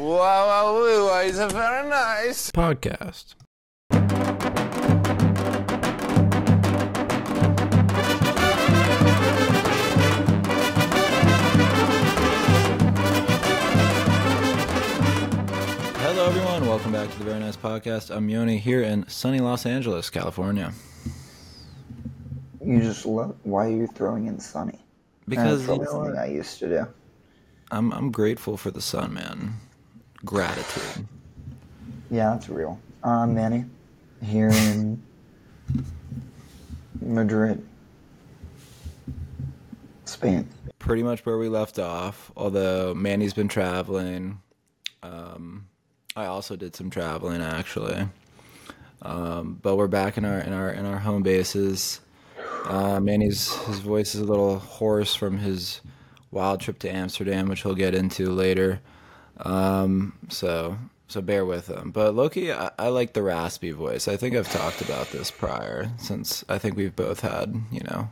Wow, 0.00 0.16
wow, 0.16 1.08
wow, 1.08 1.20
it's 1.20 1.36
a 1.36 1.46
very 1.48 1.86
nice. 1.86 2.50
podcast. 2.52 3.34
Hello, 15.98 16.26
everyone. 16.26 16.66
Welcome 16.66 16.92
back 16.92 17.10
to 17.10 17.18
the 17.18 17.24
Very 17.24 17.38
Nice 17.40 17.58
Podcast. 17.58 18.10
I'm 18.10 18.30
Yoni 18.30 18.56
here 18.56 18.80
in 18.80 19.06
sunny 19.06 19.40
Los 19.40 19.66
Angeles, 19.66 20.08
California. 20.08 20.72
You 22.64 22.80
just 22.80 23.04
love. 23.04 23.36
Why 23.42 23.66
are 23.66 23.70
you 23.70 23.86
throwing 23.86 24.28
in 24.28 24.40
Sunny? 24.40 24.78
Because 25.28 25.66
That's 25.66 25.78
probably 25.78 25.84
you 25.84 25.92
know 25.92 26.04
something? 26.04 26.18
I 26.18 26.32
used 26.32 26.58
to 26.60 26.68
do. 26.68 26.86
I'm 27.70 27.92
I'm 27.92 28.10
grateful 28.10 28.56
for 28.56 28.70
the 28.70 28.80
sun, 28.80 29.12
man. 29.12 29.60
Gratitude. 30.24 31.06
Yeah, 32.10 32.30
that's 32.30 32.48
real. 32.48 32.78
I'm 33.02 33.34
Manny, 33.34 33.64
here 34.22 34.48
in 34.50 35.02
Madrid, 37.00 37.66
Spain. 40.04 40.46
pretty 40.78 41.02
much 41.02 41.24
where 41.24 41.38
we 41.38 41.48
left 41.48 41.78
off. 41.78 42.30
Although 42.36 42.94
Manny's 42.94 43.32
been 43.32 43.48
traveling, 43.48 44.40
um, 45.02 45.66
I 46.16 46.26
also 46.26 46.56
did 46.56 46.76
some 46.76 46.90
traveling 46.90 47.40
actually. 47.40 48.06
Um, 49.02 49.58
but 49.62 49.76
we're 49.76 49.88
back 49.88 50.18
in 50.18 50.26
our 50.26 50.40
in 50.40 50.52
our 50.52 50.70
in 50.70 50.84
our 50.84 50.98
home 50.98 51.22
bases. 51.22 52.00
Uh, 52.66 53.00
Manny's 53.00 53.54
his 53.64 53.78
voice 53.78 54.14
is 54.14 54.20
a 54.20 54.24
little 54.24 54.58
hoarse 54.58 55.14
from 55.14 55.38
his 55.38 55.80
wild 56.30 56.60
trip 56.60 56.78
to 56.80 56.90
Amsterdam, 56.94 57.48
which 57.48 57.62
he'll 57.62 57.74
get 57.74 57.94
into 57.94 58.30
later. 58.30 58.80
Um, 59.44 60.14
so 60.28 60.76
so 61.08 61.20
bear 61.20 61.44
with 61.44 61.68
him. 61.68 61.90
But 61.90 62.14
low 62.14 62.28
key, 62.28 62.52
I, 62.52 62.70
I 62.78 62.88
like 62.88 63.12
the 63.12 63.22
raspy 63.22 63.72
voice. 63.72 64.08
I 64.08 64.16
think 64.16 64.36
I've 64.36 64.50
talked 64.50 64.80
about 64.80 65.10
this 65.10 65.30
prior, 65.30 65.90
since 65.98 66.44
I 66.48 66.58
think 66.58 66.76
we've 66.76 66.94
both 66.94 67.20
had 67.20 67.54
you 67.70 67.80
know 67.80 68.10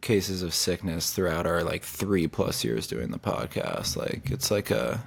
cases 0.00 0.42
of 0.42 0.54
sickness 0.54 1.12
throughout 1.12 1.46
our 1.46 1.62
like 1.62 1.82
three 1.82 2.26
plus 2.26 2.64
years 2.64 2.86
doing 2.86 3.10
the 3.10 3.18
podcast. 3.18 3.96
Like 3.96 4.30
it's 4.30 4.50
like 4.50 4.70
a 4.70 5.06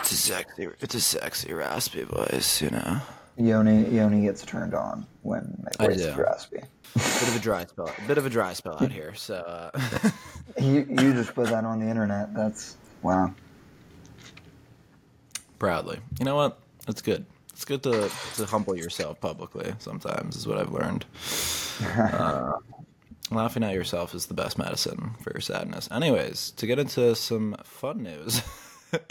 it's 0.00 0.12
a 0.12 0.16
sexy 0.16 0.68
it's 0.80 0.94
a 0.94 1.00
sexy 1.00 1.52
raspy 1.52 2.02
voice, 2.02 2.62
you 2.62 2.70
know. 2.70 3.00
Yoni, 3.38 3.86
Yoni 3.90 4.22
gets 4.22 4.42
turned 4.46 4.72
on 4.72 5.06
when 5.20 5.62
my 5.62 5.86
voice 5.86 6.00
is 6.00 6.16
raspy. 6.16 6.60
Bit 6.94 7.28
of 7.28 7.36
a 7.36 7.40
dry 7.40 7.66
spell, 7.66 7.92
A 7.98 8.08
bit 8.08 8.16
of 8.16 8.24
a 8.24 8.30
dry 8.30 8.54
spell 8.54 8.82
out 8.82 8.90
here. 8.90 9.14
So 9.14 9.34
uh, 9.34 10.10
You, 10.58 10.86
you 10.88 11.12
just 11.12 11.34
put 11.34 11.48
that 11.50 11.64
on 11.64 11.80
the 11.80 11.86
internet. 11.86 12.32
That's 12.34 12.76
wow. 13.02 13.34
Proudly, 15.58 15.98
you 16.18 16.24
know 16.24 16.36
what? 16.36 16.58
It's 16.88 17.02
good. 17.02 17.26
It's 17.52 17.64
good 17.64 17.82
to 17.84 18.10
to 18.36 18.46
humble 18.46 18.76
yourself 18.76 19.20
publicly. 19.20 19.72
Sometimes 19.78 20.36
is 20.36 20.46
what 20.46 20.58
I've 20.58 20.72
learned. 20.72 21.04
Uh, 21.84 22.52
laughing 23.30 23.62
at 23.62 23.74
yourself 23.74 24.14
is 24.14 24.24
the 24.26 24.32
best 24.34 24.56
medicine 24.56 25.10
for 25.22 25.30
your 25.34 25.42
sadness. 25.42 25.88
Anyways, 25.92 26.52
to 26.52 26.66
get 26.66 26.78
into 26.78 27.14
some 27.14 27.54
fun 27.64 28.02
news. 28.02 28.40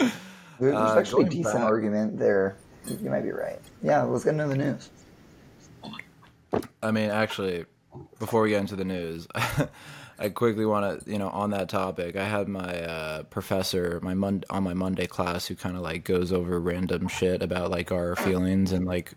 There's 0.58 0.74
Uh, 0.74 0.96
actually 0.98 1.26
a 1.26 1.28
decent 1.28 1.54
back- 1.54 1.62
argument 1.62 2.18
there. 2.18 2.56
You 2.88 3.08
might 3.10 3.22
be 3.22 3.30
right. 3.30 3.60
Yeah, 3.84 4.02
let's 4.02 4.24
get 4.24 4.32
into 4.34 4.48
the 4.48 4.56
news. 4.56 4.90
I 6.82 6.90
mean, 6.90 7.10
actually, 7.10 7.66
before 8.18 8.42
we 8.42 8.50
get 8.50 8.60
into 8.62 8.74
the 8.74 8.84
news, 8.84 9.28
I 10.18 10.30
quickly 10.30 10.64
want 10.64 11.04
to, 11.04 11.10
you 11.10 11.18
know, 11.18 11.28
on 11.28 11.50
that 11.50 11.68
topic, 11.68 12.16
I 12.16 12.24
had 12.24 12.48
my 12.48 12.80
uh, 12.80 13.22
professor, 13.24 14.00
my 14.02 14.14
mon- 14.14 14.44
on 14.48 14.62
my 14.62 14.72
Monday 14.72 15.06
class, 15.06 15.46
who 15.46 15.54
kind 15.54 15.76
of 15.76 15.82
like 15.82 16.04
goes 16.04 16.32
over 16.32 16.58
random 16.58 17.08
shit 17.08 17.42
about 17.42 17.70
like 17.70 17.92
our 17.92 18.16
feelings, 18.16 18.72
and 18.72 18.86
like 18.86 19.12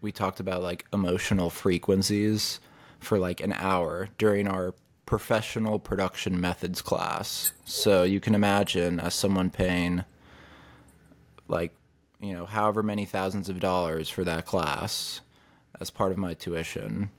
we 0.00 0.10
talked 0.10 0.40
about 0.40 0.62
like 0.62 0.86
emotional 0.92 1.50
frequencies 1.50 2.60
for 2.98 3.18
like 3.18 3.40
an 3.40 3.52
hour 3.52 4.08
during 4.16 4.48
our 4.48 4.74
professional 5.04 5.78
production 5.78 6.40
methods 6.40 6.82
class. 6.82 7.52
So 7.64 8.02
you 8.02 8.20
can 8.20 8.34
imagine 8.34 9.00
as 9.00 9.14
someone 9.14 9.50
paying 9.50 10.04
like 11.46 11.74
you 12.20 12.32
know 12.32 12.46
however 12.46 12.82
many 12.82 13.04
thousands 13.04 13.48
of 13.48 13.60
dollars 13.60 14.08
for 14.08 14.24
that 14.24 14.44
class 14.44 15.20
as 15.80 15.90
part 15.90 16.12
of 16.12 16.18
my 16.18 16.34
tuition 16.34 17.10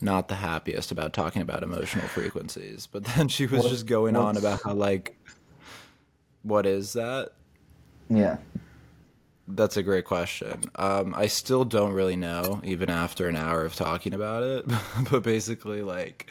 not 0.00 0.28
the 0.28 0.34
happiest 0.36 0.90
about 0.92 1.12
talking 1.12 1.42
about 1.42 1.62
emotional 1.62 2.06
frequencies 2.08 2.86
but 2.86 3.04
then 3.04 3.28
she 3.28 3.46
was 3.46 3.64
just 3.68 3.86
going 3.86 4.16
on 4.16 4.36
about 4.36 4.60
how 4.62 4.72
like 4.72 5.16
what 6.42 6.66
is 6.66 6.92
that 6.94 7.30
Yeah. 8.08 8.38
that's 9.48 9.76
a 9.76 9.82
great 9.82 10.04
question 10.04 10.62
um, 10.76 11.14
i 11.16 11.26
still 11.26 11.64
don't 11.64 11.92
really 11.92 12.16
know 12.16 12.60
even 12.64 12.90
after 12.90 13.28
an 13.28 13.36
hour 13.36 13.64
of 13.64 13.74
talking 13.74 14.14
about 14.14 14.42
it 14.42 14.64
but 15.10 15.22
basically 15.22 15.82
like 15.82 16.30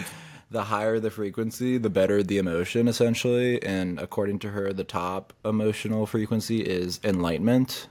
the 0.49 0.63
higher 0.63 0.99
the 0.99 1.11
frequency 1.11 1.77
the 1.77 1.89
better 1.89 2.23
the 2.23 2.37
emotion 2.37 2.87
essentially 2.87 3.61
and 3.63 3.99
according 3.99 4.39
to 4.39 4.49
her 4.51 4.71
the 4.71 4.83
top 4.85 5.33
emotional 5.43 6.05
frequency 6.05 6.61
is 6.61 6.99
enlightenment 7.03 7.87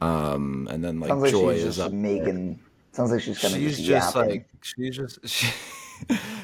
um, 0.00 0.68
and 0.70 0.84
then 0.84 1.00
like 1.00 1.08
Sounds 1.10 1.30
joy 1.30 1.54
is 1.54 1.78
up 1.78 1.90
making. 1.92 2.60
Sounds 2.96 3.10
like 3.10 3.20
she's 3.20 3.38
kind 3.38 3.54
of 3.54 3.60
she's 3.60 3.78
just, 3.78 4.14
yapping. 4.16 4.30
like 4.30 4.48
she's 4.62 4.96
just 4.96 5.18
she, 5.28 5.48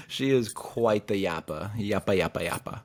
she 0.08 0.30
is 0.30 0.52
quite 0.52 1.06
the 1.06 1.24
yappa 1.24 1.74
yappa 1.76 2.18
yappa. 2.18 2.48
Yappa 2.48 2.80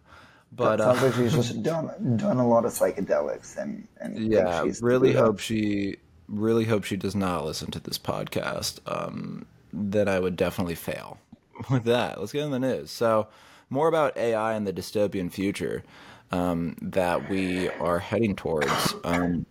but 0.53 0.79
sounds 0.79 1.01
uh, 1.01 1.05
like 1.05 1.13
she's 1.13 1.33
just 1.33 1.61
done 1.63 2.17
done 2.17 2.37
a 2.37 2.47
lot 2.47 2.65
of 2.65 2.71
psychedelics 2.71 3.57
and 3.57 3.87
and 3.99 4.31
yeah 4.31 4.63
she's 4.63 4.81
really 4.81 5.11
hope 5.11 5.39
she 5.39 5.97
really 6.29 6.63
hope 6.63 6.85
she 6.85 6.95
does 6.95 7.15
not 7.15 7.45
listen 7.45 7.69
to 7.69 7.79
this 7.79 7.97
podcast 7.97 8.79
um 8.87 9.45
then 9.73 10.07
i 10.07 10.17
would 10.19 10.37
definitely 10.37 10.75
fail 10.75 11.19
with 11.69 11.83
that. 11.85 12.19
Let's 12.19 12.31
get 12.31 12.43
in 12.43 12.51
the 12.51 12.59
news. 12.59 12.91
So 12.91 13.27
more 13.69 13.87
about 13.87 14.17
ai 14.17 14.53
and 14.53 14.65
the 14.65 14.73
dystopian 14.73 15.31
future 15.31 15.83
um, 16.31 16.75
that 16.81 17.29
we 17.29 17.69
are 17.69 17.99
heading 17.99 18.35
towards. 18.35 18.95
Um, 19.03 19.45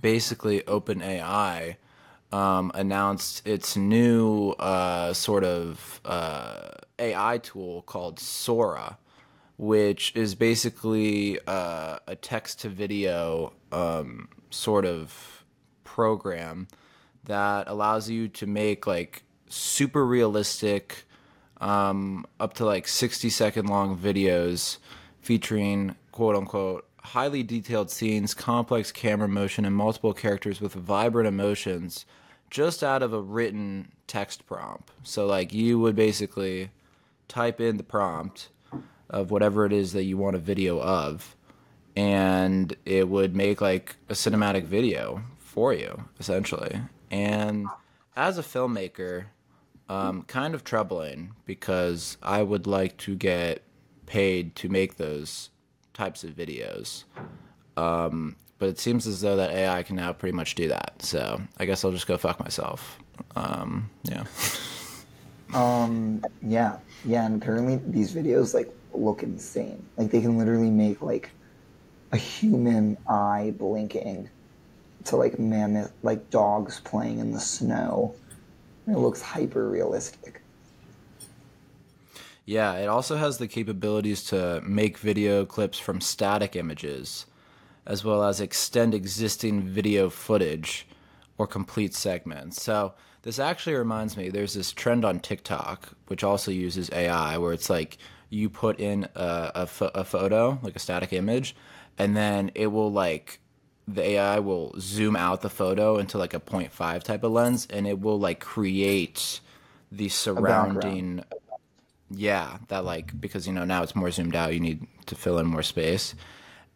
basically 0.00 0.60
OpenAI 0.62 1.76
um, 2.32 2.70
announced 2.74 3.46
its 3.46 3.76
new 3.76 4.50
uh, 4.58 5.12
sort 5.12 5.44
of 5.44 6.00
uh, 6.04 6.70
AI 6.98 7.38
tool 7.38 7.82
called 7.82 8.18
Sora, 8.18 8.98
which 9.56 10.12
is 10.14 10.34
basically 10.34 11.38
uh, 11.46 11.98
a 12.06 12.16
text 12.16 12.60
to 12.60 12.68
video 12.68 13.52
um, 13.72 14.28
sort 14.50 14.84
of 14.84 15.44
program 15.84 16.68
that 17.24 17.68
allows 17.68 18.08
you 18.08 18.28
to 18.28 18.46
make 18.46 18.86
like 18.86 19.22
super 19.48 20.04
realistic 20.06 21.04
um, 21.60 22.26
up 22.38 22.54
to 22.54 22.64
like 22.64 22.86
60 22.86 23.30
second 23.30 23.66
long 23.66 23.96
videos 23.96 24.78
featuring 25.20 25.96
quote 26.12 26.36
unquote 26.36 26.87
highly 27.08 27.42
detailed 27.42 27.90
scenes, 27.90 28.34
complex 28.34 28.92
camera 28.92 29.28
motion, 29.28 29.64
and 29.64 29.74
multiple 29.74 30.12
characters 30.12 30.60
with 30.60 30.74
vibrant 30.74 31.26
emotions 31.26 32.06
just 32.50 32.82
out 32.82 33.02
of 33.02 33.12
a 33.12 33.20
written 33.20 33.92
text 34.06 34.46
prompt. 34.46 34.90
So, 35.02 35.26
like, 35.26 35.52
you 35.52 35.78
would 35.78 35.96
basically 35.96 36.70
type 37.26 37.60
in 37.60 37.76
the 37.76 37.82
prompt 37.82 38.48
of 39.10 39.30
whatever 39.30 39.64
it 39.64 39.72
is 39.72 39.92
that 39.92 40.04
you 40.04 40.16
want 40.16 40.36
a 40.36 40.38
video 40.38 40.80
of, 40.80 41.36
and 41.96 42.74
it 42.84 43.08
would 43.08 43.34
make 43.34 43.60
like 43.60 43.96
a 44.08 44.14
cinematic 44.14 44.64
video 44.64 45.22
for 45.38 45.72
you, 45.72 46.04
essentially. 46.20 46.80
And 47.10 47.66
as 48.16 48.38
a 48.38 48.42
filmmaker, 48.42 49.26
um, 49.88 50.22
kind 50.22 50.54
of 50.54 50.64
troubling 50.64 51.34
because 51.46 52.18
I 52.22 52.42
would 52.42 52.66
like 52.66 52.96
to 52.98 53.14
get 53.14 53.62
paid 54.06 54.54
to 54.56 54.68
make 54.68 54.96
those 54.96 55.50
types 55.98 56.22
of 56.24 56.30
videos. 56.30 57.04
Um, 57.76 58.36
but 58.58 58.68
it 58.68 58.78
seems 58.78 59.06
as 59.06 59.20
though 59.20 59.36
that 59.36 59.50
AI 59.50 59.82
can 59.82 59.96
now 59.96 60.12
pretty 60.12 60.34
much 60.34 60.54
do 60.54 60.68
that. 60.68 60.94
So 61.00 61.40
I 61.58 61.64
guess 61.66 61.84
I'll 61.84 61.90
just 61.90 62.06
go 62.06 62.16
fuck 62.16 62.40
myself. 62.40 62.98
Um, 63.36 63.90
yeah. 64.04 64.24
Um. 65.54 66.22
Yeah. 66.42 66.76
Yeah. 67.06 67.24
And 67.24 67.42
apparently 67.42 67.80
these 67.86 68.14
videos 68.14 68.52
like 68.52 68.70
look 68.92 69.22
insane. 69.22 69.82
Like 69.96 70.10
they 70.10 70.20
can 70.20 70.36
literally 70.36 70.68
make 70.68 71.00
like 71.00 71.30
a 72.12 72.18
human 72.18 72.98
eye 73.08 73.54
blinking 73.56 74.28
to 75.04 75.16
like 75.16 75.38
mammoth, 75.38 75.94
like 76.02 76.28
dogs 76.28 76.80
playing 76.80 77.20
in 77.20 77.32
the 77.32 77.40
snow. 77.40 78.14
It 78.86 78.98
looks 78.98 79.22
hyper 79.22 79.70
realistic. 79.70 80.42
Yeah, 82.48 82.76
it 82.76 82.86
also 82.86 83.16
has 83.18 83.36
the 83.36 83.46
capabilities 83.46 84.24
to 84.30 84.62
make 84.64 84.96
video 84.96 85.44
clips 85.44 85.78
from 85.78 86.00
static 86.00 86.56
images, 86.56 87.26
as 87.84 88.06
well 88.06 88.24
as 88.24 88.40
extend 88.40 88.94
existing 88.94 89.64
video 89.64 90.08
footage 90.08 90.88
or 91.36 91.46
complete 91.46 91.94
segments. 91.94 92.62
So 92.62 92.94
this 93.20 93.38
actually 93.38 93.74
reminds 93.74 94.16
me, 94.16 94.30
there's 94.30 94.54
this 94.54 94.72
trend 94.72 95.04
on 95.04 95.20
TikTok, 95.20 95.90
which 96.06 96.24
also 96.24 96.50
uses 96.50 96.88
AI, 96.90 97.36
where 97.36 97.52
it's 97.52 97.68
like 97.68 97.98
you 98.30 98.48
put 98.48 98.80
in 98.80 99.04
a, 99.14 99.52
a, 99.54 99.66
pho- 99.66 99.90
a 99.94 100.02
photo, 100.02 100.58
like 100.62 100.74
a 100.74 100.78
static 100.78 101.12
image, 101.12 101.54
and 101.98 102.16
then 102.16 102.50
it 102.54 102.68
will 102.68 102.90
like 102.90 103.40
the 103.86 104.02
AI 104.02 104.38
will 104.38 104.72
zoom 104.80 105.16
out 105.16 105.42
the 105.42 105.50
photo 105.50 105.98
into 105.98 106.16
like 106.16 106.32
a 106.32 106.40
0.5 106.40 107.02
type 107.02 107.24
of 107.24 107.30
lens, 107.30 107.66
and 107.68 107.86
it 107.86 108.00
will 108.00 108.18
like 108.18 108.40
create 108.40 109.40
the 109.92 110.08
surrounding. 110.08 111.22
Yeah, 112.10 112.58
that 112.68 112.84
like 112.84 113.18
because 113.20 113.46
you 113.46 113.52
know 113.52 113.64
now 113.64 113.82
it's 113.82 113.94
more 113.94 114.10
zoomed 114.10 114.34
out, 114.34 114.54
you 114.54 114.60
need 114.60 114.86
to 115.06 115.14
fill 115.14 115.38
in 115.38 115.46
more 115.46 115.62
space. 115.62 116.14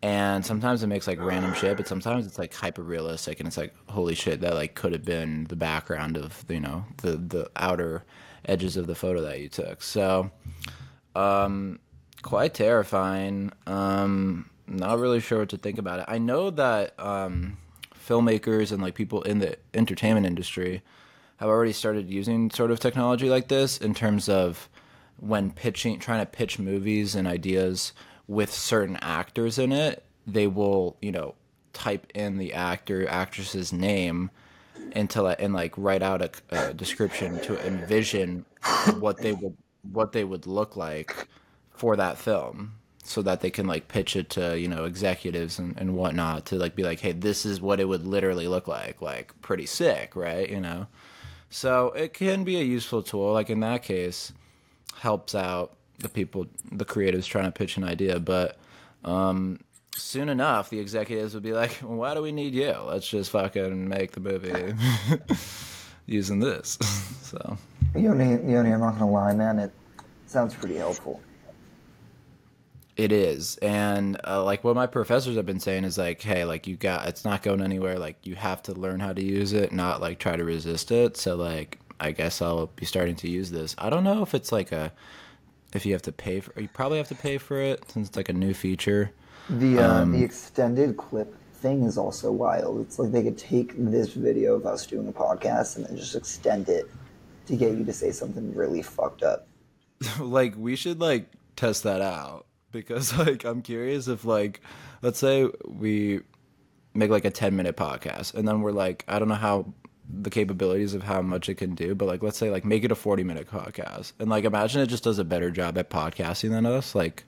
And 0.02 0.44
sometimes 0.44 0.82
it 0.82 0.88
makes 0.88 1.06
like 1.06 1.20
random 1.20 1.55
shit, 1.55 1.76
but 1.76 1.87
sometimes 1.87 2.26
it's 2.26 2.38
like 2.38 2.52
hyper 2.52 2.82
realistic, 2.82 3.38
and 3.38 3.46
it's 3.46 3.56
like 3.56 3.73
holy 3.88 4.14
shit, 4.14 4.40
that 4.40 4.55
like 4.55 4.75
could 4.75 4.93
have 4.93 5.05
been 5.05 5.44
the 5.44 5.56
background 5.56 6.17
of 6.17 6.44
you 6.49 6.61
know 6.61 6.84
the 6.99 7.17
the 7.17 7.50
outer 7.56 8.05
edges 8.44 8.76
of 8.76 8.87
the 8.87 8.94
photo 8.94 9.23
that 9.23 9.40
you 9.40 9.49
took. 9.49 9.81
So, 9.82 10.31
um, 11.14 11.79
quite 12.23 12.52
terrifying. 12.52 13.52
Um, 13.67 14.50
not 14.67 14.99
really 14.99 15.20
sure 15.20 15.40
what 15.40 15.50
to 15.50 15.56
think 15.56 15.79
about 15.79 16.00
it. 16.00 16.06
I 16.08 16.19
know 16.19 16.50
that 16.50 16.99
um, 16.99 17.58
filmmakers 17.94 18.73
and 18.73 18.82
like 18.82 18.94
people 18.94 19.23
in 19.23 19.38
the 19.38 19.56
entertainment 19.75 20.26
industry 20.26 20.82
have 21.37 21.49
already 21.49 21.73
started 21.73 22.11
using 22.11 22.50
sort 22.50 22.70
of 22.70 22.81
technology 22.81 23.29
like 23.29 23.49
this 23.49 23.79
in 23.79 23.94
terms 23.94 24.29
of 24.29 24.69
when 25.22 25.52
pitching, 25.52 26.00
trying 26.00 26.19
to 26.19 26.26
pitch 26.26 26.58
movies 26.58 27.14
and 27.14 27.28
ideas 27.28 27.92
with 28.26 28.52
certain 28.52 28.98
actors 29.00 29.56
in 29.56 29.70
it. 29.70 30.04
They 30.26 30.48
will, 30.48 30.96
you 31.00 31.12
know, 31.12 31.36
type 31.72 32.10
in 32.12 32.38
the 32.38 32.52
actor 32.52 33.08
actress's 33.08 33.72
name 33.72 34.30
into 34.96 35.24
and 35.24 35.54
like 35.54 35.72
write 35.76 36.02
out 36.02 36.22
a, 36.22 36.30
a 36.50 36.74
description 36.74 37.40
to 37.40 37.66
envision 37.66 38.44
what 38.98 39.19
they 39.19 39.32
would 39.32 39.56
what 39.92 40.12
they 40.12 40.24
would 40.24 40.46
look 40.46 40.76
like 40.76 41.28
for 41.70 41.96
that 41.96 42.19
film 42.19 42.74
so 43.04 43.22
that 43.22 43.40
they 43.40 43.50
can 43.50 43.66
like 43.66 43.88
pitch 43.88 44.16
it 44.16 44.28
to 44.30 44.58
you 44.58 44.69
know 44.69 44.84
executives 44.84 45.58
and, 45.58 45.76
and 45.78 45.96
whatnot 45.96 46.44
to 46.46 46.56
like 46.56 46.74
be 46.74 46.82
like 46.82 47.00
hey 47.00 47.12
this 47.12 47.46
is 47.46 47.60
what 47.60 47.80
it 47.80 47.86
would 47.86 48.06
literally 48.06 48.48
look 48.48 48.69
like 48.69 49.00
like 49.00 49.32
pretty 49.40 49.66
sick 49.66 50.14
right 50.14 50.50
you 50.50 50.60
know 50.60 50.86
so 51.48 51.88
it 51.92 52.12
can 52.12 52.44
be 52.44 52.60
a 52.60 52.64
useful 52.64 53.02
tool 53.02 53.32
like 53.32 53.50
in 53.50 53.60
that 53.60 53.82
case 53.82 54.32
helps 54.99 55.35
out 55.35 55.77
the 55.99 56.09
people 56.09 56.47
the 56.71 56.85
creatives 56.85 57.27
trying 57.27 57.44
to 57.44 57.53
pitch 57.53 57.77
an 57.77 57.85
idea 57.85 58.19
but 58.19 58.59
um 59.05 59.59
soon 59.94 60.29
enough 60.29 60.71
the 60.71 60.79
executives 60.79 61.35
would 61.35 61.43
be 61.43 61.53
like 61.53 61.79
well, 61.83 61.97
why 61.97 62.15
do 62.15 62.23
we 62.23 62.33
need 62.33 62.55
you 62.55 62.75
let's 62.87 63.09
just 63.09 63.31
fucking 63.31 63.89
make 63.89 64.12
the 64.12 64.21
movie 64.21 64.75
using 66.06 66.41
this 66.41 66.79
so 67.23 67.56
Yoni, 67.94 68.50
Yoni, 68.50 68.73
I'm 68.73 68.81
not 68.81 68.99
gonna 68.99 69.11
lie, 69.11 69.35
man. 69.35 69.59
It 69.59 69.73
sounds 70.27 70.55
pretty 70.55 70.77
helpful. 70.77 71.21
It 72.97 73.11
is, 73.11 73.56
and 73.59 74.21
uh, 74.27 74.44
like 74.44 74.65
what 74.65 74.77
my 74.77 74.87
professors 74.87 75.37
have 75.37 75.47
been 75.47 75.61
saying 75.61 75.85
is 75.85 75.97
like, 75.99 76.21
hey, 76.21 76.44
like 76.44 76.67
you 76.67 76.77
got, 76.77 77.09
it's 77.09 77.25
not 77.25 77.43
going 77.43 77.62
anywhere. 77.62 77.99
Like 77.99 78.17
you 78.27 78.35
have 78.35 78.62
to 78.65 78.73
learn 78.73 79.00
how 79.00 79.12
to 79.12 79.23
use 79.23 79.53
it, 79.53 79.73
not 79.73 80.00
like 80.00 80.19
try 80.19 80.37
to 80.37 80.44
resist 80.44 80.91
it. 80.91 81.17
So 81.17 81.37
like, 81.37 81.79
I 82.02 82.10
guess 82.10 82.43
I'll 82.43 82.66
be 82.66 82.84
starting 82.84 83.14
to 83.16 83.31
use 83.31 83.50
this. 83.50 83.76
I 83.78 83.88
don't 83.88 84.02
know 84.02 84.22
if 84.22 84.34
it's 84.34 84.50
like 84.50 84.72
a, 84.72 84.93
if 85.72 85.87
you 85.87 85.93
have 85.93 86.02
to 86.02 86.12
pay 86.12 86.40
for, 86.40 86.60
you 86.60 86.69
probably 86.69 86.99
have 86.99 87.08
to 87.08 87.14
pay 87.14 87.38
for 87.38 87.58
it 87.58 87.88
since 87.90 88.08
it's 88.08 88.16
like 88.16 88.28
a 88.28 88.32
new 88.32 88.54
feature. 88.54 89.12
The 89.49 89.78
uh, 89.78 90.02
Um, 90.02 90.12
the 90.12 90.25
extended 90.25 90.96
clip 90.96 91.32
thing 91.54 91.84
is 91.84 91.96
also 91.96 92.32
wild. 92.32 92.81
It's 92.81 92.99
like 92.99 93.12
they 93.12 93.22
could 93.22 93.38
take 93.38 93.72
this 93.76 94.14
video 94.14 94.56
of 94.56 94.66
us 94.66 94.84
doing 94.84 95.06
a 95.06 95.12
podcast 95.12 95.76
and 95.76 95.87
then 95.87 95.96
just 95.96 96.16
extend 96.16 96.69
it 96.69 96.90
to 97.46 97.56
get 97.56 97.76
you 97.78 97.84
to 97.84 97.93
say 97.93 98.10
something 98.10 98.52
really 98.52 98.82
fucked 98.82 99.22
up. 99.22 99.46
like 100.19 100.55
we 100.56 100.75
should 100.75 101.00
like 101.00 101.28
test 101.55 101.84
that 101.84 102.00
out 102.00 102.46
because 102.72 103.16
like 103.26 103.44
I'm 103.44 103.62
curious 103.62 104.08
if 104.08 104.25
like, 104.25 104.60
let's 105.02 105.20
say 105.20 105.48
we 105.64 106.20
make 106.94 107.10
like 107.10 107.25
a 107.25 107.31
10 107.31 107.55
minute 107.55 107.76
podcast 107.76 108.34
and 108.34 108.46
then 108.46 108.60
we're 108.60 108.72
like, 108.72 109.05
I 109.06 109.20
don't 109.20 109.28
know 109.28 109.34
how 109.34 109.72
the 110.20 110.31
capabilities 110.31 110.94
of 110.94 111.03
how 111.05 111.23
much 111.23 111.49
it 111.49 111.55
can 111.55 111.75
do, 111.75 111.94
but 111.94 112.06
like 112.06 112.23
let's 112.23 112.37
say 112.37 112.50
like 112.50 112.64
make 112.64 112.85
it 112.85 112.93
a 112.93 112.94
40 112.94 113.25
minute 113.25 113.49
podcast 113.49 114.12
and 114.19 114.29
like 114.29 114.44
imagine 114.44 114.82
it 114.82 114.87
just 114.87 115.05
does 115.05 115.19
a 115.19 115.25
better 115.25 115.50
job 115.50 115.79
at 115.79 115.88
podcasting 115.91 116.50
than 116.50 116.67
us. 116.67 116.94
Like 116.94 117.25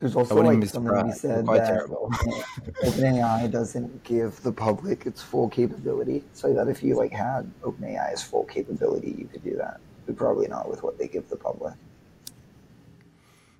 There's 0.00 0.14
also 0.14 0.36
like 0.42 0.62
something 0.66 0.94
to 0.94 1.04
be 1.04 1.12
said 1.12 1.46
that 1.46 1.66
terrible. 1.66 2.10
OpenAI 2.84 3.50
doesn't 3.50 4.04
give 4.04 4.42
the 4.42 4.52
public 4.52 5.06
its 5.06 5.22
full 5.22 5.48
capability. 5.48 6.22
So 6.34 6.52
that 6.52 6.68
if 6.68 6.82
you 6.82 6.96
like 6.96 7.12
had 7.12 7.50
OpenAI's 7.62 8.22
full 8.22 8.44
capability, 8.44 9.14
you 9.18 9.26
could 9.26 9.42
do 9.42 9.56
that. 9.56 9.80
But 10.06 10.16
probably 10.16 10.48
not 10.48 10.68
with 10.68 10.82
what 10.82 10.98
they 10.98 11.08
give 11.08 11.28
the 11.30 11.36
public. 11.36 11.72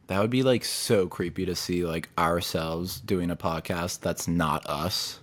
that 0.08 0.20
would 0.20 0.30
be 0.30 0.42
like 0.42 0.64
so 0.64 1.06
creepy 1.06 1.46
to 1.46 1.54
see 1.54 1.86
like 1.86 2.10
ourselves 2.18 3.00
doing 3.00 3.30
a 3.30 3.36
podcast 3.36 4.00
that's 4.00 4.28
not 4.28 4.66
us. 4.66 5.20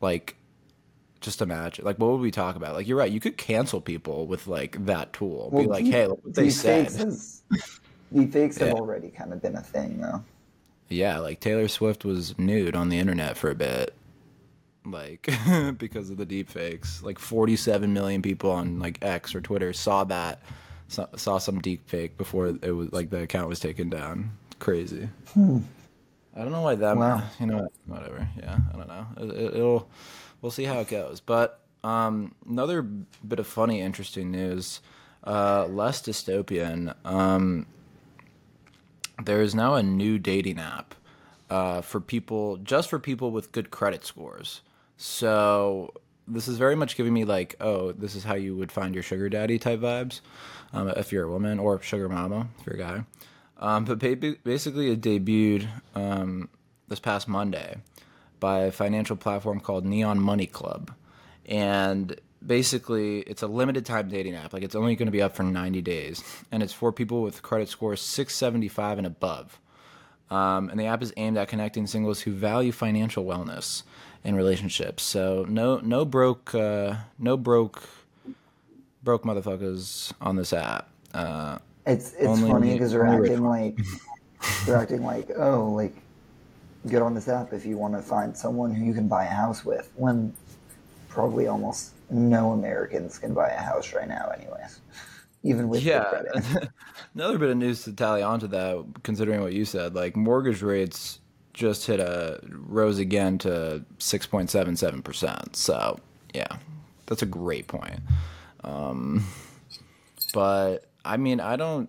Like 0.00 0.34
just 1.20 1.42
imagine 1.42 1.84
like 1.84 1.98
what 1.98 2.10
would 2.10 2.20
we 2.20 2.30
talk 2.30 2.56
about? 2.56 2.74
Like 2.74 2.86
you're 2.86 2.98
right, 2.98 3.10
you 3.10 3.20
could 3.20 3.36
cancel 3.36 3.80
people 3.80 4.26
with 4.26 4.46
like 4.46 4.84
that 4.86 5.12
tool. 5.12 5.50
be 5.50 5.66
like, 5.66 5.84
deep- 5.84 5.94
hey, 5.94 6.06
look 6.06 6.24
what 6.24 6.34
they 6.34 6.50
said. 6.50 6.86
deepfakes 6.88 7.42
Deepfakes 8.14 8.58
have 8.60 8.72
already 8.74 9.08
kind 9.10 9.32
of 9.34 9.42
been 9.42 9.56
a 9.56 9.60
thing, 9.60 10.00
though. 10.00 10.24
Yeah, 10.88 11.18
like 11.18 11.40
Taylor 11.40 11.68
Swift 11.68 12.04
was 12.04 12.38
nude 12.38 12.74
on 12.74 12.88
the 12.88 12.98
internet 12.98 13.36
for 13.36 13.50
a 13.50 13.54
bit. 13.54 13.94
Like 14.86 15.28
because 15.78 16.08
of 16.08 16.16
the 16.16 16.24
deepfakes. 16.24 17.02
Like 17.02 17.18
47 17.18 17.92
million 17.92 18.22
people 18.22 18.50
on 18.50 18.78
like 18.78 18.98
X 19.02 19.34
or 19.34 19.40
Twitter 19.42 19.74
saw 19.74 20.04
that 20.04 20.40
saw, 20.88 21.06
saw 21.16 21.36
some 21.36 21.60
deepfake 21.60 22.16
before 22.16 22.56
it 22.62 22.70
was 22.70 22.90
like 22.92 23.10
the 23.10 23.22
account 23.22 23.48
was 23.48 23.60
taken 23.60 23.90
down. 23.90 24.30
Crazy. 24.58 25.08
Hmm. 25.34 25.58
I 26.34 26.42
don't 26.42 26.52
know 26.52 26.62
why 26.62 26.76
that 26.76 26.96
Wow. 26.96 27.22
you 27.38 27.46
know 27.46 27.68
whatever. 27.86 28.26
Yeah, 28.38 28.58
I 28.72 28.76
don't 28.76 28.88
know. 28.88 29.06
It, 29.18 29.30
it, 29.30 29.54
it'll 29.56 29.88
we'll 30.40 30.52
see 30.52 30.64
how 30.64 30.80
it 30.80 30.88
goes. 30.88 31.20
But 31.20 31.60
um 31.84 32.34
another 32.48 32.82
bit 32.82 33.38
of 33.38 33.46
funny 33.46 33.80
interesting 33.80 34.32
news 34.32 34.80
uh 35.24 35.64
less 35.66 36.02
dystopian 36.02 36.92
um 37.04 37.66
there 39.24 39.42
is 39.42 39.54
now 39.54 39.74
a 39.74 39.82
new 39.82 40.18
dating 40.18 40.58
app 40.58 40.94
uh, 41.50 41.80
for 41.80 42.00
people, 42.00 42.56
just 42.58 42.88
for 42.88 42.98
people 42.98 43.30
with 43.30 43.52
good 43.52 43.70
credit 43.70 44.04
scores. 44.04 44.62
So 44.96 45.92
this 46.26 46.48
is 46.48 46.58
very 46.58 46.76
much 46.76 46.96
giving 46.96 47.14
me 47.14 47.24
like, 47.24 47.56
oh, 47.60 47.92
this 47.92 48.14
is 48.14 48.24
how 48.24 48.34
you 48.34 48.56
would 48.56 48.70
find 48.70 48.94
your 48.94 49.02
sugar 49.02 49.28
daddy 49.28 49.58
type 49.58 49.80
vibes, 49.80 50.20
um, 50.72 50.88
if 50.90 51.12
you're 51.12 51.24
a 51.24 51.30
woman, 51.30 51.58
or 51.58 51.80
sugar 51.80 52.08
mama 52.08 52.48
if 52.60 52.66
you're 52.66 52.76
a 52.76 52.78
guy. 52.78 53.04
Um, 53.58 53.84
but 53.84 53.98
basically, 53.98 54.90
it 54.90 55.00
debuted 55.00 55.66
um, 55.94 56.48
this 56.86 57.00
past 57.00 57.26
Monday 57.26 57.76
by 58.40 58.60
a 58.60 58.72
financial 58.72 59.16
platform 59.16 59.60
called 59.60 59.84
Neon 59.84 60.20
Money 60.20 60.46
Club, 60.46 60.92
and 61.46 62.18
basically 62.46 63.20
it's 63.20 63.42
a 63.42 63.46
limited 63.46 63.84
time 63.86 64.08
dating 64.08 64.34
app. 64.34 64.52
Like 64.52 64.62
it's 64.62 64.74
only 64.74 64.96
going 64.96 65.06
to 65.06 65.12
be 65.12 65.22
up 65.22 65.34
for 65.36 65.42
90 65.42 65.82
days, 65.82 66.22
and 66.52 66.62
it's 66.62 66.72
for 66.72 66.92
people 66.92 67.22
with 67.22 67.42
credit 67.42 67.68
scores 67.68 68.00
675 68.00 68.98
and 68.98 69.06
above. 69.06 69.58
Um, 70.30 70.68
and 70.68 70.78
the 70.78 70.84
app 70.86 71.02
is 71.02 71.12
aimed 71.16 71.38
at 71.38 71.48
connecting 71.48 71.86
singles 71.86 72.20
who 72.20 72.32
value 72.32 72.70
financial 72.72 73.24
wellness 73.24 73.82
in 74.24 74.34
relationships. 74.34 75.02
So 75.02 75.46
no 75.48 75.78
no 75.78 76.04
broke 76.04 76.54
uh, 76.54 76.96
no 77.18 77.36
broke 77.36 77.82
broke 79.02 79.24
motherfuckers 79.24 80.12
on 80.20 80.36
this 80.36 80.52
app. 80.52 80.90
Uh, 81.14 81.58
It's 81.86 82.12
it's 82.18 82.40
funny 82.50 82.74
because 82.74 82.92
they're 82.92 83.06
acting 83.06 83.42
like 83.42 83.78
they're 84.66 84.76
acting 84.76 85.02
like 85.02 85.30
oh 85.36 85.70
like 85.72 85.94
get 86.88 87.02
on 87.02 87.14
this 87.14 87.28
app 87.28 87.52
if 87.52 87.64
you 87.64 87.76
want 87.76 87.94
to 87.94 88.02
find 88.02 88.36
someone 88.36 88.72
who 88.72 88.84
you 88.84 88.94
can 88.94 89.08
buy 89.08 89.24
a 89.24 89.28
house 89.28 89.64
with 89.64 89.90
when 89.96 90.32
probably 91.08 91.46
almost 91.46 91.92
no 92.10 92.52
Americans 92.52 93.18
can 93.18 93.34
buy 93.34 93.48
a 93.48 93.60
house 93.60 93.92
right 93.92 94.08
now 94.08 94.30
anyways 94.36 94.80
even 95.42 95.68
with 95.68 95.82
yeah. 95.82 96.04
credit. 96.04 96.68
Another 97.14 97.38
bit 97.38 97.50
of 97.50 97.56
news 97.56 97.84
to 97.84 97.92
tally 97.92 98.22
onto 98.22 98.46
that, 98.48 98.84
considering 99.02 99.40
what 99.40 99.52
you 99.52 99.64
said, 99.64 99.94
like 99.94 100.16
mortgage 100.16 100.62
rates 100.62 101.20
just 101.52 101.86
hit 101.86 102.00
a 102.00 102.40
rose 102.48 102.98
again 102.98 103.38
to 103.38 103.84
six 103.98 104.26
point 104.26 104.50
seven 104.50 104.76
seven 104.76 105.02
percent. 105.02 105.56
So 105.56 105.98
yeah, 106.34 106.58
that's 107.06 107.22
a 107.22 107.26
great 107.26 107.66
point. 107.66 108.00
Um, 108.64 109.24
but 110.34 110.86
I 111.04 111.16
mean, 111.16 111.40
I 111.40 111.56
don't, 111.56 111.88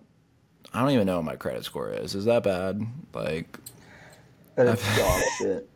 I 0.72 0.80
don't 0.80 0.90
even 0.92 1.06
know 1.06 1.16
what 1.16 1.24
my 1.24 1.36
credit 1.36 1.64
score 1.64 1.90
is. 1.90 2.14
Is 2.14 2.24
that 2.26 2.42
bad? 2.42 2.80
Like, 3.12 3.58
But 4.60 4.74
it's 4.74 4.98
dog 4.98 5.22
shit. 5.38 5.70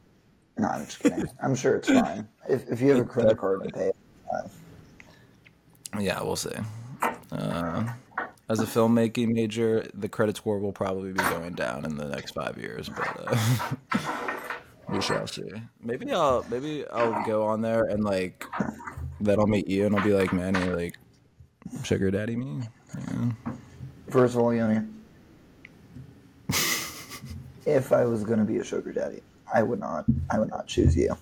No, 0.59 0.69
I'm 0.69 0.85
just 0.85 1.01
kidding. 1.01 1.27
I'm 1.43 1.55
sure 1.55 1.77
it's 1.77 1.89
fine. 1.89 2.29
If 2.47 2.71
if 2.71 2.83
you 2.83 2.91
have 2.91 2.99
a 2.99 3.05
credit 3.05 3.39
card 3.39 3.65
to 3.65 3.71
pay, 3.71 3.93
fine. 4.31 6.03
yeah, 6.05 6.23
we'll 6.23 6.37
see. 6.37 6.51
Uh, 7.33 7.85
as 8.51 8.61
a 8.61 8.67
filmmaking 8.67 9.33
major, 9.33 9.89
the 9.95 10.07
credit 10.07 10.37
score 10.37 10.59
will 10.59 10.71
probably 10.71 11.13
be 11.13 11.21
going 11.21 11.55
down 11.55 11.87
in 11.87 11.97
the 11.97 12.05
next 12.05 12.33
five 12.33 12.59
years, 12.59 12.91
but 12.91 13.27
uh, 13.27 14.05
we 14.91 15.01
shall 15.01 15.27
see. 15.27 15.51
Maybe 15.81 16.13
I'll 16.13 16.45
maybe 16.51 16.87
I'll 16.89 17.25
go 17.25 17.45
on 17.45 17.63
there 17.63 17.85
and 17.85 18.05
like 18.05 18.45
then 19.19 19.41
I'll 19.41 19.47
meet 19.47 19.67
you 19.67 19.87
and 19.87 19.97
I'll 19.97 20.05
be 20.05 20.13
like, 20.13 20.35
Manny, 20.35 20.61
like 20.69 20.99
sugar 21.85 22.11
daddy 22.11 22.37
me. 22.37 22.65
Yeah. 22.99 23.31
First 24.11 24.35
of 24.35 24.43
all, 24.43 24.53
Yoni, 24.53 24.87
if 27.67 27.93
I 27.93 28.05
was 28.05 28.25
gonna 28.25 28.45
be 28.45 28.59
a 28.59 28.65
sugar 28.65 28.93
daddy, 28.93 29.21
I 29.53 29.63
would 29.63 29.81
not. 29.81 30.05
I 30.31 30.39
would 30.39 30.51
not 30.51 30.67
choose 30.67 30.97
you. 30.97 31.17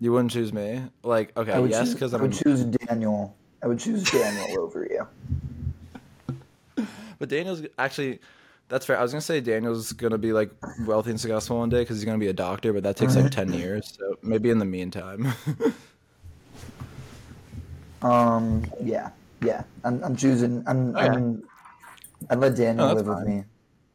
You 0.00 0.12
wouldn't 0.12 0.32
choose 0.32 0.52
me? 0.52 0.82
Like, 1.02 1.36
okay, 1.36 1.52
I 1.52 1.58
would 1.60 1.70
yes, 1.70 1.92
because 1.92 2.12
I 2.14 2.16
would 2.16 2.32
choose 2.32 2.64
Daniel. 2.64 3.36
I 3.62 3.68
would 3.68 3.78
choose 3.78 4.02
Daniel 4.10 4.58
over 4.58 4.88
you. 4.90 5.06
But 7.18 7.28
Daniel's 7.28 7.62
actually. 7.78 8.20
That's 8.68 8.86
fair. 8.86 8.98
I 8.98 9.02
was 9.02 9.12
gonna 9.12 9.20
say 9.20 9.40
Daniel's 9.40 9.92
gonna 9.92 10.16
be 10.18 10.32
like 10.32 10.50
wealthy 10.86 11.10
and 11.10 11.20
successful 11.20 11.58
one 11.58 11.68
day 11.68 11.80
because 11.80 11.98
he's 11.98 12.06
gonna 12.06 12.16
be 12.18 12.28
a 12.28 12.32
doctor, 12.32 12.72
but 12.72 12.82
that 12.84 12.96
takes 12.96 13.14
like 13.16 13.30
ten 13.30 13.52
years. 13.52 13.96
So 13.98 14.16
maybe 14.22 14.50
in 14.50 14.58
the 14.58 14.64
meantime. 14.64 15.28
Um, 18.02 18.64
yeah, 18.82 19.10
yeah. 19.42 19.62
I'm, 19.84 20.02
I'm 20.02 20.16
choosing. 20.16 20.64
I'm. 20.66 20.96
I'm. 20.96 21.42
I'd 22.30 22.38
let 22.38 22.56
Daniel 22.56 22.88
Oh, 22.88 22.94
live 22.94 23.06
with 23.06 23.26
me, 23.26 23.44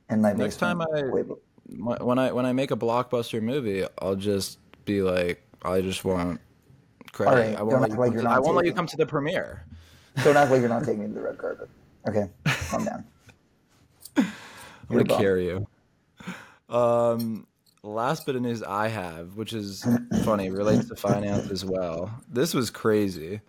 and 0.10 0.22
like 0.22 0.38
Next 0.38 0.58
time. 0.58 0.82
I- 0.82 1.10
Wait, 1.12 1.26
when 1.70 2.20
I 2.20 2.32
when 2.32 2.46
I 2.46 2.54
make 2.54 2.72
a 2.72 2.78
blockbuster 2.78 3.42
movie, 3.42 3.86
I'll 4.00 4.16
just 4.16 4.60
be 4.86 5.02
like, 5.02 5.44
I 5.64 5.82
just 5.82 6.06
want 6.06 6.40
credit. 7.12 7.32
Right, 7.32 7.56
I 7.58 7.64
won't, 7.64 7.82
let 7.82 7.92
you, 7.92 7.98
like 7.98 8.14
to, 8.14 8.30
I 8.30 8.40
won't 8.40 8.56
let 8.56 8.66
you 8.66 8.74
come 8.74 8.88
to 8.88 8.98
the 8.98 9.06
premiere. 9.06 9.66
Don't 10.24 10.38
act 10.38 10.52
like 10.52 10.62
you're 10.62 10.70
not 10.70 10.84
taking 10.84 11.02
me 11.02 11.08
to 11.08 11.14
the 11.14 11.22
red 11.22 11.38
carpet. 11.38 11.70
Okay, 12.08 12.30
calm 12.70 12.86
down. 12.86 13.04
I'm 14.16 14.26
You're 14.90 15.04
gonna 15.04 15.20
carry 15.20 15.46
you. 15.46 15.68
Um, 16.70 17.48
last 17.84 18.26
bit 18.26 18.36
of 18.36 18.42
news 18.42 18.64
I 18.64 18.88
have, 18.88 19.36
which 19.36 19.54
is 19.54 19.86
funny, 20.24 20.50
relates 20.50 20.88
to 20.90 20.96
finance 20.96 21.52
as 21.52 21.66
well. 21.66 22.12
This 22.30 22.54
was 22.54 22.70
crazy. 22.70 23.42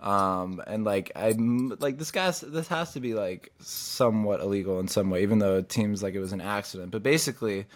Um, 0.00 0.62
and 0.66 0.84
like 0.84 1.10
I'm 1.16 1.76
like 1.80 1.98
this 1.98 2.10
guy's 2.10 2.40
this 2.40 2.68
has 2.68 2.92
to 2.92 3.00
be 3.00 3.14
like 3.14 3.52
somewhat 3.60 4.40
illegal 4.40 4.78
in 4.80 4.88
some 4.88 5.10
way, 5.10 5.22
even 5.22 5.38
though 5.38 5.56
it 5.56 5.72
seems 5.72 6.02
like 6.02 6.14
it 6.14 6.20
was 6.20 6.32
an 6.32 6.40
accident. 6.40 6.90
But 6.90 7.02
basically, 7.02 7.66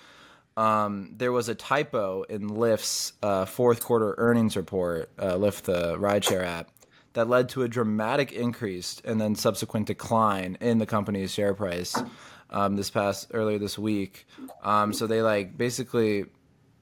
um, 0.56 1.14
there 1.16 1.32
was 1.32 1.48
a 1.48 1.54
typo 1.54 2.22
in 2.24 2.50
Lyft's 2.50 3.14
uh, 3.22 3.46
fourth 3.46 3.82
quarter 3.82 4.14
earnings 4.18 4.56
report, 4.56 5.10
uh, 5.18 5.34
Lyft, 5.34 5.62
the 5.62 5.96
rideshare 5.96 6.44
app, 6.44 6.70
that 7.14 7.28
led 7.28 7.48
to 7.50 7.62
a 7.62 7.68
dramatic 7.68 8.32
increase 8.32 9.00
and 9.04 9.20
then 9.20 9.34
subsequent 9.34 9.86
decline 9.86 10.58
in 10.60 10.78
the 10.78 10.86
company's 10.86 11.32
share 11.32 11.54
price 11.54 11.96
um, 12.50 12.76
this 12.76 12.90
past 12.90 13.28
earlier 13.32 13.58
this 13.58 13.78
week. 13.78 14.26
Um, 14.62 14.92
so 14.92 15.06
they 15.06 15.22
like 15.22 15.56
basically 15.56 16.26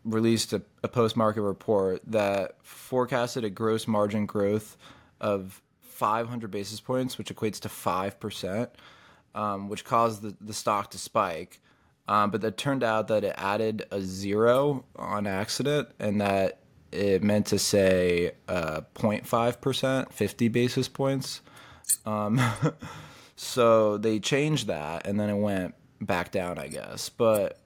released 0.05 0.53
a, 0.53 0.63
a 0.83 0.89
post 0.89 1.17
market 1.17 1.43
report 1.43 2.03
that 2.07 2.57
forecasted 2.63 3.45
a 3.45 3.51
gross 3.51 3.87
margin 3.87 4.27
growth 4.27 4.77
of 5.21 5.63
500 5.81 6.51
basis 6.51 6.81
points, 6.81 7.19
which 7.19 7.35
equates 7.35 7.61
to 7.61 7.69
5%, 7.69 8.69
um, 9.35 9.69
which 9.69 9.85
caused 9.85 10.23
the, 10.23 10.37
the 10.41 10.55
stock 10.55 10.91
to 10.93 10.99
spike. 10.99 11.61
Um, 12.07 12.31
but 12.31 12.43
it 12.43 12.57
turned 12.57 12.83
out 12.83 13.09
that 13.09 13.25
it 13.25 13.35
added 13.37 13.85
a 13.91 14.01
zero 14.01 14.85
on 14.97 15.27
accident 15.27 15.91
and 15.99 16.21
that 16.21 16.61
it 16.91 17.23
meant 17.23 17.47
to 17.47 17.59
say 17.59 18.33
uh, 18.49 18.81
0.5%, 18.95 20.13
50 20.13 20.49
basis 20.49 20.89
points. 20.89 21.43
Um, 22.07 22.41
so 23.37 23.99
they 23.99 24.21
changed 24.21 24.69
that 24.69 25.07
and 25.07 25.21
then 25.21 25.29
it 25.29 25.37
went 25.37 25.75
back 26.01 26.33
down, 26.33 26.59
I 26.59 26.69
guess. 26.69 27.11
But 27.11 27.61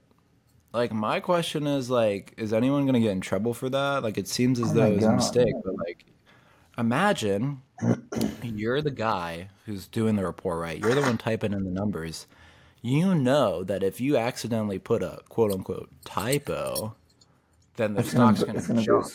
like 0.73 0.92
my 0.92 1.21
question 1.21 1.66
is 1.66 1.90
like, 1.90 2.35
is 2.37 2.52
anyone 2.52 2.87
gonna 2.87 3.00
get 3.00 3.12
in 3.12 3.21
trouble 3.21 3.54
for 3.54 3.68
that? 3.68 4.02
Like 4.02 4.18
it 4.18 4.26
seems 4.26 4.59
as 4.59 4.71
Oh 4.71 4.75
though 4.75 4.87
it 4.87 4.97
was 4.97 5.04
a 5.04 5.12
mistake, 5.12 5.54
but 5.64 5.75
like 5.76 5.92
imagine 6.79 7.62
you're 8.43 8.83
the 8.83 8.91
guy 8.91 9.49
who's 9.67 9.87
doing 9.87 10.17
the 10.17 10.25
report, 10.25 10.59
right? 10.61 10.79
You're 10.79 10.95
the 10.95 11.02
one 11.02 11.19
typing 11.19 11.52
in 11.52 11.64
the 11.64 11.71
numbers. 11.71 12.26
You 12.81 13.14
know 13.14 13.62
that 13.64 13.83
if 13.83 14.00
you 14.00 14.17
accidentally 14.17 14.79
put 14.79 15.02
a 15.02 15.21
quote 15.29 15.52
unquote 15.52 15.91
typo, 16.05 16.95
then 17.76 17.95
the 17.95 18.00
It's 18.00 18.11
stock's 18.11 18.43
gonna, 18.43 18.59
it's 18.59 18.67
gonna 18.67 18.83
jump. 18.83 19.07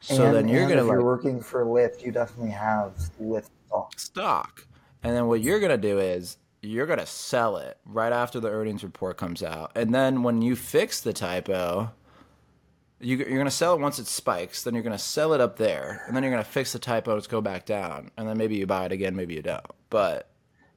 So 0.00 0.26
and, 0.26 0.34
then 0.34 0.48
you're 0.48 0.68
gonna 0.68 0.82
if 0.82 0.86
like 0.86 0.92
you're 0.92 1.04
working 1.04 1.40
for 1.40 1.64
Lyft, 1.64 2.02
you 2.02 2.12
definitely 2.12 2.52
have 2.52 2.92
Lyft 3.20 3.48
stock. 3.66 3.98
stock. 3.98 4.66
And 5.02 5.14
then 5.14 5.26
what 5.26 5.40
you're 5.40 5.60
going 5.60 5.70
to 5.70 5.78
do 5.78 5.98
is 5.98 6.38
you're 6.62 6.86
going 6.86 6.98
to 6.98 7.06
sell 7.06 7.56
it 7.56 7.78
right 7.84 8.12
after 8.12 8.40
the 8.40 8.48
earnings 8.48 8.82
report 8.82 9.16
comes 9.16 9.42
out. 9.42 9.72
And 9.74 9.94
then 9.94 10.22
when 10.22 10.42
you 10.42 10.56
fix 10.56 11.00
the 11.00 11.12
typo, 11.12 11.92
you, 13.00 13.16
you're 13.16 13.26
going 13.28 13.44
to 13.44 13.50
sell 13.50 13.74
it 13.74 13.80
once 13.80 13.98
it 13.98 14.06
spikes. 14.06 14.62
Then 14.62 14.74
you're 14.74 14.82
going 14.82 14.96
to 14.96 15.02
sell 15.02 15.32
it 15.32 15.40
up 15.40 15.56
there. 15.56 16.02
And 16.06 16.16
then 16.16 16.22
you're 16.22 16.32
going 16.32 16.44
to 16.44 16.50
fix 16.50 16.72
the 16.72 16.78
typo, 16.78 17.16
it's 17.16 17.26
go 17.26 17.40
back 17.40 17.64
down. 17.66 18.10
And 18.16 18.28
then 18.28 18.36
maybe 18.36 18.56
you 18.56 18.66
buy 18.66 18.86
it 18.86 18.92
again, 18.92 19.14
maybe 19.16 19.34
you 19.34 19.42
don't. 19.42 19.64
But 19.90 20.30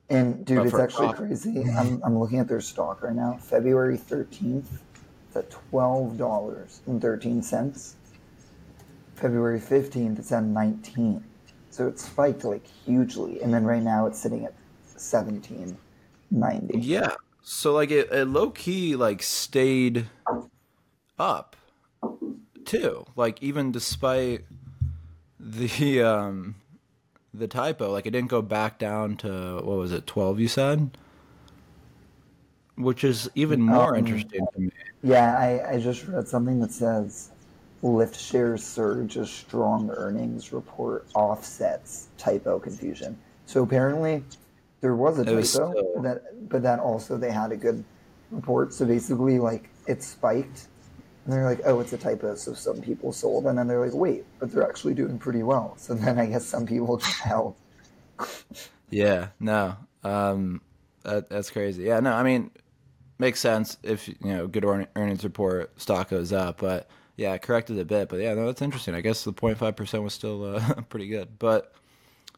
And 0.09 0.45
dude, 0.45 0.57
But 0.57 0.65
it's 0.67 0.75
actually 0.75 1.07
profit. 1.07 1.27
crazy. 1.27 1.63
I'm, 1.77 2.01
I'm 2.03 2.19
looking 2.19 2.39
at 2.39 2.47
their 2.47 2.61
stock 2.61 3.01
right 3.03 3.15
now. 3.15 3.37
February 3.41 3.97
13th, 3.97 4.65
it's 5.27 5.35
at 5.37 5.49
twelve 5.49 6.17
dollars 6.17 6.81
and 6.87 7.01
thirteen 7.01 7.41
cents. 7.41 7.95
February 9.15 9.59
15th, 9.59 10.17
it's 10.17 10.31
at 10.31 10.43
19. 10.43 11.23
So 11.69 11.87
it 11.87 11.99
spiked 11.99 12.43
like 12.43 12.65
hugely, 12.65 13.41
and 13.41 13.53
then 13.53 13.63
right 13.63 13.81
now 13.83 14.07
it's 14.07 14.19
sitting 14.19 14.45
at 14.45 14.53
17.90. 14.97 15.77
yeah. 16.81 17.13
So 17.43 17.71
like 17.73 17.91
it, 17.91 18.11
it 18.11 18.25
low 18.27 18.49
key 18.49 18.95
like 18.95 19.21
stayed 19.23 20.07
up 21.19 21.55
too. 22.65 23.05
Like 23.15 23.41
even 23.41 23.71
despite 23.71 24.45
the 25.39 26.01
um 26.03 26.55
the 27.33 27.47
typo, 27.47 27.91
like 27.91 28.05
it 28.05 28.11
didn't 28.11 28.29
go 28.29 28.41
back 28.41 28.77
down 28.77 29.15
to 29.17 29.55
what 29.63 29.77
was 29.77 29.91
it, 29.91 30.05
twelve 30.07 30.39
you 30.39 30.47
said? 30.47 30.97
Which 32.77 33.03
is 33.03 33.29
even 33.35 33.61
more 33.61 33.93
Um, 33.93 33.99
interesting 33.99 34.45
to 34.53 34.59
me. 34.61 34.71
Yeah, 35.03 35.37
I, 35.37 35.73
I 35.73 35.79
just 35.79 36.07
read 36.07 36.27
something 36.27 36.59
that 36.61 36.71
says 36.71 37.29
Lyft 37.83 38.15
shares 38.15 38.63
surge 38.63 39.17
as 39.17 39.29
strong 39.29 39.89
earnings 39.91 40.53
report 40.53 41.05
offsets 41.15 42.07
typo 42.17 42.59
confusion. 42.59 43.17
So 43.45 43.63
apparently 43.63 44.23
there 44.79 44.95
was 44.95 45.19
a 45.19 45.25
typo, 45.25 45.35
was 45.37 45.49
still- 45.51 46.01
that 46.01 46.49
but 46.49 46.63
that 46.63 46.79
also 46.79 47.17
they 47.17 47.31
had 47.31 47.51
a 47.51 47.57
good 47.57 47.83
report. 48.31 48.73
So 48.73 48.85
basically, 48.85 49.39
like 49.39 49.69
it 49.87 50.01
spiked, 50.03 50.67
and 51.23 51.33
they're 51.33 51.45
like, 51.45 51.61
"Oh, 51.65 51.79
it's 51.79 51.93
a 51.93 51.97
typo." 51.97 52.35
So 52.35 52.53
some 52.53 52.81
people 52.81 53.11
sold, 53.13 53.45
and 53.45 53.57
then 53.57 53.67
they're 53.67 53.83
like, 53.83 53.93
"Wait, 53.93 54.25
but 54.39 54.51
they're 54.51 54.67
actually 54.67 54.93
doing 54.93 55.17
pretty 55.17 55.43
well." 55.43 55.75
So 55.77 55.93
then 55.93 56.19
I 56.19 56.25
guess 56.27 56.45
some 56.45 56.65
people 56.65 56.97
just 56.97 57.19
held. 57.21 57.55
Yeah, 58.89 59.29
no. 59.39 59.75
Um 60.03 60.61
that, 61.03 61.29
that's 61.29 61.49
crazy. 61.49 61.83
Yeah, 61.83 61.99
no, 61.99 62.13
I 62.13 62.23
mean 62.23 62.51
makes 63.17 63.39
sense 63.39 63.77
if 63.83 64.07
you 64.07 64.15
know 64.21 64.47
good 64.47 64.65
earnings 64.65 65.23
report 65.23 65.79
stock 65.79 66.09
goes 66.09 66.33
up, 66.33 66.59
but 66.59 66.89
yeah, 67.17 67.33
it 67.33 67.41
corrected 67.43 67.77
a 67.77 67.85
bit, 67.85 68.09
but 68.09 68.19
yeah, 68.19 68.33
no, 68.33 68.47
that's 68.47 68.61
interesting. 68.61 68.95
I 68.95 69.01
guess 69.01 69.23
the 69.23 69.33
0.5% 69.33 70.03
was 70.03 70.13
still 70.13 70.55
uh, 70.55 70.81
pretty 70.89 71.07
good. 71.07 71.37
But 71.37 71.73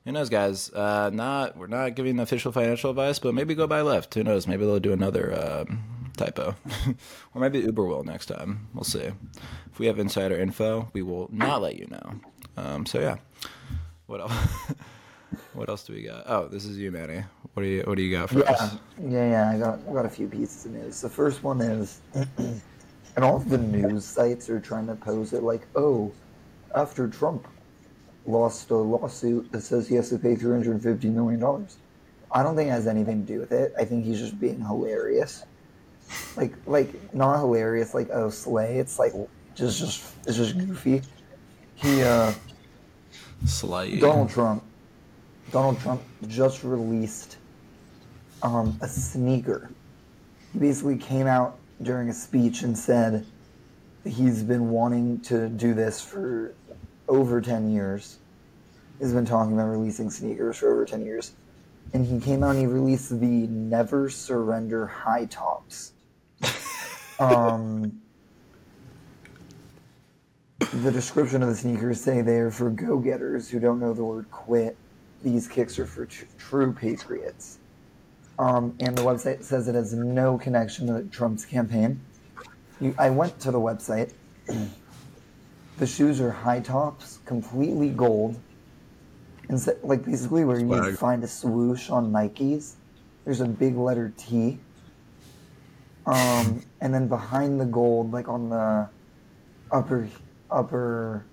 who 0.03 0.11
knows, 0.11 0.29
guys? 0.29 0.69
Uh, 0.71 1.09
not 1.13 1.55
we're 1.55 1.67
not 1.67 1.95
giving 1.95 2.19
official 2.19 2.51
financial 2.51 2.89
advice, 2.89 3.19
but 3.19 3.33
maybe 3.33 3.55
go 3.55 3.65
buy 3.67 3.79
Lyft. 3.79 4.13
Who 4.13 4.23
knows? 4.23 4.47
Maybe 4.47 4.65
they'll 4.65 4.79
do 4.79 4.91
another 4.91 5.33
um, 5.33 5.83
typo, 6.25 6.55
or 7.33 7.41
maybe 7.41 7.59
Uber 7.59 7.85
will 7.85 8.03
next 8.03 8.27
time. 8.27 8.67
We'll 8.73 8.83
see. 8.83 9.11
If 9.71 9.79
we 9.79 9.87
have 9.87 9.99
insider 9.99 10.37
info, 10.39 10.89
we 10.93 11.01
will 11.03 11.29
not 11.31 11.61
let 11.61 11.77
you 11.77 11.87
know. 11.87 12.15
Um, 12.57 12.85
so 12.85 12.99
yeah, 12.99 13.17
what 14.07 14.21
else? 14.21 14.33
what 15.53 15.69
else 15.69 15.83
do 15.85 15.93
we 15.93 16.03
got? 16.03 16.23
Oh, 16.27 16.47
this 16.47 16.65
is 16.65 16.77
you, 16.77 16.91
Manny. 16.91 17.23
What 17.53 17.63
do 17.63 17.69
you 17.69 17.83
What 17.83 17.97
do 17.97 18.03
you 18.03 18.11
got 18.15 18.29
for 18.29 18.39
Yeah, 18.39 18.51
us? 18.51 18.77
yeah, 18.97 19.29
yeah. 19.31 19.51
I 19.51 19.59
got 19.59 19.81
I 19.89 19.93
got 19.93 20.05
a 20.05 20.09
few 20.09 20.27
pieces 20.27 20.65
of 20.65 20.73
news. 20.73 21.01
The 21.01 21.09
first 21.09 21.43
one 21.43 21.61
is, 21.61 22.01
and 22.37 22.61
all 23.25 23.37
of 23.37 23.49
the 23.49 23.57
news 23.57 24.05
sites 24.07 24.49
are 24.49 24.61
trying 24.61 24.87
to 24.87 24.95
pose 24.95 25.33
it 25.33 25.43
like, 25.43 25.67
oh, 25.75 26.15
after 26.75 27.07
Trump 27.09 27.47
lost 28.25 28.71
a 28.71 28.77
lawsuit 28.77 29.51
that 29.51 29.61
says 29.61 29.87
he 29.87 29.95
has 29.95 30.09
to 30.09 30.19
pay 30.19 30.35
three 30.35 30.51
hundred 30.53 30.81
fifty 30.83 31.09
million 31.09 31.39
dollars. 31.39 31.79
I 32.31 32.43
don't 32.43 32.55
think 32.55 32.69
it 32.69 32.73
has 32.73 32.87
anything 32.87 33.25
to 33.25 33.33
do 33.33 33.39
with 33.39 33.51
it. 33.51 33.73
I 33.79 33.85
think 33.85 34.05
he's 34.05 34.19
just 34.19 34.39
being 34.39 34.61
hilarious. 34.61 35.45
Like, 36.35 36.53
like 36.65 37.13
not 37.13 37.37
hilarious. 37.37 37.93
Like, 37.93 38.09
oh, 38.11 38.29
slay. 38.29 38.77
It's 38.77 38.99
like 38.99 39.13
just, 39.55 39.79
just, 39.79 40.15
it's 40.25 40.37
just 40.37 40.57
goofy. 40.57 41.01
He, 41.75 42.01
uh, 42.01 42.33
Slight. 43.45 43.99
Donald 43.99 44.29
Trump. 44.29 44.63
Donald 45.51 45.79
Trump 45.79 46.01
just 46.27 46.63
released 46.63 47.37
um, 48.41 48.77
a 48.81 48.87
sneaker. 48.87 49.69
He 50.53 50.59
basically 50.59 50.97
came 50.97 51.27
out 51.27 51.57
during 51.81 52.09
a 52.09 52.13
speech 52.13 52.61
and 52.63 52.77
said 52.77 53.25
he's 54.05 54.43
been 54.43 54.69
wanting 54.69 55.19
to 55.21 55.49
do 55.49 55.73
this 55.73 56.01
for 56.01 56.55
over 57.07 57.41
10 57.41 57.71
years. 57.71 58.19
He's 58.99 59.13
been 59.13 59.25
talking 59.25 59.53
about 59.53 59.67
releasing 59.67 60.09
sneakers 60.09 60.57
for 60.57 60.71
over 60.71 60.85
10 60.85 61.05
years. 61.05 61.33
And 61.93 62.05
he 62.05 62.19
came 62.19 62.43
out 62.43 62.51
and 62.51 62.59
he 62.59 62.65
released 62.65 63.09
the 63.09 63.47
Never 63.47 64.09
Surrender 64.09 64.87
High 64.87 65.25
Tops. 65.25 65.92
Um, 67.19 68.01
the 70.59 70.91
description 70.91 71.43
of 71.43 71.49
the 71.49 71.55
sneakers 71.55 72.01
say 72.01 72.21
they 72.21 72.37
are 72.37 72.51
for 72.51 72.69
go-getters 72.69 73.49
who 73.49 73.59
don't 73.59 73.79
know 73.79 73.93
the 73.93 74.03
word 74.03 74.29
quit. 74.31 74.75
These 75.23 75.47
kicks 75.47 75.77
are 75.79 75.85
for 75.85 76.05
tr- 76.05 76.25
true 76.37 76.73
patriots. 76.73 77.59
Um, 78.39 78.75
and 78.79 78.97
the 78.97 79.03
website 79.03 79.43
says 79.43 79.67
it 79.67 79.75
has 79.75 79.93
no 79.93 80.37
connection 80.37 80.87
to 80.87 81.03
Trump's 81.09 81.45
campaign. 81.45 81.99
You, 82.81 82.95
I 82.97 83.09
went 83.09 83.39
to 83.41 83.51
the 83.51 83.59
website. 83.59 84.13
the 85.77 85.87
shoes 85.87 86.19
are 86.19 86.31
high 86.31 86.59
tops, 86.59 87.19
completely 87.25 87.89
gold. 87.89 88.39
Instead, 89.49 89.77
like 89.83 90.03
basically 90.03 90.45
where 90.45 90.59
you'd 90.59 90.97
find 90.97 91.23
a 91.23 91.27
swoosh 91.27 91.89
on 91.89 92.11
Nikes, 92.11 92.73
there's 93.25 93.41
a 93.41 93.47
big 93.47 93.75
letter 93.77 94.11
T. 94.17 94.57
Um, 96.05 96.61
and 96.81 96.93
then 96.93 97.07
behind 97.07 97.59
the 97.59 97.65
gold, 97.65 98.11
like 98.11 98.27
on 98.27 98.49
the 98.49 98.89
upper 99.71 100.07
upper 100.51 101.25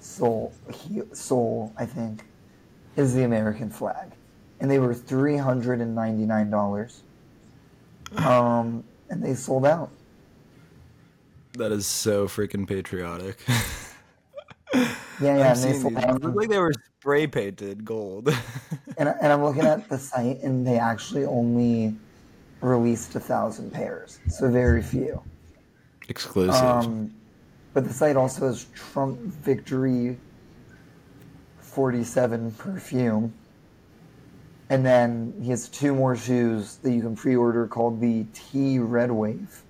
sole 0.00 0.52
he, 0.72 1.02
sole, 1.12 1.72
I 1.76 1.86
think, 1.86 2.24
is 2.96 3.14
the 3.14 3.22
American 3.24 3.70
flag, 3.70 4.12
and 4.60 4.70
they 4.70 4.78
were 4.78 4.94
three 4.94 5.36
hundred 5.36 5.80
and 5.80 5.94
ninety 5.94 6.26
nine 6.26 6.50
dollars. 6.50 7.02
Um, 8.16 8.84
and 9.08 9.22
they 9.22 9.34
sold 9.34 9.66
out. 9.66 9.90
That 11.54 11.72
is 11.72 11.86
so 11.86 12.26
freaking 12.26 12.66
patriotic. 12.66 13.38
Yeah, 15.20 15.38
yeah, 15.38 15.50
I've 15.50 15.56
and 15.56 15.64
they 15.64 15.78
sold 15.78 15.96
these. 15.96 16.04
out. 16.04 16.16
It 16.16 16.22
looked 16.22 16.36
like 16.36 16.48
they 16.50 16.58
were 16.58 16.74
spray 17.00 17.26
painted 17.26 17.84
gold. 17.84 18.28
And, 18.98 19.08
and 19.20 19.32
I'm 19.32 19.42
looking 19.42 19.62
at 19.62 19.88
the 19.88 19.98
site, 19.98 20.42
and 20.42 20.66
they 20.66 20.78
actually 20.78 21.24
only 21.24 21.94
released 22.60 23.14
a 23.14 23.20
thousand 23.20 23.72
pairs, 23.72 24.18
so 24.28 24.50
very 24.50 24.82
few. 24.82 25.22
Exclusive. 26.08 26.54
Um, 26.54 27.12
but 27.74 27.84
the 27.84 27.92
site 27.92 28.16
also 28.16 28.46
has 28.46 28.66
Trump 28.74 29.18
Victory 29.18 30.18
47 31.60 32.52
perfume. 32.52 33.34
And 34.70 34.84
then 34.84 35.34
he 35.42 35.50
has 35.50 35.68
two 35.68 35.94
more 35.94 36.16
shoes 36.16 36.76
that 36.76 36.90
you 36.90 37.02
can 37.02 37.14
pre 37.14 37.36
order 37.36 37.66
called 37.66 38.00
the 38.00 38.24
T 38.32 38.78
Red 38.78 39.12
Wave 39.12 39.62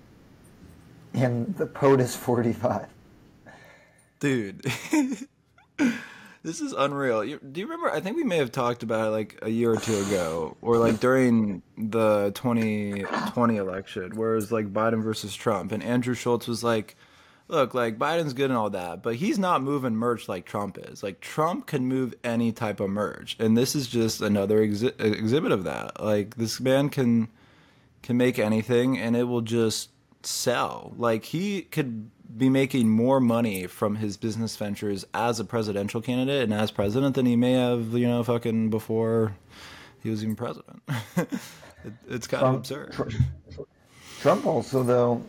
and 1.13 1.53
the 1.57 1.67
POTUS 1.67 2.15
45. 2.15 2.87
Dude. 4.19 4.65
this 6.47 6.61
is 6.61 6.71
unreal. 6.71 7.21
Do 7.23 7.59
you 7.59 7.65
remember? 7.65 7.91
I 7.91 7.99
think 7.99 8.15
we 8.15 8.23
may 8.23 8.37
have 8.37 8.53
talked 8.53 8.81
about 8.81 9.07
it 9.07 9.11
like 9.11 9.37
a 9.41 9.49
year 9.49 9.71
or 9.71 9.75
two 9.75 9.97
ago, 9.97 10.55
or 10.61 10.77
like 10.77 11.01
during 11.01 11.61
the 11.77 12.31
2020 12.35 13.57
election, 13.57 14.15
where 14.15 14.31
it 14.31 14.35
was 14.35 14.51
like 14.51 14.71
Biden 14.71 15.03
versus 15.03 15.35
Trump, 15.35 15.73
and 15.73 15.83
Andrew 15.83 16.13
Schulz 16.13 16.47
was 16.47 16.63
like, 16.63 16.95
"Look, 17.49 17.73
like 17.73 17.99
Biden's 17.99 18.31
good 18.31 18.49
and 18.49 18.57
all 18.57 18.69
that, 18.69 19.03
but 19.03 19.17
he's 19.17 19.37
not 19.37 19.61
moving 19.61 19.97
merch 19.97 20.29
like 20.29 20.45
Trump 20.45 20.77
is. 20.77 21.03
Like 21.03 21.19
Trump 21.19 21.67
can 21.67 21.85
move 21.85 22.15
any 22.23 22.53
type 22.53 22.79
of 22.79 22.89
merch, 22.89 23.35
and 23.39 23.57
this 23.57 23.75
is 23.75 23.87
just 23.87 24.21
another 24.21 24.65
exhi- 24.65 24.97
exhibit 25.01 25.51
of 25.51 25.65
that. 25.65 26.01
Like 26.01 26.37
this 26.37 26.61
man 26.61 26.87
can 26.87 27.27
can 28.03 28.15
make 28.15 28.39
anything, 28.39 28.97
and 28.97 29.17
it 29.17 29.25
will 29.25 29.41
just 29.41 29.89
sell. 30.23 30.93
Like 30.97 31.25
he 31.25 31.63
could 31.63 32.09
be 32.35 32.49
making 32.49 32.89
more 32.89 33.19
money 33.19 33.67
from 33.67 33.95
his 33.95 34.17
business 34.17 34.55
ventures 34.57 35.05
as 35.13 35.39
a 35.39 35.45
presidential 35.45 36.01
candidate 36.01 36.43
and 36.43 36.53
as 36.53 36.71
president 36.71 37.15
than 37.15 37.25
he 37.25 37.35
may 37.35 37.53
have, 37.53 37.93
you 37.93 38.07
know, 38.07 38.23
fucking 38.23 38.69
before 38.69 39.35
he 40.03 40.09
was 40.09 40.23
even 40.23 40.35
president. 40.35 40.81
it, 41.17 41.29
it's 42.07 42.27
kind 42.27 42.43
of 42.45 42.55
absurd. 42.55 42.91
Tr- 42.93 43.61
Trump 44.19 44.45
also, 44.45 44.83
though, 44.83 45.21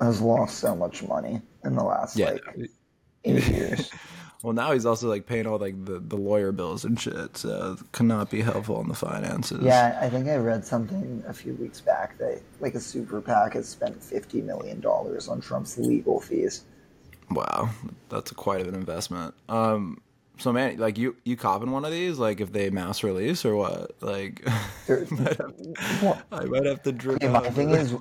has 0.00 0.20
lost 0.20 0.58
so 0.58 0.74
much 0.74 1.02
money 1.02 1.40
in 1.64 1.74
the 1.74 1.82
last 1.84 2.16
Yeah. 2.16 2.30
like 2.30 2.70
eight 3.24 3.48
years. 3.48 3.90
Well, 4.42 4.54
now 4.54 4.72
he's 4.72 4.86
also 4.86 5.06
like 5.08 5.26
paying 5.26 5.46
all 5.46 5.58
like 5.58 5.84
the, 5.84 5.98
the 6.00 6.16
lawyer 6.16 6.50
bills 6.50 6.84
and 6.86 6.98
shit, 6.98 7.36
so 7.36 7.76
cannot 7.92 8.30
be 8.30 8.40
helpful 8.40 8.80
in 8.80 8.88
the 8.88 8.94
finances. 8.94 9.62
Yeah, 9.62 9.98
I 10.00 10.08
think 10.08 10.28
I 10.28 10.36
read 10.36 10.64
something 10.64 11.22
a 11.28 11.32
few 11.34 11.54
weeks 11.54 11.80
back 11.82 12.16
that 12.18 12.40
like 12.58 12.74
a 12.74 12.80
super 12.80 13.20
PAC 13.20 13.52
has 13.52 13.68
spent 13.68 14.02
fifty 14.02 14.40
million 14.40 14.80
dollars 14.80 15.28
on 15.28 15.40
Trump's 15.42 15.76
legal 15.76 16.20
fees. 16.20 16.64
Wow, 17.30 17.68
that's 18.08 18.32
quite 18.32 18.62
of 18.62 18.68
an 18.68 18.74
investment. 18.74 19.34
Um, 19.50 20.00
so 20.38 20.52
man, 20.54 20.78
like 20.78 20.96
you 20.96 21.16
you 21.24 21.36
copping 21.36 21.70
one 21.70 21.84
of 21.84 21.90
these? 21.90 22.18
Like 22.18 22.40
if 22.40 22.50
they 22.50 22.70
mass 22.70 23.02
release 23.04 23.44
or 23.44 23.56
what? 23.56 23.92
Like 24.00 24.42
There- 24.86 25.06
Well, 26.02 26.20
I 26.32 26.44
might 26.46 26.64
have 26.64 26.82
to 26.84 26.92
drip. 26.92 27.16
okay, 27.16 27.28
my 27.28 27.50
thing 27.50 27.70
is, 27.70 27.94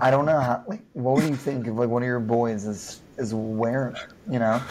I 0.00 0.12
don't 0.12 0.26
know 0.26 0.38
how. 0.38 0.62
Like, 0.68 0.82
what 0.92 1.16
would 1.16 1.28
you 1.28 1.34
think 1.34 1.66
if 1.66 1.74
like 1.74 1.88
one 1.88 2.02
of 2.02 2.06
your 2.06 2.20
boys 2.20 2.66
is 2.66 3.00
is 3.18 3.34
wearing 3.34 3.96
it? 3.96 4.06
You 4.30 4.38
know, 4.38 4.62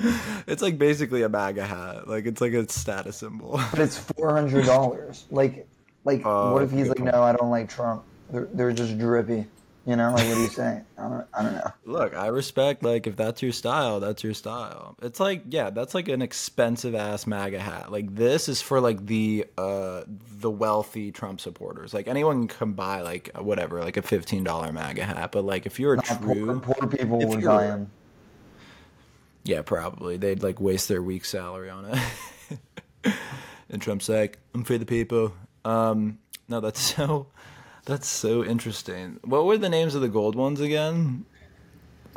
It's 0.46 0.62
like 0.62 0.78
basically 0.78 1.22
a 1.22 1.28
MAGA 1.28 1.64
hat. 1.64 2.08
Like 2.08 2.26
it's 2.26 2.40
like 2.40 2.52
a 2.52 2.68
status 2.70 3.18
symbol. 3.18 3.60
but 3.70 3.78
it's 3.78 3.96
four 3.96 4.32
hundred 4.32 4.66
dollars. 4.66 5.26
Like, 5.30 5.66
like 6.04 6.22
Oh, 6.24 6.54
what 6.54 6.62
if 6.62 6.70
he's 6.72 6.88
like, 6.88 6.98
no, 7.00 7.22
I 7.22 7.32
don't 7.32 7.50
like 7.50 7.68
Trump. 7.68 8.02
They're 8.30 8.48
they're 8.52 8.72
just 8.72 8.98
drippy. 8.98 9.46
You 9.86 9.96
know, 9.96 10.12
like 10.12 10.26
what 10.26 10.34
do 10.34 10.40
you 10.42 10.48
say? 10.48 10.82
I 10.98 11.02
don't 11.08 11.26
I 11.34 11.42
don't 11.42 11.54
know. 11.54 11.72
Look, 11.84 12.16
I 12.16 12.26
respect 12.28 12.82
like 12.82 13.06
if 13.06 13.16
that's 13.16 13.42
your 13.42 13.52
style, 13.52 14.00
that's 14.00 14.22
your 14.22 14.34
style. 14.34 14.96
It's 15.02 15.20
like 15.20 15.42
yeah, 15.48 15.70
that's 15.70 15.94
like 15.94 16.08
an 16.08 16.20
expensive 16.22 16.94
ass 16.94 17.26
MAGA 17.26 17.58
hat. 17.60 17.90
Like 17.92 18.14
this 18.14 18.48
is 18.48 18.60
for 18.60 18.80
like 18.80 19.06
the 19.06 19.46
uh 19.56 20.02
the 20.06 20.50
wealthy 20.50 21.12
Trump 21.12 21.40
supporters. 21.40 21.94
Like 21.94 22.08
anyone 22.08 22.48
can 22.48 22.72
buy 22.72 23.02
like 23.02 23.30
whatever, 23.38 23.80
like 23.80 23.96
a 23.96 24.02
fifteen 24.02 24.44
dollar 24.44 24.72
MAGA 24.72 25.04
hat. 25.04 25.32
But 25.32 25.44
like 25.44 25.64
if 25.66 25.78
you're 25.80 25.94
a 25.94 25.96
Not 25.96 26.06
poor, 26.06 26.34
true 26.34 26.60
poor 26.60 26.88
people 26.88 27.22
if 27.22 27.28
would 27.28 27.44
buy 27.44 27.66
him. 27.66 27.90
Yeah, 29.44 29.62
probably. 29.62 30.16
They'd 30.16 30.42
like 30.42 30.60
waste 30.60 30.88
their 30.88 31.02
week 31.02 31.24
salary 31.24 31.70
on 31.70 31.86
it. 31.86 33.14
and 33.70 33.80
Trump's 33.80 34.08
like, 34.08 34.38
I'm 34.54 34.64
for 34.64 34.78
the 34.78 34.86
people. 34.86 35.32
Um, 35.64 36.18
no, 36.48 36.60
that's 36.60 36.80
so 36.96 37.26
that's 37.84 38.08
so 38.08 38.44
interesting. 38.44 39.18
What 39.24 39.44
were 39.44 39.58
the 39.58 39.68
names 39.68 39.94
of 39.94 40.02
the 40.02 40.08
gold 40.08 40.34
ones 40.34 40.60
again? 40.60 41.24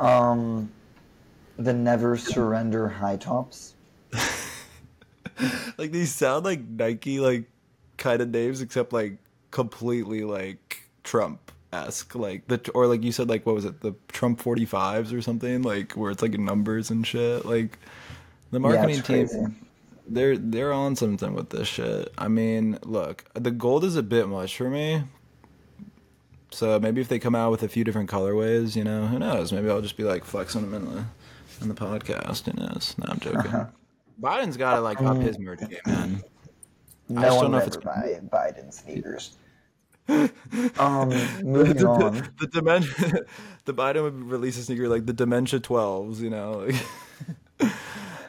Um, 0.00 0.70
the 1.56 1.72
never 1.72 2.16
surrender 2.16 2.88
high 2.88 3.16
tops. 3.16 3.74
Like 5.76 5.90
these 5.90 6.14
sound 6.14 6.44
like 6.44 6.60
Nike 6.60 7.20
like 7.20 7.44
kind 7.96 8.20
of 8.20 8.30
names, 8.30 8.60
except 8.60 8.92
like 8.92 9.18
completely 9.50 10.22
like 10.22 10.88
Trump 11.02 11.52
esque. 11.74 12.14
Like 12.14 12.46
the 12.48 12.70
or 12.74 12.86
like 12.86 13.02
you 13.02 13.12
said, 13.12 13.28
like 13.28 13.44
what 13.46 13.54
was 13.54 13.64
it, 13.64 13.80
the 13.80 13.94
Trump 14.08 14.40
forty 14.40 14.64
fives 14.64 15.12
or 15.12 15.20
something? 15.22 15.62
Like 15.62 15.92
where 15.92 16.10
it's 16.10 16.22
like 16.22 16.38
numbers 16.38 16.90
and 16.90 17.06
shit. 17.06 17.44
Like 17.44 17.78
the 18.50 18.60
marketing 18.60 18.96
yeah, 18.96 19.02
team 19.02 19.28
crazy. 19.28 19.44
they're 20.06 20.38
they're 20.38 20.72
on 20.72 20.96
something 20.96 21.34
with 21.34 21.50
this 21.50 21.68
shit. 21.68 22.12
I 22.16 22.28
mean, 22.28 22.78
look, 22.82 23.24
the 23.34 23.50
gold 23.50 23.84
is 23.84 23.96
a 23.96 24.02
bit 24.02 24.28
much 24.28 24.56
for 24.56 24.70
me. 24.70 25.02
So 26.50 26.78
maybe 26.78 27.00
if 27.00 27.08
they 27.08 27.18
come 27.18 27.34
out 27.34 27.50
with 27.50 27.64
a 27.64 27.68
few 27.68 27.82
different 27.82 28.08
colorways, 28.08 28.76
you 28.76 28.84
know, 28.84 29.06
who 29.06 29.18
knows? 29.18 29.52
Maybe 29.52 29.68
I'll 29.68 29.80
just 29.82 29.96
be 29.96 30.04
like 30.04 30.24
flexing 30.24 30.60
them 30.70 30.74
in 30.74 30.94
the 30.94 31.04
in 31.60 31.68
the 31.68 31.74
podcast. 31.74 32.44
Who 32.44 32.52
knows? 32.60 32.94
No, 32.96 33.06
I'm 33.08 33.18
joking. 33.18 33.40
Uh-huh. 33.40 33.66
Biden's 34.20 34.56
got 34.56 34.74
to 34.76 34.80
like 34.80 35.02
up 35.02 35.16
his 35.16 35.38
merch 35.38 35.60
game, 35.60 35.78
man. 35.86 36.22
No 37.06 37.20
just 37.20 37.36
one 37.36 37.42
don't 37.44 37.52
know 37.52 37.58
if 37.58 37.66
it's- 37.66 37.84
Biden 38.30 38.72
sneakers. 38.72 39.36
Um, 40.08 41.08
moving 41.42 41.76
the, 41.76 41.88
on. 41.88 42.14
the 42.40 42.46
dementia, 42.46 43.20
the 43.64 43.74
Biden 43.74 44.02
would 44.02 44.24
release 44.24 44.58
a 44.58 44.62
sneaker 44.62 44.88
like 44.88 45.06
the 45.06 45.12
Dementia 45.12 45.60
12s, 45.60 46.20
you 46.20 46.30
know. 46.30 46.68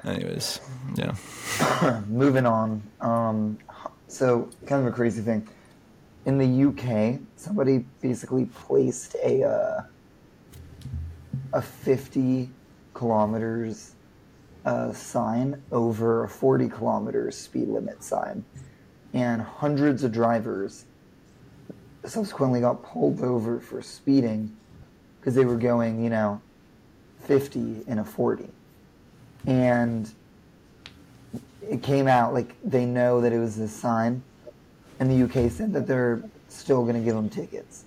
Anyways, 0.05 0.61
yeah. 0.95 1.15
moving 2.07 2.45
on. 2.45 2.81
Um, 3.01 3.57
so 4.07 4.49
kind 4.65 4.85
of 4.85 4.93
a 4.93 4.95
crazy 4.95 5.21
thing. 5.21 5.47
In 6.25 6.37
the 6.37 6.69
UK, 6.69 7.19
somebody 7.35 7.85
basically 8.01 8.45
placed 8.45 9.15
a 9.23 9.43
uh, 9.43 9.81
a 11.53 11.61
50 11.61 12.49
kilometers 12.93 13.95
uh, 14.65 14.91
sign 14.93 15.61
over 15.71 16.23
a 16.23 16.29
40 16.29 16.69
kilometers 16.69 17.37
speed 17.37 17.67
limit 17.67 18.03
sign, 18.03 18.43
and 19.13 19.41
hundreds 19.41 20.03
of 20.03 20.11
drivers 20.11 20.85
subsequently 22.09 22.61
got 22.61 22.83
pulled 22.83 23.21
over 23.21 23.59
for 23.59 23.81
speeding 23.81 24.55
because 25.19 25.35
they 25.35 25.45
were 25.45 25.55
going, 25.57 26.03
you 26.03 26.09
know, 26.09 26.41
50 27.23 27.83
in 27.87 27.99
a 27.99 28.05
40, 28.05 28.47
and 29.47 30.11
it 31.67 31.81
came 31.81 32.07
out 32.07 32.33
like 32.33 32.55
they 32.63 32.85
know 32.85 33.21
that 33.21 33.33
it 33.33 33.39
was 33.39 33.57
this 33.57 33.71
sign, 33.73 34.21
and 34.99 35.09
the 35.09 35.23
UK 35.25 35.51
said 35.51 35.73
that 35.73 35.87
they're 35.87 36.23
still 36.47 36.83
going 36.83 36.95
to 36.95 37.01
give 37.01 37.15
them 37.15 37.29
tickets, 37.29 37.85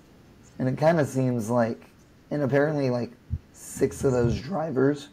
and 0.59 0.67
it 0.67 0.77
kind 0.77 0.99
of 0.99 1.07
seems 1.07 1.49
like, 1.49 1.81
and 2.31 2.41
apparently 2.41 2.89
like 2.89 3.11
six 3.53 4.03
of 4.03 4.11
those 4.11 4.39
drivers 4.39 5.07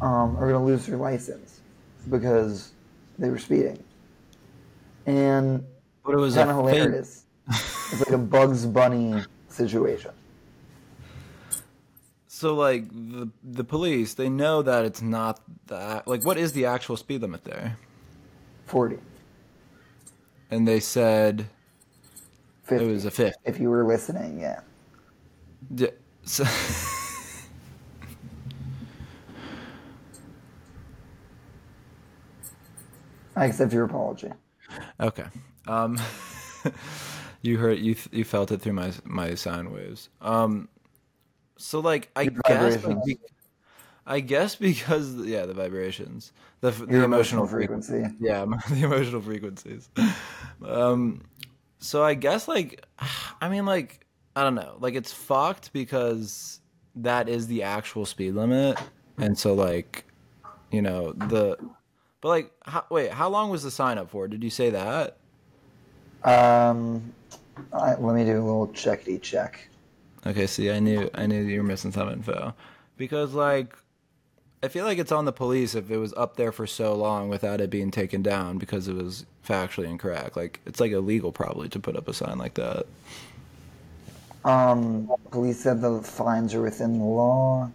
um, 0.00 0.36
are 0.36 0.48
going 0.50 0.52
to 0.54 0.58
lose 0.60 0.86
their 0.86 0.96
license 0.96 1.60
because 2.10 2.72
they 3.18 3.28
were 3.28 3.38
speeding, 3.38 3.82
and 5.04 5.62
But 6.04 6.14
it 6.14 6.18
was 6.18 6.34
kind 6.34 6.50
a 6.50 6.54
of 6.54 6.64
fake- 6.70 6.78
hilarious. 6.78 7.21
It's 7.92 8.00
like 8.00 8.14
a 8.14 8.18
Bugs 8.18 8.64
Bunny 8.66 9.22
situation. 9.48 10.12
So 12.26 12.54
like 12.54 12.88
the 12.88 13.28
the 13.44 13.64
police, 13.64 14.14
they 14.14 14.28
know 14.28 14.62
that 14.62 14.84
it's 14.84 15.02
not 15.02 15.40
that. 15.66 16.08
Like, 16.08 16.24
what 16.24 16.36
is 16.38 16.52
the 16.52 16.66
actual 16.66 16.96
speed 16.96 17.20
limit 17.22 17.44
there? 17.44 17.76
Forty. 18.66 18.98
And 20.50 20.66
they 20.66 20.80
said 20.80 21.46
50. 22.64 22.84
it 22.84 22.88
was 22.88 23.04
a 23.04 23.10
fifth. 23.10 23.36
If 23.44 23.58
you 23.60 23.70
were 23.70 23.84
listening, 23.86 24.38
yeah. 24.40 24.60
D- 25.74 25.88
So, 26.24 26.44
I 33.36 33.46
accept 33.46 33.72
your 33.72 33.84
apology. 33.84 34.30
okay. 35.00 35.24
Um, 35.66 35.98
you 37.42 37.58
heard 37.58 37.78
you 37.78 37.96
you 38.10 38.24
felt 38.24 38.50
it 38.52 38.62
through 38.62 38.72
my 38.72 38.92
my 39.04 39.34
sound 39.34 39.72
waves. 39.72 40.08
Um, 40.20 40.68
so 41.56 41.80
like 41.80 42.10
I 42.16 42.26
guess 42.26 42.84
like, 42.84 43.04
be- 43.04 43.18
I 44.06 44.20
guess 44.20 44.54
because 44.54 45.14
yeah 45.16 45.46
the 45.46 45.54
vibrations 45.54 46.32
the 46.60 46.68
f- 46.68 46.78
the 46.78 46.84
emotional 46.84 47.04
emotional 47.04 47.46
frequency 47.46 47.92
frequency. 47.92 48.16
yeah 48.20 48.44
the 48.70 48.84
emotional 48.84 49.20
frequencies. 49.20 49.90
Um, 50.64 51.22
so 51.78 52.02
I 52.04 52.14
guess 52.14 52.48
like 52.48 52.84
I 53.40 53.48
mean 53.48 53.66
like 53.66 54.06
I 54.34 54.44
don't 54.44 54.54
know 54.54 54.76
like 54.80 54.94
it's 54.94 55.12
fucked 55.12 55.72
because 55.72 56.60
that 56.96 57.28
is 57.28 57.46
the 57.46 57.62
actual 57.62 58.06
speed 58.06 58.34
limit, 58.34 58.78
and 59.18 59.38
so 59.38 59.54
like 59.54 60.04
you 60.70 60.82
know 60.82 61.12
the 61.12 61.56
but 62.20 62.28
like 62.28 62.52
how, 62.64 62.84
wait 62.90 63.10
how 63.10 63.28
long 63.28 63.50
was 63.50 63.62
the 63.62 63.70
sign 63.70 63.98
up 63.98 64.10
for? 64.10 64.28
Did 64.28 64.42
you 64.44 64.50
say 64.50 64.70
that? 64.70 65.18
Um, 66.24 67.12
I, 67.72 67.94
let 67.94 68.14
me 68.14 68.24
do 68.24 68.32
a 68.32 68.44
little 68.44 68.68
checkity 68.68 69.20
check. 69.20 69.68
Okay, 70.26 70.46
see, 70.46 70.70
I 70.70 70.78
knew 70.78 71.10
I 71.14 71.26
knew 71.26 71.42
you 71.42 71.60
were 71.60 71.66
missing 71.66 71.92
some 71.92 72.08
info 72.08 72.54
because 72.96 73.34
like 73.34 73.76
I 74.62 74.68
feel 74.68 74.84
like 74.84 74.98
it's 74.98 75.10
on 75.10 75.24
the 75.24 75.32
police 75.32 75.74
if 75.74 75.90
it 75.90 75.96
was 75.98 76.14
up 76.14 76.36
there 76.36 76.52
for 76.52 76.66
so 76.68 76.94
long 76.94 77.28
without 77.28 77.60
it 77.60 77.68
being 77.68 77.90
taken 77.90 78.22
down 78.22 78.58
because 78.58 78.86
it 78.86 78.94
was 78.94 79.26
factually 79.46 79.86
incorrect. 79.86 80.36
Like 80.36 80.60
it's 80.64 80.78
like 80.78 80.92
illegal 80.92 81.32
probably 81.32 81.68
to 81.70 81.80
put 81.80 81.96
up 81.96 82.06
a 82.06 82.14
sign 82.14 82.38
like 82.38 82.54
that. 82.54 82.86
Um, 84.44 85.10
police 85.30 85.60
said 85.60 85.80
the 85.80 86.00
fines 86.02 86.54
are 86.54 86.62
within 86.62 86.98
the 86.98 87.04
law. 87.04 87.70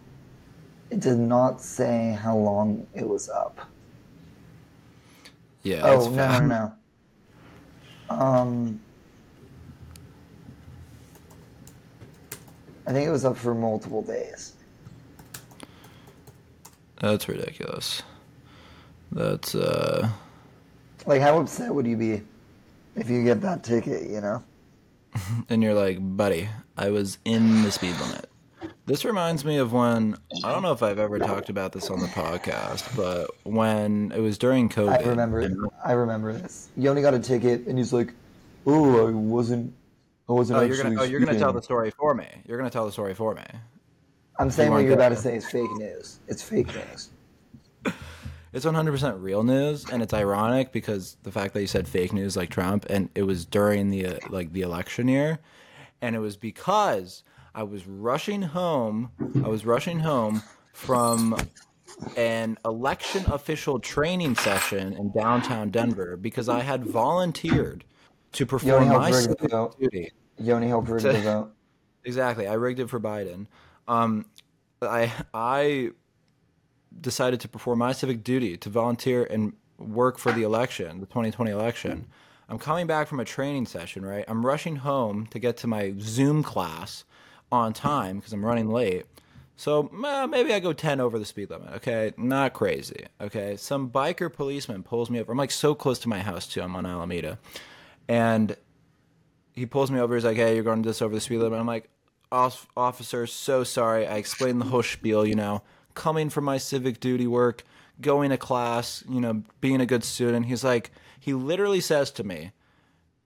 It 0.89 1.01
did 1.01 1.17
not 1.17 1.61
say 1.61 2.17
how 2.21 2.37
long 2.37 2.87
it 2.93 3.07
was 3.07 3.27
up. 3.29 3.59
Yeah. 5.63 5.81
Oh 5.83 6.09
no, 6.09 6.39
no, 6.39 6.45
no. 6.45 6.73
Um, 8.09 8.79
I 12.85 12.93
think 12.93 13.07
it 13.07 13.11
was 13.11 13.25
up 13.25 13.37
for 13.37 13.53
multiple 13.53 14.01
days. 14.01 14.53
That's 17.01 17.27
ridiculous. 17.27 18.01
That's 19.11 19.55
uh 19.55 20.09
Like, 21.05 21.21
how 21.21 21.39
upset 21.39 21.73
would 21.73 21.85
you 21.85 21.97
be 21.97 22.21
if 22.95 23.09
you 23.09 23.23
get 23.23 23.41
that 23.41 23.63
ticket? 23.63 24.09
You 24.09 24.21
know? 24.21 24.43
and 25.49 25.61
you're 25.61 25.73
like, 25.73 25.97
buddy, 25.99 26.49
I 26.77 26.89
was 26.89 27.17
in 27.25 27.63
the 27.63 27.71
speed 27.71 27.95
limit. 27.99 28.26
This 28.87 29.03
reminds 29.03 29.43
me 29.43 29.57
of 29.57 29.73
when 29.73 30.15
I 30.45 30.53
don't 30.53 30.61
know 30.61 30.71
if 30.71 30.81
I've 30.81 30.97
ever 30.97 31.19
talked 31.19 31.49
about 31.49 31.73
this 31.73 31.89
on 31.89 31.99
the 31.99 32.07
podcast, 32.07 32.95
but 32.95 33.29
when 33.43 34.13
it 34.15 34.21
was 34.21 34.37
during 34.37 34.69
COVID. 34.69 35.05
I 35.05 35.09
remember. 35.09 35.69
I 35.83 35.91
remember 35.91 36.31
this. 36.31 36.69
Yoni 36.77 37.01
got 37.01 37.13
a 37.13 37.19
ticket, 37.19 37.67
and 37.67 37.77
he's 37.77 37.91
like, 37.91 38.13
"Oh, 38.65 39.05
I 39.05 39.11
wasn't. 39.11 39.73
I 40.29 40.31
wasn't 40.31 40.59
Oh, 40.59 40.61
you're 40.61 40.75
actually." 40.75 40.95
gonna 40.95 41.01
oh, 41.01 41.03
you're 41.03 41.19
gonna 41.19 41.37
tell 41.37 41.51
the 41.51 41.61
story 41.61 41.91
for 41.91 42.13
me. 42.15 42.27
You're 42.45 42.57
gonna 42.57 42.69
tell 42.69 42.85
the 42.85 42.93
story 42.93 43.13
for 43.13 43.35
me. 43.35 43.43
I'm 44.39 44.49
saying 44.49 44.71
what 44.71 44.85
you're 44.85 44.93
about 44.93 45.09
to 45.09 45.17
say 45.17 45.35
is 45.35 45.45
fake 45.49 45.71
news. 45.75 46.19
It's 46.29 46.41
fake 46.41 46.69
news. 46.73 47.09
It's 48.53 48.65
100% 48.65 49.21
real 49.21 49.43
news, 49.43 49.87
and 49.89 50.01
it's 50.01 50.13
ironic 50.13 50.71
because 50.71 51.17
the 51.23 51.31
fact 51.33 51.53
that 51.53 51.61
you 51.61 51.67
said 51.67 51.85
fake 51.87 52.13
news 52.13 52.37
like 52.37 52.49
Trump, 52.49 52.85
and 52.89 53.09
it 53.13 53.23
was 53.23 53.45
during 53.45 53.89
the 53.89 54.05
uh, 54.07 54.19
like 54.29 54.53
the 54.53 54.61
election 54.61 55.09
year, 55.09 55.39
and 56.01 56.15
it 56.15 56.19
was 56.19 56.37
because 56.37 57.23
I 57.57 57.63
was 57.63 57.87
rushing 57.87 58.43
home. 58.43 59.09
I 59.43 59.47
was 59.47 59.65
rushing 59.65 59.99
home 59.99 60.43
from 60.73 61.35
an 62.15 62.59
election 62.63 63.25
official 63.31 63.79
training 63.79 64.35
session 64.35 64.93
in 64.93 65.11
downtown 65.11 65.71
Denver 65.71 66.17
because 66.17 66.49
I 66.49 66.59
had 66.59 66.85
volunteered 66.85 67.83
to 68.33 68.45
perform 68.45 68.89
my 68.89 69.09
civic 69.09 69.39
duty. 69.79 70.11
Yoni 70.37 70.67
helped 70.67 70.87
rig 70.87 71.01
the 71.01 71.13
vote. 71.13 71.51
Exactly. 72.03 72.47
I 72.47 72.53
rigged 72.53 72.79
it 72.79 72.91
for 72.91 72.99
Biden. 72.99 73.47
Um, 73.87 74.27
I 74.83 75.11
I 75.33 75.91
decided 77.01 77.39
to 77.39 77.47
perform 77.47 77.79
my 77.79 77.91
civic 77.91 78.23
duty 78.23 78.55
to 78.57 78.69
volunteer 78.69 79.23
and 79.23 79.53
work 79.79 80.19
for 80.19 80.31
the 80.31 80.43
election, 80.43 80.99
the 80.99 81.07
2020 81.07 81.49
election. 81.49 82.05
I'm 82.49 82.59
coming 82.59 82.85
back 82.85 83.07
from 83.07 83.19
a 83.19 83.25
training 83.25 83.65
session, 83.65 84.05
right? 84.05 84.25
I'm 84.27 84.45
rushing 84.45 84.75
home 84.75 85.25
to 85.31 85.39
get 85.39 85.57
to 85.57 85.67
my 85.67 85.95
Zoom 85.99 86.43
class 86.43 87.03
on 87.51 87.73
time 87.73 88.17
because 88.17 88.33
I'm 88.33 88.45
running 88.45 88.69
late. 88.69 89.05
So 89.55 89.89
eh, 90.05 90.25
maybe 90.27 90.53
I 90.53 90.59
go 90.59 90.71
10 90.71 90.99
over 90.99 91.17
the 91.17 91.25
speed 91.25 91.49
limit, 91.49 91.73
okay? 91.75 92.13
Not 92.15 92.53
crazy, 92.53 93.07
okay? 93.19 93.57
Some 93.57 93.89
biker 93.89 94.31
policeman 94.31 94.83
pulls 94.83 95.09
me 95.09 95.19
over. 95.19 95.31
I'm 95.31 95.37
like 95.37 95.51
so 95.51 95.73
close 95.73 95.97
to 95.99 96.09
my 96.09 96.19
house 96.19 96.47
too. 96.47 96.61
I'm 96.61 96.75
on 96.75 96.85
Alameda. 96.85 97.39
And 98.07 98.55
he 99.57 99.65
pulls 99.65 99.89
me 99.89 99.99
over. 99.99 100.13
He's 100.13 100.23
like, 100.23 100.37
"Hey, 100.37 100.53
you're 100.53 100.63
going 100.63 100.83
to 100.83 100.89
this 100.89 101.01
over 101.01 101.15
the 101.15 101.19
speed 101.19 101.39
limit." 101.39 101.59
I'm 101.59 101.65
like, 101.65 101.89
"Officer, 102.31 103.25
so 103.25 103.63
sorry." 103.63 104.05
I 104.05 104.17
explained 104.17 104.61
the 104.61 104.65
whole 104.65 104.83
spiel. 104.83 105.25
You 105.25 105.35
know, 105.35 105.63
coming 105.95 106.29
from 106.29 106.45
my 106.45 106.59
civic 106.59 106.99
duty 106.99 107.25
work, 107.25 107.63
going 107.99 108.29
to 108.29 108.37
class, 108.37 109.03
you 109.09 109.19
know, 109.19 109.43
being 109.59 109.81
a 109.81 109.85
good 109.87 110.03
student. 110.03 110.45
He's 110.45 110.63
like, 110.63 110.91
he 111.19 111.33
literally 111.33 111.81
says 111.81 112.11
to 112.11 112.23
me, 112.23 112.51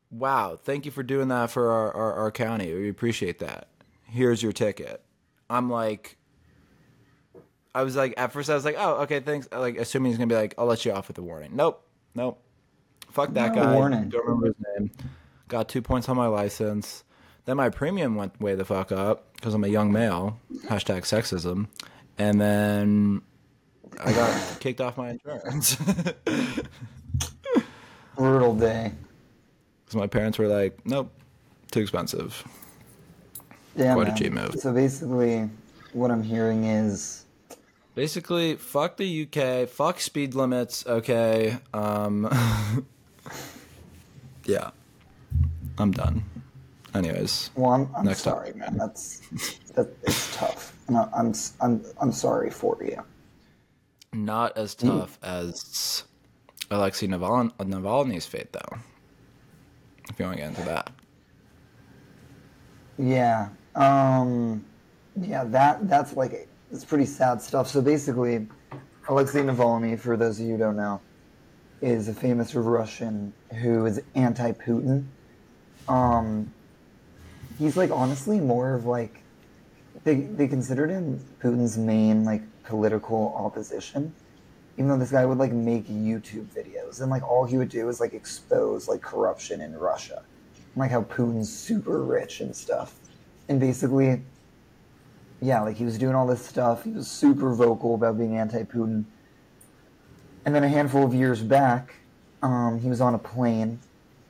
"Wow, 0.10 0.56
thank 0.56 0.86
you 0.86 0.92
for 0.92 1.04
doing 1.04 1.28
that 1.28 1.52
for 1.52 1.70
our, 1.70 1.94
our, 1.94 2.14
our 2.14 2.32
county. 2.32 2.74
We 2.74 2.90
appreciate 2.90 3.40
that. 3.40 3.68
Here's 4.12 4.44
your 4.44 4.52
ticket." 4.52 5.04
I'm 5.50 5.70
like, 5.70 6.18
I 7.74 7.84
was 7.84 7.96
like, 7.96 8.14
at 8.18 8.32
first 8.32 8.50
I 8.50 8.56
was 8.56 8.66
like, 8.66 8.76
"Oh, 8.78 9.02
okay, 9.04 9.20
thanks." 9.22 9.48
Uh, 9.52 9.60
like, 9.60 9.78
assuming 9.78 10.12
he's 10.12 10.18
gonna 10.18 10.28
be 10.28 10.36
like, 10.36 10.54
"I'll 10.58 10.66
let 10.66 10.86
you 10.86 10.92
off 10.92 11.08
with 11.08 11.18
a 11.18 11.24
warning." 11.24 11.52
Nope, 11.56 11.86
nope. 12.16 12.42
Fuck 13.10 13.34
that 13.34 13.56
No 13.56 13.64
guy. 13.64 13.76
warning. 13.76 14.10
Don't 14.10 14.26
remember 14.26 14.48
his 14.48 14.56
name. 14.78 14.92
Got 15.48 15.68
two 15.70 15.82
points 15.82 16.08
on 16.08 16.16
my 16.16 16.28
license. 16.28 17.04
Then 17.46 17.58
my 17.58 17.70
premium 17.70 18.16
went 18.16 18.40
way 18.40 18.56
the 18.56 18.66
fuck 18.66 18.92
up 18.92 19.34
because 19.36 19.54
I'm 19.54 19.64
a 19.64 19.68
young 19.68 19.92
male. 19.92 20.40
Hashtag 20.68 21.02
sexism. 21.02 21.68
And 22.18 22.40
then 22.40 23.22
I 24.00 24.14
got 24.14 24.60
kicked 24.60 24.80
off 24.80 24.96
my 24.96 25.10
insurance 25.10 25.76
Brutal 28.16 28.56
day. 28.56 28.94
Because 29.84 29.96
my 29.96 30.08
parents 30.08 30.38
were 30.38 30.48
like, 30.48 30.86
"Nope, 30.86 31.12
too 31.72 31.82
expensive." 31.82 32.46
Yeah, 33.76 33.94
Quite 33.94 34.08
a 34.08 34.12
man. 34.12 34.18
cheap 34.18 34.34
move. 34.34 34.56
So 34.60 34.74
basically, 34.74 35.50
what 35.94 36.12
I'm 36.12 36.24
hearing 36.24 36.66
is 36.66 37.26
Basically, 37.96 38.56
fuck 38.56 38.96
the 38.98 39.28
UK, 39.28 39.68
fuck 39.68 40.00
speed 40.00 40.34
limits. 40.34 40.86
Okay, 40.88 41.58
um, 41.74 42.30
yeah, 44.46 44.72
I'm 45.78 45.92
done. 45.92 46.24
Anyways, 46.94 47.50
Well, 47.56 47.72
I'm, 47.72 47.90
I'm 47.96 48.06
Next 48.06 48.22
sorry, 48.22 48.54
man. 48.54 48.78
That's 48.78 49.20
that. 49.76 49.88
It's 50.04 50.36
tough, 50.36 50.74
and 50.88 50.98
I, 50.98 51.10
I'm 51.18 51.30
s- 51.30 51.54
I'm 51.62 51.84
I'm 52.02 52.12
sorry 52.14 52.50
for 52.50 52.78
you. 52.82 53.02
not 54.14 54.58
as 54.58 54.74
tough 54.76 55.18
as 55.24 56.04
Alexei 56.70 57.08
Naval- 57.08 57.52
Navalny's 57.60 58.26
fate, 58.26 58.52
though. 58.54 58.78
If 60.10 60.18
you 60.20 60.26
want 60.26 60.38
to 60.38 60.42
get 60.44 60.50
into 60.50 60.64
that. 60.64 60.92
Yeah. 62.98 63.50
Um. 63.76 64.66
Yeah. 65.20 65.44
That 65.46 65.88
that's 65.90 66.16
like 66.16 66.48
it's 66.72 66.86
pretty 66.86 67.06
sad 67.06 67.42
stuff. 67.42 67.68
So 67.68 67.82
basically, 67.82 68.48
Alexei 69.08 69.42
Navalny, 69.42 70.00
for 70.00 70.18
those 70.18 70.40
of 70.40 70.46
you 70.46 70.54
who 70.54 70.58
don't 70.58 70.78
know, 70.78 71.02
is 71.82 72.08
a 72.08 72.14
famous 72.14 72.56
Russian 72.56 73.34
who 73.62 73.86
is 73.86 74.02
anti-Putin. 74.16 75.06
Um. 75.88 76.54
He's 77.60 77.78
like 77.78 77.92
honestly 77.92 78.40
more 78.40 78.74
of 78.74 78.86
like 78.86 79.22
they 80.04 80.22
they 80.22 80.48
considered 80.48 80.90
him 80.90 81.20
Putin's 81.40 81.78
main 81.78 82.26
like 82.26 82.42
political 82.64 83.36
opposition. 83.38 84.14
Even 84.78 84.88
though 84.88 84.98
this 84.98 85.12
guy 85.12 85.26
would 85.26 85.38
like 85.38 85.52
make 85.52 85.88
YouTube 85.88 86.46
videos 86.46 87.02
and 87.02 87.12
like 87.12 87.22
all 87.22 87.46
he 87.46 87.58
would 87.58 87.70
do 87.70 87.88
is 87.90 88.00
like 88.00 88.14
expose 88.14 88.88
like 88.88 89.02
corruption 89.02 89.62
in 89.62 89.78
Russia. 89.78 90.24
And, 90.74 90.78
like 90.78 90.90
how 90.90 91.04
Putin's 91.04 91.56
super 91.56 92.02
rich 92.04 92.42
and 92.42 92.56
stuff. 92.56 92.96
And 93.50 93.60
basically 93.60 94.22
yeah, 95.42 95.62
like 95.62 95.76
he 95.76 95.84
was 95.84 95.98
doing 95.98 96.14
all 96.14 96.28
this 96.28 96.46
stuff. 96.46 96.84
He 96.84 96.92
was 96.92 97.08
super 97.08 97.54
vocal 97.54 97.96
about 97.96 98.18
being 98.18 98.38
anti-Putin. 98.38 99.06
And 100.46 100.56
then 100.56 100.64
a 100.64 100.70
handful 100.70 101.04
of 101.04 101.14
years 101.14 101.42
back, 101.42 101.96
um, 102.44 102.80
he 102.80 102.88
was 102.88 103.02
on 103.02 103.16
a 103.16 103.20
plane 103.20 103.80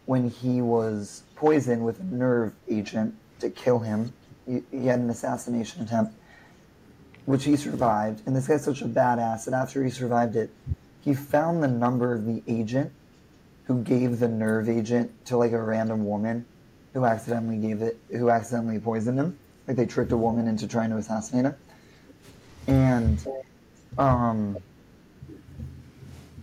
when 0.05 0.29
he 0.29 0.61
was 0.61 1.23
poisoned 1.35 1.85
with 1.85 1.99
a 1.99 2.03
nerve 2.03 2.53
agent 2.69 3.15
to 3.39 3.49
kill 3.49 3.79
him. 3.79 4.13
He, 4.47 4.63
he 4.71 4.87
had 4.87 4.99
an 4.99 5.09
assassination 5.09 5.83
attempt, 5.83 6.13
which 7.25 7.43
he 7.43 7.55
survived. 7.57 8.21
And 8.25 8.35
this 8.35 8.47
guy's 8.47 8.63
such 8.63 8.81
a 8.81 8.87
badass 8.87 9.45
that 9.45 9.53
after 9.53 9.83
he 9.83 9.89
survived 9.89 10.35
it, 10.35 10.49
he 11.01 11.13
found 11.13 11.61
the 11.61 11.67
number 11.67 12.13
of 12.13 12.25
the 12.25 12.41
agent 12.47 12.91
who 13.65 13.83
gave 13.83 14.19
the 14.19 14.27
nerve 14.27 14.69
agent 14.69 15.25
to 15.25 15.37
like 15.37 15.51
a 15.51 15.61
random 15.61 16.05
woman 16.05 16.45
who 16.93 17.05
accidentally 17.05 17.57
gave 17.57 17.81
it, 17.81 17.97
who 18.11 18.29
accidentally 18.29 18.79
poisoned 18.79 19.19
him. 19.19 19.37
Like 19.67 19.77
they 19.77 19.85
tricked 19.85 20.11
a 20.11 20.17
woman 20.17 20.47
into 20.47 20.67
trying 20.67 20.89
to 20.89 20.97
assassinate 20.97 21.45
him, 21.45 21.55
and 22.67 23.27
um, 23.97 24.57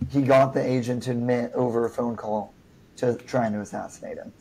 he 0.09 0.21
got 0.21 0.53
the 0.53 0.65
agent 0.65 1.03
to 1.03 1.11
admit 1.11 1.51
over 1.53 1.85
a 1.85 1.89
phone 1.89 2.15
call 2.15 2.53
to 2.97 3.15
trying 3.15 3.53
to 3.53 3.61
assassinate 3.61 4.17
him, 4.17 4.31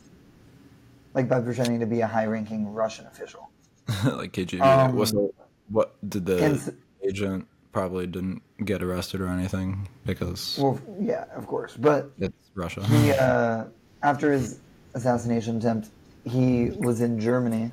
like 1.15 1.29
by 1.29 1.41
pretending 1.41 1.81
to 1.81 1.87
be 1.87 2.01
a 2.01 2.07
high-ranking 2.07 2.73
Russian 2.73 3.07
official. 3.07 3.51
like 4.05 4.33
KGB. 4.33 4.61
Um, 4.61 4.97
What's 4.97 5.13
the, 5.13 5.31
what 5.69 5.97
did 6.09 6.27
the 6.27 6.45
and 6.45 6.75
agent 7.03 7.47
probably 7.73 8.07
didn't 8.07 8.43
get 8.65 8.83
arrested 8.83 9.21
or 9.21 9.29
anything 9.29 9.89
because 10.07 10.59
Well, 10.59 10.81
yeah, 11.01 11.25
of 11.35 11.47
course, 11.47 11.77
but 11.77 12.11
it's 12.19 12.51
Russia. 12.55 12.85
he 12.87 13.13
uh, 13.19 13.65
after 14.03 14.33
his 14.33 14.61
assassination 14.95 15.59
attempt, 15.59 15.91
he 16.29 16.71
was 16.71 17.01
in 17.01 17.19
Germany 17.21 17.73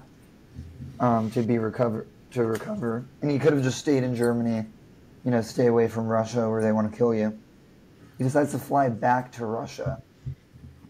um, 1.00 1.30
to 1.32 1.42
be 1.42 1.58
recover 1.58 2.08
to 2.32 2.46
recover, 2.46 3.06
and 3.22 3.32
he 3.32 3.40
could 3.40 3.54
have 3.54 3.64
just 3.64 3.78
stayed 3.78 4.04
in 4.04 4.16
Germany, 4.16 4.66
you 5.24 5.32
know, 5.32 5.42
stay 5.42 5.68
away 5.68 5.88
from 5.88 6.08
Russia 6.08 6.50
where 6.50 6.62
they 6.62 6.72
want 6.72 6.92
to 6.92 6.98
kill 6.98 7.14
you. 7.14 7.38
He 8.18 8.24
decides 8.24 8.52
to 8.52 8.60
fly 8.60 8.90
back 8.90 9.32
to 9.34 9.46
Russia 9.46 10.02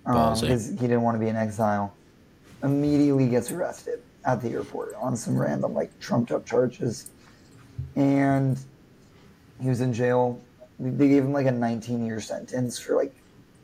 um, 0.06 0.40
because 0.40 0.70
he 0.70 0.76
didn't 0.76 1.02
want 1.02 1.16
to 1.16 1.20
be 1.20 1.28
in 1.28 1.36
exile. 1.36 1.94
Immediately 2.64 3.30
gets 3.30 3.52
arrested 3.52 4.02
at 4.26 4.42
the 4.42 4.50
airport 4.50 4.96
on 4.96 5.16
some 5.16 5.38
random 5.38 5.74
like 5.74 5.98
trumped 6.00 6.32
up 6.32 6.46
charges, 6.46 7.12
and 7.96 8.58
he 9.62 9.70
was 9.70 9.82
in 9.82 9.94
jail. 9.94 10.42
They 10.80 11.08
gave 11.08 11.24
him 11.24 11.32
like 11.32 11.46
a 11.46 11.52
19 11.52 12.06
year 12.06 12.20
sentence 12.20 12.80
for 12.80 12.96
like 12.96 13.16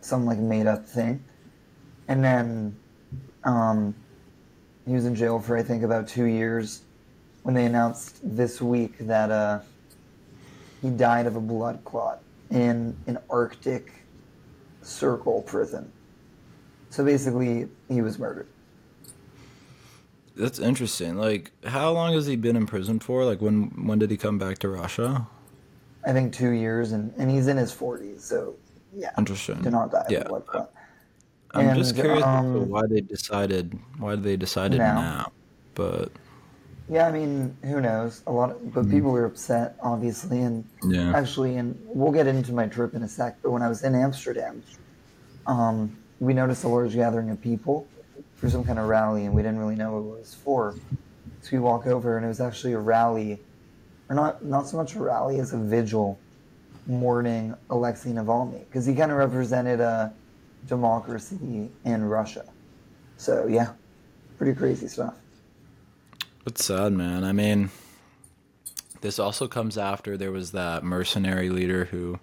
some 0.02 0.26
like 0.26 0.38
made 0.38 0.68
up 0.68 0.86
thing, 0.88 1.24
and 2.08 2.24
then 2.24 2.76
um, 3.44 3.96
he 4.86 4.94
was 4.94 5.06
in 5.06 5.16
jail 5.16 5.40
for 5.40 5.58
I 5.58 5.64
think 5.64 5.84
about 5.84 6.08
two 6.08 6.26
years 6.26 6.82
when 7.44 7.56
they 7.56 7.66
announced 7.66 8.20
this 8.24 8.62
week 8.62 8.98
that 9.00 9.32
uh, 9.32 9.60
he 10.82 10.90
died 10.90 11.26
of 11.28 11.36
a 11.36 11.42
blood 11.42 11.80
clot 11.84 12.22
in 12.50 12.96
an 13.08 13.18
Arctic 13.30 13.92
Circle 14.84 15.44
prison. 15.44 15.92
So 16.90 17.06
basically, 17.06 17.68
he 17.88 18.02
was 18.02 18.18
murdered. 18.20 18.48
That's 20.36 20.60
interesting. 20.60 21.18
Like, 21.18 21.52
how 21.66 21.92
long 21.92 22.14
has 22.14 22.26
he 22.26 22.36
been 22.36 22.56
in 22.56 22.66
prison 22.66 23.00
for? 23.00 23.24
Like, 23.24 23.42
when 23.42 23.86
when 23.86 24.00
did 24.00 24.10
he 24.10 24.18
come 24.18 24.38
back 24.40 24.58
to 24.60 24.70
Russia? 24.70 25.28
I 26.06 26.14
think 26.14 26.34
two 26.34 26.50
years, 26.50 26.94
and, 26.94 27.14
and 27.18 27.30
he's 27.30 27.48
in 27.48 27.58
his 27.58 27.74
40s. 27.74 28.22
So 28.22 28.56
yeah, 28.96 29.12
Interesting. 29.18 29.62
did 29.62 29.72
not 29.72 29.92
die 29.92 30.06
of 30.06 30.12
Yeah. 30.12 30.24
A 31.54 31.60
blood 31.60 31.64
clot. 31.64 31.68
I'm 31.68 31.74
just 31.74 31.96
curious 31.96 32.26
um, 32.26 32.70
why 32.70 32.84
they 32.90 33.02
decided 33.02 33.74
why 33.98 34.16
they 34.16 34.38
decided 34.38 34.78
now. 34.78 34.96
now. 34.96 35.34
But 35.76 36.12
Yeah, 36.88 37.08
I 37.08 37.12
mean, 37.12 37.58
who 37.64 37.80
knows? 37.82 38.22
A 38.28 38.32
lot, 38.32 38.52
of, 38.52 38.74
but 38.74 38.90
people 38.90 39.12
were 39.12 39.26
upset, 39.26 39.78
obviously, 39.82 40.42
and 40.42 40.70
Yeah. 40.84 41.14
actually, 41.14 41.56
and 41.58 41.80
we'll 41.94 42.12
get 42.12 42.28
into 42.28 42.54
my 42.54 42.68
trip 42.68 42.94
in 42.94 43.04
a 43.04 43.08
sec. 43.08 43.40
But 43.42 43.52
when 43.52 43.62
I 43.62 43.70
was 43.70 43.84
in 43.84 43.96
Amsterdam, 43.96 44.64
um, 45.48 46.00
we 46.20 46.34
noticed 46.34 46.64
a 46.64 46.70
large 46.70 46.94
gathering 46.96 47.30
of 47.32 47.42
people 47.42 47.92
for 48.36 48.50
some 48.50 48.64
kind 48.66 48.80
of 48.80 48.88
rally, 48.88 49.26
and 49.26 49.36
we 49.36 49.42
didn't 49.44 49.60
really 49.60 49.76
know 49.76 49.94
what 49.94 50.00
it 50.18 50.20
was 50.20 50.36
for. 50.36 50.80
So 51.42 51.58
we 51.58 51.60
walk 51.62 51.88
over, 51.88 52.18
and 52.18 52.26
it 52.26 52.30
was 52.30 52.42
actually 52.42 52.74
a 52.74 52.80
rally, 52.80 53.46
or 54.10 54.16
not 54.16 54.44
not 54.46 54.68
so 54.68 54.78
much 54.78 54.96
a 54.96 55.02
rally 55.02 55.40
as 55.40 55.54
a 55.54 55.60
vigil, 55.60 56.24
mourning 56.86 57.56
Alexei 57.70 58.12
Navalny, 58.12 58.62
because 58.66 58.86
he 58.86 58.96
kind 58.96 59.12
of 59.12 59.18
represented 59.20 59.80
a 59.82 60.18
democracy 60.67 61.69
in 61.86 62.04
Russia. 62.06 62.45
So 63.17 63.47
yeah, 63.47 63.74
pretty 64.38 64.54
crazy 64.58 64.88
stuff. 64.88 65.15
It's 66.45 66.65
sad, 66.65 66.93
man. 66.93 67.24
I 67.24 67.34
mean, 67.34 67.69
this 69.02 69.19
also 69.19 69.47
comes 69.47 69.78
after 69.78 70.17
there 70.17 70.32
was 70.32 70.52
that 70.52 70.84
mercenary 70.84 71.50
leader 71.50 71.86
who 71.86 72.19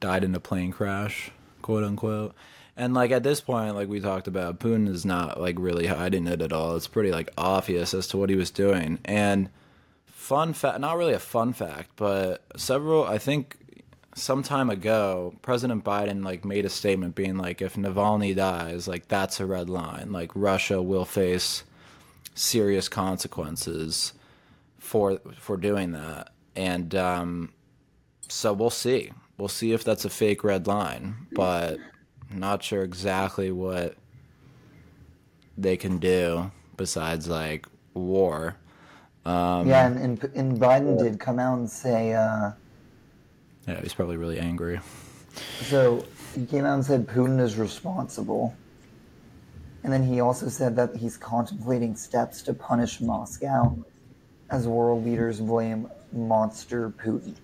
died 0.00 0.24
in 0.24 0.34
a 0.34 0.40
plane 0.40 0.72
crash, 0.72 1.30
quote 1.62 1.84
unquote. 1.84 2.34
And 2.76 2.94
like 2.94 3.12
at 3.12 3.22
this 3.22 3.40
point, 3.40 3.76
like 3.76 3.88
we 3.88 4.00
talked 4.00 4.26
about, 4.26 4.58
Putin 4.58 4.88
is 4.88 5.04
not 5.04 5.40
like 5.40 5.56
really 5.58 5.86
hiding 5.86 6.26
it 6.26 6.42
at 6.42 6.52
all. 6.52 6.74
It's 6.76 6.88
pretty 6.88 7.12
like 7.12 7.30
obvious 7.38 7.94
as 7.94 8.08
to 8.08 8.16
what 8.16 8.30
he 8.30 8.36
was 8.36 8.50
doing. 8.50 8.98
And 9.04 9.48
fun 10.06 10.52
fact, 10.52 10.80
not 10.80 10.96
really 10.96 11.12
a 11.12 11.20
fun 11.20 11.52
fact, 11.52 11.90
but 11.96 12.42
several, 12.56 13.04
I 13.04 13.18
think, 13.18 13.56
some 14.14 14.42
time 14.42 14.70
ago, 14.70 15.34
President 15.42 15.84
Biden 15.84 16.24
like 16.24 16.44
made 16.44 16.64
a 16.64 16.70
statement 16.70 17.14
being 17.14 17.36
like, 17.36 17.60
if 17.60 17.74
Navalny 17.74 18.34
dies, 18.34 18.88
like 18.88 19.08
that's 19.08 19.40
a 19.40 19.46
red 19.46 19.68
line. 19.68 20.12
Like 20.12 20.30
Russia 20.34 20.80
will 20.80 21.04
face 21.04 21.64
serious 22.34 22.88
consequences 22.88 24.12
for 24.78 25.20
for 25.38 25.56
doing 25.56 25.92
that. 25.92 26.30
And 26.56 26.94
um, 26.94 27.52
so 28.28 28.52
we'll 28.52 28.70
see. 28.70 29.10
We'll 29.36 29.48
see 29.48 29.72
if 29.72 29.82
that's 29.82 30.04
a 30.04 30.10
fake 30.10 30.44
red 30.44 30.66
line, 30.66 31.26
but 31.32 31.78
not 32.30 32.62
sure 32.62 32.82
exactly 32.84 33.50
what 33.50 33.96
they 35.58 35.76
can 35.76 35.98
do 35.98 36.52
besides 36.76 37.28
like 37.28 37.66
war. 37.94 38.56
Um, 39.24 39.68
yeah, 39.68 39.86
and, 39.86 39.98
and, 39.98 40.24
and 40.34 40.58
Biden 40.60 40.98
did 40.98 41.18
come 41.18 41.38
out 41.38 41.58
and 41.58 41.70
say, 41.70 42.12
uh, 42.12 42.52
Yeah, 43.66 43.80
he's 43.80 43.94
probably 43.94 44.16
really 44.16 44.38
angry. 44.38 44.80
so 45.62 46.04
he 46.34 46.46
came 46.46 46.64
out 46.64 46.74
and 46.74 46.84
said 46.84 47.06
Putin 47.06 47.40
is 47.40 47.56
responsible. 47.56 48.54
And 49.82 49.92
then 49.92 50.02
he 50.02 50.20
also 50.20 50.48
said 50.48 50.76
that 50.76 50.96
he's 50.96 51.16
contemplating 51.16 51.94
steps 51.94 52.40
to 52.42 52.54
punish 52.54 53.00
Moscow 53.00 53.76
as 54.50 54.66
world 54.66 55.04
leaders 55.04 55.40
blame 55.40 55.88
monster 56.12 56.90
Putin. 56.90 57.34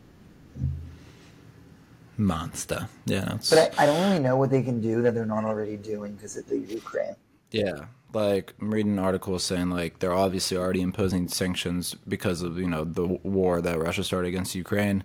Monster. 2.16 2.88
Yeah, 3.06 3.24
that's, 3.26 3.50
But 3.50 3.74
I, 3.78 3.84
I 3.84 3.86
don't 3.86 4.00
really 4.02 4.22
know 4.22 4.36
what 4.36 4.50
they 4.50 4.62
can 4.62 4.80
do 4.80 5.02
that 5.02 5.14
they're 5.14 5.24
not 5.26 5.44
already 5.44 5.76
doing 5.76 6.14
because 6.14 6.36
of 6.36 6.46
the 6.48 6.58
Ukraine. 6.58 7.16
yeah. 7.50 7.86
Like 8.12 8.54
I'm 8.60 8.74
reading 8.74 8.94
an 8.94 8.98
article 8.98 9.38
saying 9.38 9.70
like 9.70 10.00
they're 10.00 10.12
obviously 10.12 10.56
already 10.56 10.80
imposing 10.80 11.28
sanctions 11.28 11.94
because 12.08 12.42
of 12.42 12.58
you 12.58 12.66
know 12.66 12.82
the 12.82 13.06
war 13.06 13.60
that 13.62 13.78
Russia 13.78 14.02
started 14.02 14.26
against 14.26 14.56
Ukraine 14.56 15.04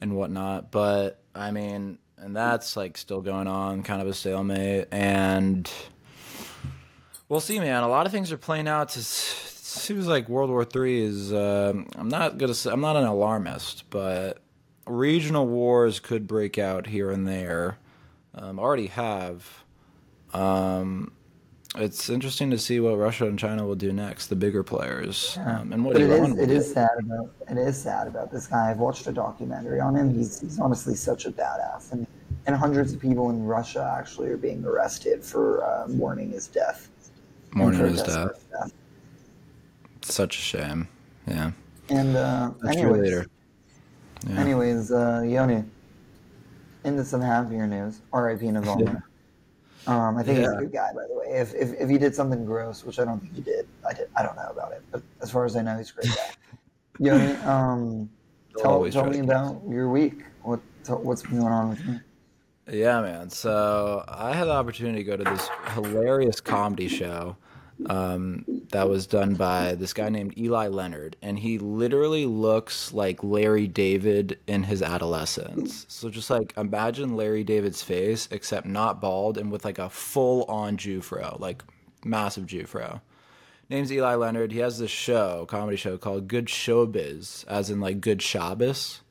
and 0.00 0.16
whatnot. 0.16 0.70
But 0.70 1.20
I 1.34 1.50
mean, 1.50 1.98
and 2.16 2.34
that's 2.34 2.76
like 2.76 2.96
still 2.96 3.20
going 3.20 3.46
on, 3.46 3.82
kind 3.82 4.02
of 4.02 4.08
a 4.08 4.14
stalemate. 4.14 4.88
And 4.90 5.70
we'll 7.28 7.40
see, 7.40 7.58
man. 7.58 7.82
A 7.82 7.88
lot 7.88 8.06
of 8.06 8.12
things 8.12 8.32
are 8.32 8.38
playing 8.38 8.68
out. 8.68 8.96
It 8.96 9.02
seems 9.02 10.06
like 10.06 10.28
World 10.28 10.50
War 10.50 10.64
Three 10.64 11.02
is. 11.02 11.32
Um, 11.32 11.88
I'm 11.96 12.08
not 12.08 12.38
gonna. 12.38 12.54
Say, 12.54 12.70
I'm 12.70 12.80
not 12.80 12.96
an 12.96 13.04
alarmist, 13.04 13.88
but 13.90 14.42
regional 14.86 15.46
wars 15.46 16.00
could 16.00 16.26
break 16.26 16.58
out 16.58 16.86
here 16.86 17.10
and 17.10 17.26
there. 17.26 17.78
Um, 18.34 18.58
already 18.58 18.88
have. 18.88 19.64
Um, 20.32 21.12
it's 21.78 22.10
interesting 22.10 22.50
to 22.50 22.58
see 22.58 22.80
what 22.80 22.96
Russia 22.98 23.26
and 23.26 23.38
China 23.38 23.66
will 23.66 23.74
do 23.74 23.92
next, 23.92 24.26
the 24.26 24.36
bigger 24.36 24.62
players, 24.62 25.38
um, 25.44 25.72
and 25.72 25.84
what 25.84 25.94
But 25.94 26.02
it 26.02 26.10
is 26.10 26.38
it 26.38 26.50
is 26.50 26.72
sad 26.72 26.90
about 26.98 27.30
it 27.48 27.56
is 27.56 27.80
sad 27.80 28.06
about 28.06 28.30
this 28.30 28.46
guy. 28.46 28.70
I've 28.70 28.78
watched 28.78 29.06
a 29.06 29.12
documentary 29.12 29.80
on 29.80 29.94
him. 29.94 30.14
He's 30.14 30.40
he's 30.40 30.58
honestly 30.58 30.94
such 30.94 31.26
a 31.26 31.30
badass, 31.30 31.92
and 31.92 32.06
and 32.46 32.56
hundreds 32.56 32.92
of 32.92 33.00
people 33.00 33.30
in 33.30 33.44
Russia 33.44 33.94
actually 33.98 34.30
are 34.30 34.36
being 34.36 34.64
arrested 34.64 35.24
for 35.24 35.64
uh, 35.64 35.88
mourning 35.88 36.30
his 36.30 36.48
death. 36.48 36.88
Mourning 37.52 37.80
his 37.80 38.02
death. 38.02 38.44
death. 38.50 38.72
Such 40.02 40.38
a 40.38 40.40
shame. 40.40 40.88
Yeah. 41.26 41.52
And 41.90 42.16
uh, 42.16 42.50
anyways, 42.68 43.02
later. 43.02 43.26
Yeah. 44.28 44.40
anyways, 44.40 44.90
uh, 44.90 45.22
Yoni. 45.26 45.64
Into 46.84 47.04
some 47.04 47.20
happier 47.20 47.66
news. 47.66 48.00
R.I.P. 48.12 48.46
Navalny. 48.46 49.02
Um, 49.88 50.18
I 50.18 50.22
think 50.22 50.38
he's 50.38 50.48
a 50.48 50.56
good 50.56 50.72
guy, 50.72 50.92
by 50.94 51.06
the 51.08 51.14
way. 51.14 51.26
If, 51.28 51.54
if 51.54 51.72
if 51.80 51.88
he 51.88 51.96
did 51.96 52.14
something 52.14 52.44
gross, 52.44 52.84
which 52.84 52.98
I 52.98 53.04
don't 53.04 53.20
think 53.20 53.34
he 53.34 53.40
did, 53.40 53.66
I 53.88 53.94
did. 53.94 54.08
I 54.16 54.22
don't 54.22 54.36
know 54.36 54.48
about 54.50 54.72
it, 54.72 54.82
but 54.90 55.02
as 55.22 55.30
far 55.30 55.46
as 55.46 55.56
I 55.56 55.62
know, 55.62 55.78
he's 55.78 55.90
a 55.90 55.94
great 55.94 56.14
guy. 56.14 56.30
Yoni, 57.00 57.32
um, 57.44 58.10
They'll 58.54 58.90
tell, 58.90 58.90
tell 58.90 59.10
me 59.10 59.20
about 59.20 59.62
your 59.68 59.88
week. 59.88 60.24
What 60.42 60.60
what's 60.88 61.22
been 61.22 61.38
going 61.38 61.52
on 61.52 61.70
with 61.70 61.80
you? 61.86 62.00
Yeah, 62.70 63.00
man. 63.00 63.30
So 63.30 64.04
I 64.08 64.34
had 64.34 64.44
the 64.44 64.52
opportunity 64.52 64.98
to 64.98 65.04
go 65.04 65.16
to 65.16 65.24
this 65.24 65.48
hilarious 65.72 66.40
comedy 66.40 66.88
show 66.88 67.36
um, 67.86 68.44
that 68.70 68.88
was 68.88 69.06
done 69.06 69.34
by 69.34 69.74
this 69.74 69.92
guy 69.92 70.08
named 70.08 70.36
Eli 70.36 70.68
Leonard, 70.68 71.16
and 71.22 71.38
he 71.38 71.58
literally 71.58 72.26
looks 72.26 72.92
like 72.92 73.22
Larry 73.22 73.66
David 73.66 74.38
in 74.46 74.64
his 74.64 74.82
adolescence. 74.82 75.86
So 75.88 76.10
just 76.10 76.30
like 76.30 76.52
imagine 76.56 77.16
Larry 77.16 77.44
David's 77.44 77.82
face, 77.82 78.28
except 78.30 78.66
not 78.66 79.00
bald 79.00 79.38
and 79.38 79.50
with 79.50 79.64
like 79.64 79.78
a 79.78 79.90
full-on 79.90 80.76
Jewfro, 80.76 81.38
like 81.38 81.62
massive 82.04 82.46
Jewfro. 82.46 83.00
Name's 83.70 83.92
Eli 83.92 84.14
Leonard. 84.14 84.52
He 84.52 84.60
has 84.60 84.78
this 84.78 84.90
show, 84.90 85.44
comedy 85.46 85.76
show 85.76 85.98
called 85.98 86.26
Good 86.26 86.46
Showbiz, 86.46 87.46
as 87.46 87.68
in 87.70 87.80
like 87.80 88.00
Good 88.00 88.22
Shabbos 88.22 89.02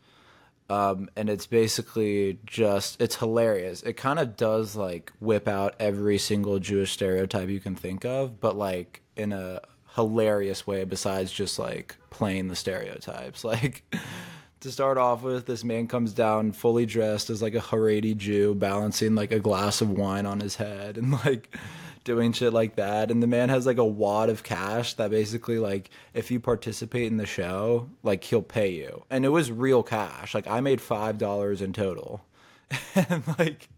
um, 0.69 1.10
and 1.15 1.30
it's 1.30 1.47
basically 1.47 2.39
just 2.45 3.01
it's 3.01 3.15
hilarious. 3.15 3.82
It 3.84 3.93
kind 3.93 4.19
of 4.19 4.36
does 4.36 4.75
like 4.75 5.12
whip 5.19 5.47
out 5.47 5.75
every 5.80 6.17
single 6.17 6.60
Jewish 6.60 6.91
stereotype 6.91 7.49
you 7.49 7.60
can 7.60 7.75
think 7.75 8.03
of, 8.03 8.39
but 8.39 8.58
like 8.58 9.01
in 9.15 9.32
a 9.32 9.62
hilarious 9.95 10.67
way 10.67 10.84
besides 10.84 11.32
just 11.32 11.58
like 11.58 11.95
playing 12.10 12.47
the 12.47 12.56
stereotypes. 12.56 13.43
Like 13.47 13.84
to 14.62 14.71
start 14.71 14.97
off 14.97 15.21
with, 15.21 15.45
this 15.45 15.63
man 15.63 15.88
comes 15.88 16.13
down 16.13 16.51
fully 16.51 16.86
dressed 16.86 17.30
as 17.30 17.41
like 17.41 17.53
a 17.56 17.60
Haredi 17.60 18.17
Jew, 18.17 18.56
balancing 18.56 19.15
like 19.15 19.32
a 19.32 19.39
glass 19.39 19.82
of 19.82 19.91
wine 19.91 20.25
on 20.25 20.39
his 20.39 20.56
head 20.56 20.97
and 20.97 21.12
like 21.25 21.56
doing 22.07 22.31
shit 22.31 22.53
like 22.53 22.77
that. 22.77 23.11
And 23.11 23.21
the 23.21 23.27
man 23.27 23.49
has 23.49 23.65
like 23.65 23.77
a 23.77 23.85
wad 23.85 24.29
of 24.29 24.41
cash 24.41 24.93
that 24.95 25.11
basically 25.11 25.59
like 25.59 25.89
if 26.13 26.31
you 26.31 26.39
participate 26.39 27.11
in 27.11 27.17
the 27.17 27.25
show, 27.25 27.89
like 28.01 28.23
he'll 28.23 28.41
pay 28.41 28.71
you. 28.71 29.03
And 29.09 29.25
it 29.25 29.29
was 29.29 29.51
real 29.51 29.83
cash. 29.83 30.33
Like 30.33 30.47
I 30.47 30.61
made 30.61 30.81
five 30.81 31.17
dollars 31.17 31.61
in 31.61 31.73
total. 31.73 32.25
and 32.95 33.23
like 33.37 33.69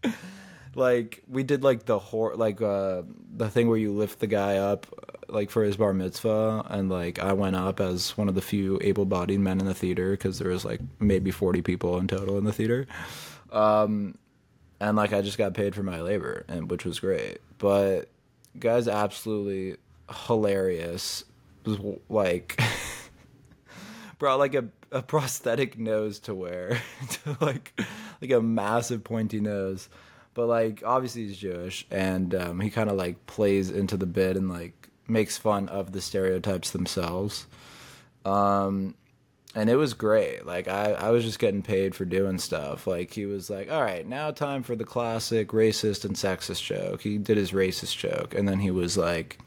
like 0.74 1.22
we 1.28 1.42
did 1.42 1.64
like 1.64 1.86
the 1.86 1.98
hor 1.98 2.36
like 2.36 2.62
uh 2.62 3.02
the 3.36 3.50
thing 3.50 3.68
where 3.68 3.78
you 3.78 3.92
lift 3.92 4.20
the 4.20 4.26
guy 4.26 4.56
up 4.56 4.86
like 5.28 5.50
for 5.50 5.64
his 5.64 5.76
bar 5.76 5.92
mitzvah 5.92 6.64
and 6.68 6.88
like 6.88 7.18
i 7.18 7.32
went 7.32 7.56
up 7.56 7.80
as 7.80 8.16
one 8.16 8.28
of 8.28 8.34
the 8.34 8.40
few 8.40 8.78
able-bodied 8.82 9.40
men 9.40 9.60
in 9.60 9.66
the 9.66 9.74
theater 9.74 10.12
because 10.12 10.38
there 10.38 10.50
was 10.50 10.64
like 10.64 10.80
maybe 11.00 11.30
40 11.30 11.62
people 11.62 11.98
in 11.98 12.06
total 12.06 12.38
in 12.38 12.44
the 12.44 12.52
theater 12.52 12.86
um 13.52 14.16
and 14.80 14.96
like 14.96 15.12
i 15.12 15.20
just 15.20 15.38
got 15.38 15.54
paid 15.54 15.74
for 15.74 15.82
my 15.82 16.00
labor 16.00 16.44
and 16.48 16.70
which 16.70 16.84
was 16.84 17.00
great 17.00 17.38
but 17.58 18.08
guy's 18.58 18.88
absolutely 18.88 19.76
hilarious 20.26 21.24
like 22.08 22.60
brought 24.18 24.38
like 24.38 24.54
a, 24.54 24.64
a 24.90 25.02
prosthetic 25.02 25.78
nose 25.78 26.18
to 26.18 26.34
wear 26.34 26.80
to 27.08 27.36
like 27.40 27.78
like 28.20 28.30
a 28.30 28.40
massive 28.40 29.04
pointy 29.04 29.40
nose 29.40 29.88
but 30.34 30.46
like 30.46 30.82
obviously 30.84 31.26
he's 31.26 31.36
Jewish, 31.36 31.86
and 31.90 32.34
um, 32.34 32.60
he 32.60 32.70
kind 32.70 32.88
of 32.88 32.96
like 32.96 33.26
plays 33.26 33.70
into 33.70 33.96
the 33.96 34.06
bit 34.06 34.36
and 34.36 34.48
like 34.48 34.88
makes 35.08 35.36
fun 35.36 35.68
of 35.68 35.92
the 35.92 36.00
stereotypes 36.00 36.70
themselves. 36.70 37.46
Um, 38.24 38.94
and 39.54 39.68
it 39.68 39.76
was 39.76 39.94
great. 39.94 40.46
Like 40.46 40.68
I, 40.68 40.92
I 40.92 41.10
was 41.10 41.24
just 41.24 41.38
getting 41.38 41.62
paid 41.62 41.94
for 41.94 42.04
doing 42.04 42.38
stuff. 42.38 42.86
Like 42.86 43.12
he 43.12 43.26
was 43.26 43.50
like, 43.50 43.70
"All 43.70 43.82
right, 43.82 44.06
now 44.06 44.30
time 44.30 44.62
for 44.62 44.76
the 44.76 44.84
classic 44.84 45.48
racist 45.48 46.04
and 46.04 46.14
sexist 46.14 46.62
joke." 46.62 47.02
He 47.02 47.18
did 47.18 47.36
his 47.36 47.52
racist 47.52 47.96
joke, 47.96 48.34
and 48.34 48.48
then 48.48 48.60
he 48.60 48.70
was 48.70 48.96
like, 48.96 49.38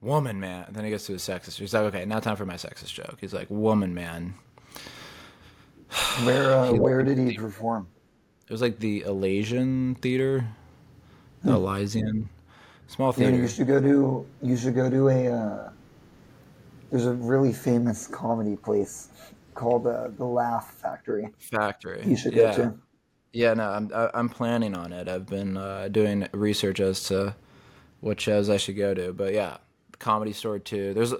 "Woman, 0.00 0.40
man." 0.40 0.64
And 0.66 0.74
then 0.76 0.84
he 0.84 0.90
gets 0.90 1.06
to 1.06 1.12
his 1.12 1.22
sexist. 1.22 1.58
He's 1.58 1.72
like, 1.72 1.84
"Okay, 1.84 2.04
now 2.04 2.20
time 2.20 2.36
for 2.36 2.46
my 2.46 2.54
sexist 2.54 2.92
joke." 2.92 3.18
He's 3.20 3.34
like, 3.34 3.48
"Woman, 3.48 3.94
man." 3.94 4.34
Where 6.24 6.52
uh, 6.52 6.72
where 6.72 7.02
did 7.02 7.18
he 7.18 7.36
perform? 7.36 7.88
It 8.48 8.52
was 8.52 8.62
like 8.62 8.78
the 8.78 9.02
Elysian 9.02 9.96
Theater, 9.96 10.46
the 11.44 11.52
Elysian, 11.52 12.28
small 12.88 13.12
theater. 13.12 13.36
you 13.36 13.48
should 13.48 13.66
go 13.66 13.80
to 13.80 14.26
you 14.42 14.56
should 14.56 14.74
go 14.74 14.90
to 14.90 15.08
a 15.08 15.32
uh, 15.32 15.70
there's 16.90 17.06
a 17.06 17.14
really 17.14 17.52
famous 17.52 18.06
comedy 18.06 18.56
place 18.56 19.08
called 19.54 19.86
uh, 19.86 20.08
the 20.16 20.24
Laugh 20.24 20.74
Factory. 20.74 21.28
Factory. 21.38 22.02
You 22.04 22.16
should 22.16 22.34
yeah. 22.34 22.56
go 22.56 22.64
to. 22.64 22.74
Yeah, 23.32 23.54
no, 23.54 23.70
I'm 23.70 23.90
I'm 24.12 24.28
planning 24.28 24.74
on 24.74 24.92
it. 24.92 25.08
I've 25.08 25.26
been 25.26 25.56
uh, 25.56 25.88
doing 25.88 26.28
research 26.32 26.80
as 26.80 27.04
to 27.04 27.36
what 28.00 28.20
shows 28.20 28.50
I 28.50 28.56
should 28.56 28.76
go 28.76 28.92
to. 28.92 29.12
But 29.12 29.34
yeah, 29.34 29.58
Comedy 30.00 30.32
Store 30.32 30.58
too. 30.58 30.94
There's 30.94 31.14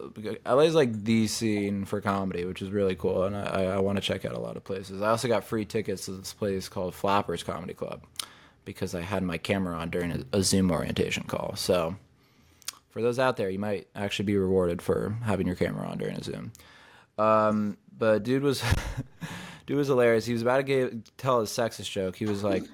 LA's 0.45 0.75
like 0.75 1.05
the 1.05 1.29
scene 1.29 1.85
for 1.85 2.01
comedy, 2.01 2.45
which 2.45 2.63
is 2.63 2.71
really 2.71 2.97
cool, 2.97 3.25
and 3.25 3.37
I, 3.37 3.65
I 3.65 3.79
want 3.79 3.97
to 3.97 4.03
check 4.03 4.25
out 4.25 4.33
a 4.33 4.41
lot 4.41 4.57
of 4.57 4.65
places. 4.65 5.03
I 5.03 5.11
also 5.11 5.29
got 5.29 5.45
free 5.45 5.65
tickets 5.65 6.07
to 6.07 6.13
this 6.13 6.33
place 6.33 6.69
called 6.69 6.97
Flappers 6.97 7.45
Comedy 7.45 7.75
Club 7.75 8.03
because 8.65 8.95
I 8.95 9.03
had 9.03 9.23
my 9.23 9.39
camera 9.39 9.77
on 9.77 9.91
during 9.91 10.11
a, 10.11 10.39
a 10.39 10.43
Zoom 10.43 10.73
orientation 10.73 11.25
call. 11.25 11.55
So 11.55 11.95
for 12.91 13.01
those 13.01 13.19
out 13.19 13.37
there, 13.37 13.49
you 13.49 13.59
might 13.59 13.89
actually 13.95 14.27
be 14.27 14.37
rewarded 14.37 14.83
for 14.83 15.17
having 15.25 15.47
your 15.47 15.57
camera 15.57 15.89
on 15.89 15.99
during 15.99 16.17
a 16.17 16.23
Zoom. 16.23 16.53
Um, 17.19 17.77
but 17.97 18.23
dude 18.23 18.43
was 18.43 18.63
dude 19.67 19.77
was 19.77 19.89
hilarious. 19.89 20.27
He 20.27 20.33
was 20.33 20.43
about 20.43 20.59
to 20.59 20.63
give, 20.63 21.17
tell 21.17 21.41
a 21.41 21.45
sexist 21.45 21.91
joke. 21.91 22.17
He 22.17 22.27
was 22.27 22.43
like, 22.43 22.65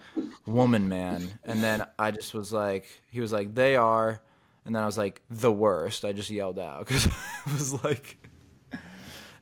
"Woman, 0.46 0.88
man," 0.88 1.28
and 1.44 1.62
then 1.62 1.86
I 1.98 2.10
just 2.10 2.32
was 2.32 2.52
like, 2.52 2.86
he 3.10 3.20
was 3.20 3.32
like, 3.32 3.54
"They 3.54 3.76
are," 3.76 4.20
and 4.64 4.74
then 4.74 4.82
I 4.82 4.86
was 4.86 4.96
like, 4.96 5.20
"The 5.28 5.52
worst." 5.52 6.04
I 6.04 6.12
just 6.12 6.30
yelled 6.30 6.58
out 6.58 6.78
because 6.86 7.06
I 7.06 7.52
was 7.52 7.84
like, 7.84 8.16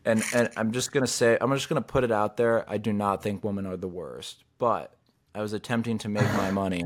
and 0.05 0.23
and 0.35 0.51
I'm 0.57 0.73
just 0.73 0.91
gonna 0.93 1.07
say, 1.07 1.39
I'm 1.41 1.53
just 1.53 1.69
gonna 1.69 1.83
put 1.83 2.03
it 2.03 2.13
out 2.13 2.37
there. 2.37 2.69
I 2.69 2.79
do 2.79 2.93
not 2.93 3.23
think 3.23 3.45
women 3.45 3.67
are 3.67 3.77
the 3.77 3.89
worst, 3.89 4.43
but 4.59 4.95
I 5.35 5.43
was 5.43 5.53
attempting 5.53 5.99
to 5.99 6.09
make 6.09 6.31
my 6.35 6.51
money 6.51 6.83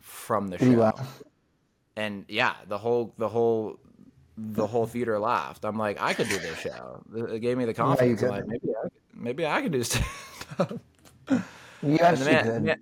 from 0.00 0.48
the 0.48 0.58
show 0.58 0.64
laugh? 0.64 1.22
And 1.96 2.24
yeah, 2.28 2.54
the 2.68 2.78
whole 2.78 3.12
the 3.18 3.28
whole 3.28 3.78
the 4.36 4.66
whole 4.66 4.86
theater 4.86 5.18
laughed. 5.18 5.64
I'm 5.64 5.78
like, 5.78 6.00
I 6.00 6.12
could 6.14 6.28
do 6.28 6.38
this 6.38 6.58
show. 6.58 7.02
It 7.14 7.40
gave 7.40 7.56
me 7.56 7.64
the 7.66 7.74
confidence. 7.82 8.22
I'm 8.22 8.30
like, 8.30 8.46
maybe 8.46 8.68
I, 8.70 8.88
maybe 9.14 9.46
I 9.46 9.62
could 9.62 9.72
do 9.72 9.82
up. 10.58 10.72
You 11.82 11.98
And 11.98 12.24
man- 12.24 12.44
could. 12.44 12.62
man- 12.62 12.80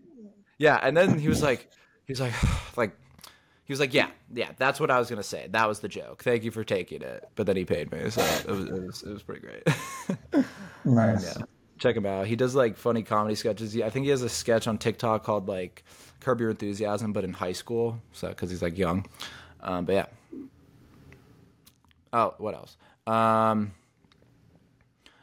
yeah, 0.58 0.78
and 0.80 0.96
then 0.96 1.18
he 1.18 1.26
was 1.28 1.42
like, 1.42 1.68
he 2.06 2.12
was 2.12 2.20
like, 2.20 2.32
like, 2.76 2.96
he 3.64 3.72
was 3.72 3.80
like, 3.80 3.92
yeah, 3.92 4.08
yeah, 4.32 4.50
that's 4.58 4.78
what 4.78 4.90
I 4.92 4.98
was 4.98 5.10
gonna 5.10 5.22
say. 5.24 5.48
That 5.50 5.66
was 5.68 5.80
the 5.80 5.88
joke. 5.88 6.22
Thank 6.22 6.44
you 6.44 6.50
for 6.52 6.62
taking 6.62 7.02
it. 7.02 7.24
But 7.34 7.46
then 7.46 7.56
he 7.56 7.64
paid 7.64 7.90
me, 7.90 8.10
so 8.10 8.22
it 8.22 8.46
was 8.46 8.64
it 8.66 8.72
was, 8.86 9.02
it 9.02 9.12
was 9.12 9.22
pretty 9.22 9.40
great. 9.40 10.44
Nice. 10.84 11.36
Yeah. 11.36 11.44
Check 11.82 11.96
him 11.96 12.06
out. 12.06 12.28
He 12.28 12.36
does 12.36 12.54
like 12.54 12.76
funny 12.76 13.02
comedy 13.02 13.34
sketches. 13.34 13.72
He- 13.72 13.82
I 13.82 13.90
think 13.90 14.04
he 14.04 14.10
has 14.10 14.22
a 14.22 14.28
sketch 14.28 14.68
on 14.68 14.78
TikTok 14.78 15.24
called 15.24 15.48
like 15.48 15.82
Curb 16.20 16.40
Your 16.40 16.50
Enthusiasm, 16.50 17.12
but 17.12 17.24
in 17.24 17.32
high 17.32 17.50
school. 17.50 18.00
So 18.12 18.28
because 18.28 18.50
he's 18.50 18.62
like 18.62 18.78
young. 18.78 19.04
Um, 19.60 19.84
but 19.84 19.92
yeah. 19.92 20.06
Oh, 22.12 22.34
what 22.38 22.54
else? 22.54 22.76
Um, 23.04 23.72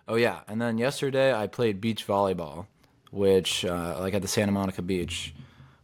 oh 0.10 0.15
yeah, 0.15 0.39
and 0.50 0.62
then 0.62 0.78
yesterday 0.78 1.34
I 1.34 1.48
played 1.48 1.80
beach 1.80 2.06
volleyball, 2.06 2.65
which 3.12 3.63
uh, 3.63 3.95
like 3.98 4.13
at 4.13 4.22
the 4.22 4.28
Santa 4.28 4.52
Monica 4.52 4.82
Beach, 4.82 5.34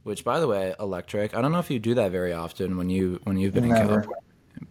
which 0.03 0.25
by 0.25 0.41
the 0.41 0.47
way, 0.47 0.75
electric. 0.77 1.33
I 1.37 1.41
don't 1.41 1.53
know 1.53 1.59
if 1.59 1.71
you 1.71 1.79
do 1.79 1.93
that 1.93 2.11
very 2.11 2.33
often 2.33 2.75
when 2.75 2.89
you 2.89 3.21
when 3.23 3.37
you've 3.37 3.53
been 3.53 3.63
in 3.63 3.69
Never. 3.69 4.01
California, 4.01 4.21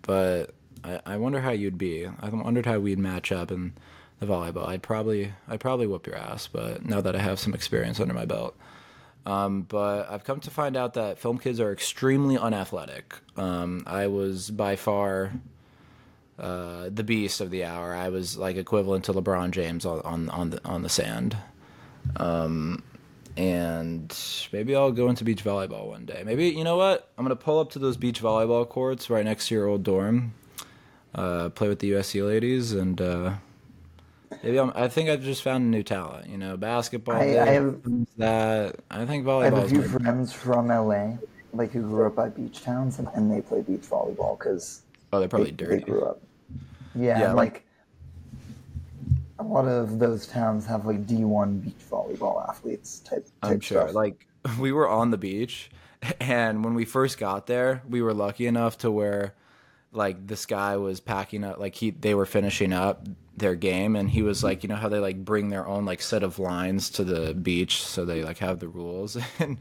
but 0.03 0.55
I, 0.85 1.01
I 1.07 1.17
wonder 1.17 1.41
how 1.41 1.53
you'd 1.53 1.79
be. 1.79 2.07
I 2.07 2.29
wondered 2.29 2.67
how 2.67 2.79
we'd 2.79 2.99
match 2.99 3.33
up 3.33 3.51
in 3.51 3.73
the 4.21 4.27
volleyball. 4.27 4.67
I'd 4.67 4.83
probably 4.83 5.33
I'd 5.49 5.61
probably 5.61 5.87
whoop 5.87 6.07
your 6.07 6.17
ass, 6.17 6.47
but 6.47 6.85
now 6.85 7.01
that 7.01 7.17
I 7.17 7.21
have 7.21 7.39
some 7.39 7.55
experience 7.55 8.01
under 8.01 8.15
my 8.15 8.25
belt. 8.25 8.57
Um, 9.27 9.63
but 9.63 10.11
I've 10.11 10.25
come 10.25 10.41
to 10.41 10.51
find 10.51 10.77
out 10.77 10.95
that 10.95 11.19
film 11.19 11.39
kids 11.39 11.59
are 11.59 11.73
extremely 11.73 12.37
unathletic. 12.37 13.15
Um, 13.37 13.83
I 13.87 14.07
was 14.07 14.51
by 14.51 14.77
far 14.77 15.33
uh, 16.39 16.91
the 16.93 17.05
beast 17.05 17.41
of 17.41 17.51
the 17.51 17.65
hour. 17.65 17.95
I 17.95 18.11
was 18.11 18.37
like 18.37 18.57
equivalent 18.57 19.05
to 19.07 19.13
LeBron 19.13 19.51
James 19.51 19.87
on 19.87 20.01
on, 20.03 20.29
on 20.31 20.51
the 20.51 20.65
on 20.65 20.83
the 20.83 20.89
sand. 20.89 21.37
Um, 22.17 22.83
and 23.37 24.17
maybe 24.53 24.77
I'll 24.77 24.93
go 24.93 25.09
into 25.09 25.25
beach 25.25 25.43
volleyball 25.43 25.89
one 25.89 26.05
day. 26.05 26.23
Maybe 26.25 26.49
you 26.49 26.65
know 26.65 26.77
what? 26.77 27.11
I'm 27.17 27.25
gonna 27.25 27.37
pull 27.37 27.59
up 27.59 27.71
to 27.73 27.79
those 27.79 27.97
beach 27.97 28.21
volleyball 28.21 28.69
courts 28.69 29.11
right 29.11 29.25
next 29.25 29.49
to 29.49 29.55
your 29.55 29.67
old 29.67 29.83
dorm. 29.83 30.35
Uh, 31.15 31.49
play 31.49 31.69
with 31.69 31.79
the 31.79 31.93
USC 31.93 32.27
ladies, 32.27 32.73
and 32.73 33.01
uh, 33.01 33.35
maybe 34.43 34.59
I'm, 34.59 34.73
I 34.75 34.89
think 34.89 35.09
I've 35.09 35.23
just 35.23 35.43
found 35.43 35.65
a 35.65 35.67
new 35.69 35.83
talent. 35.83 36.29
You 36.29 36.39
know, 36.39 36.57
basketball. 36.57 37.17
I- 37.17 37.39
I 37.41 37.47
have- 37.51 37.81
that. 38.19 38.77
I 38.91 39.05
think 39.07 39.25
volleyball. 39.25 39.41
I 39.43 39.45
have 39.47 39.59
a 39.65 39.69
few 39.69 39.83
friends 39.83 40.33
from 40.33 40.69
LA, 40.69 41.17
like 41.53 41.73
who 41.73 41.83
grew 41.83 42.07
up 42.07 42.17
by 42.17 42.29
beach 42.29 42.63
towns, 42.63 42.99
and, 42.99 43.09
and 43.15 43.31
they 43.31 43.41
play 43.41 43.61
beach 43.63 43.83
volleyball 43.83 44.39
because 44.39 44.83
Oh, 45.13 45.21
they're 45.21 45.29
probably 45.29 45.51
they, 45.51 45.57
dirty. 45.57 45.77
they 45.77 45.83
grew 45.83 46.05
up. 46.05 46.21
Yeah, 46.95 47.21
Yeah, 47.21 47.33
like- 47.33 47.53
like 47.55 47.65
a 49.39 49.43
lot 49.43 49.67
of 49.67 49.99
those 49.99 50.27
towns 50.27 50.65
have 50.67 50.87
like 50.87 51.07
D1 51.07 51.63
beach 51.65 51.75
volleyball 51.91 52.49
athletes 52.49 53.01
type. 53.01 53.25
type 53.25 53.33
I'm 53.43 53.61
sure. 53.61 53.83
stuff. 53.83 53.95
Like 53.95 54.27
we 54.61 54.73
were 54.73 54.89
on 54.89 55.11
the 55.11 55.19
beach, 55.19 55.71
and 56.21 56.65
when 56.65 56.75
we 56.75 56.85
first 56.85 57.19
got 57.19 57.47
there, 57.47 57.83
we 57.89 58.01
were 58.03 58.15
lucky 58.15 58.47
enough 58.47 58.79
to 58.79 58.91
where, 58.91 59.35
like, 59.95 60.27
this 60.27 60.47
guy 60.47 60.77
was 60.77 61.01
packing 61.01 61.45
up. 61.45 61.59
Like 61.59 61.75
he, 61.75 61.91
they 61.91 62.15
were 62.15 62.27
finishing 62.27 62.73
up 62.73 63.07
their 63.37 63.55
game, 63.55 63.97
and 63.97 64.11
he 64.11 64.23
was 64.23 64.45
like, 64.45 64.63
you 64.63 64.69
know 64.69 64.77
how 64.77 64.89
they 64.89 64.99
like 64.99 65.25
bring 65.25 65.51
their 65.51 65.67
own 65.67 65.85
like 65.85 66.03
set 66.03 66.23
of 66.23 66.39
lines 66.39 66.91
to 66.91 67.05
the 67.05 67.35
beach, 67.35 67.83
so 67.83 68.05
they 68.05 68.23
like 68.23 68.39
have 68.39 68.61
the 68.61 68.69
rules. 68.69 69.17
And 69.39 69.59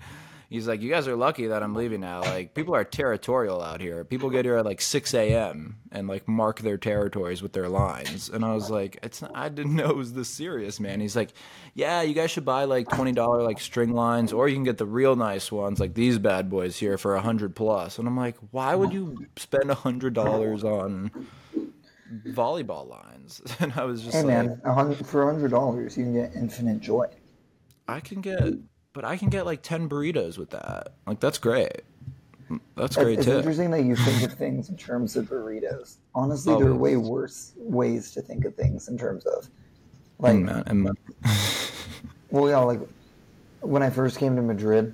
he's 0.53 0.67
like, 0.67 0.83
you 0.83 0.89
guys 0.91 1.07
are 1.07 1.15
lucky 1.15 1.47
that 1.47 1.63
I'm 1.63 1.73
leaving 1.73 2.01
now. 2.01 2.21
Like 2.21 2.53
people 2.53 2.75
are 2.75 2.83
territorial 2.83 3.59
out 3.59 3.81
here. 3.81 4.03
People 4.03 4.29
get 4.29 4.45
here 4.45 4.57
at 4.57 4.65
like 4.65 4.81
6 4.81 5.11
a.m. 5.15 5.77
and 5.91 6.07
like 6.07 6.27
mark 6.27 6.59
their 6.59 6.77
territories 6.77 7.41
with 7.41 7.53
their 7.53 7.67
lines. 7.67 8.29
And 8.29 8.45
I 8.45 8.53
was 8.53 8.69
like, 8.69 8.99
it's 9.01 9.23
not, 9.23 9.31
I 9.33 9.49
didn't 9.49 9.75
know 9.77 9.89
it 9.89 9.95
was 9.95 10.13
this 10.13 10.29
serious, 10.29 10.79
man. 10.79 11.01
He's 11.01 11.15
like, 11.15 11.33
yeah, 11.73 12.03
you 12.03 12.13
guys 12.13 12.29
should 12.29 12.45
buy 12.45 12.65
like 12.65 12.87
twenty 12.87 13.13
dollar 13.13 13.41
like 13.41 13.59
string 13.59 13.93
lines, 13.93 14.31
or 14.31 14.47
you 14.47 14.55
can 14.55 14.63
get 14.63 14.77
the 14.77 14.85
real 14.85 15.15
nice 15.15 15.51
ones 15.51 15.79
like 15.79 15.95
these 15.95 16.19
bad 16.19 16.51
boys 16.51 16.77
here 16.77 16.99
for 16.99 17.15
a 17.15 17.21
hundred 17.21 17.55
plus. 17.55 17.97
And 17.97 18.07
I'm 18.07 18.15
like, 18.15 18.37
why 18.51 18.75
would 18.75 18.93
you 18.93 19.25
spend 19.37 19.71
a 19.71 19.75
hundred 19.75 20.13
dollars 20.13 20.63
on 20.63 21.09
volleyball 22.27 22.87
lines? 22.87 23.41
And 23.59 23.73
I 23.75 23.85
was 23.85 24.03
just 24.03 24.15
hey 24.15 24.21
like, 24.21 24.61
man, 24.63 24.95
for 25.03 25.23
a 25.23 25.33
hundred 25.33 25.49
dollars 25.49 25.97
you 25.97 26.03
can 26.03 26.13
get 26.13 26.35
infinite 26.35 26.79
joy. 26.79 27.07
I 27.87 27.99
can 27.99 28.21
get, 28.21 28.53
but 28.93 29.03
I 29.03 29.17
can 29.17 29.29
get 29.29 29.45
like 29.45 29.61
ten 29.61 29.89
burritos 29.89 30.37
with 30.37 30.51
that. 30.51 30.93
Like 31.05 31.19
that's 31.19 31.37
great. 31.37 31.81
That's 32.75 32.95
great 32.95 33.17
it's 33.17 33.25
too. 33.25 33.37
interesting 33.37 33.71
that 33.71 33.83
you 33.83 33.95
think 33.95 34.23
of 34.23 34.33
things 34.37 34.69
in 34.69 34.77
terms 34.77 35.15
of 35.15 35.25
burritos. 35.25 35.97
Honestly, 36.13 36.53
oh, 36.53 36.59
there 36.59 36.69
are 36.69 36.75
way 36.75 36.97
worse 36.97 37.53
ways 37.57 38.11
to 38.11 38.21
think 38.21 38.45
of 38.45 38.55
things 38.55 38.87
in 38.89 38.97
terms 38.97 39.25
of 39.25 39.49
like 40.19 40.33
And, 40.35 40.45
man, 40.45 40.63
and 40.67 40.83
man- 40.83 40.97
Well, 42.29 42.49
yeah, 42.49 42.59
like 42.59 42.79
when 43.61 43.81
I 43.81 43.89
first 43.89 44.19
came 44.19 44.35
to 44.35 44.41
Madrid, 44.41 44.93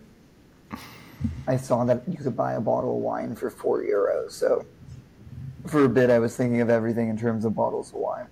I 1.48 1.58
saw 1.58 1.84
that 1.86 2.04
you 2.08 2.18
could 2.18 2.38
buy 2.38 2.54
a 2.54 2.62
bottle 2.62 2.96
of 2.96 3.02
wine 3.02 3.36
for 3.36 3.50
four 3.50 3.84
euros. 3.84 4.32
So 4.32 4.66
for 5.68 5.84
a 5.84 5.90
bit, 5.90 6.10
I 6.10 6.20
was 6.20 6.38
thinking 6.38 6.62
of 6.62 6.70
everything 6.70 7.10
in 7.10 7.18
terms 7.18 7.44
of 7.44 7.56
bottles 7.56 7.90
of 7.90 7.96
wine. 7.96 8.28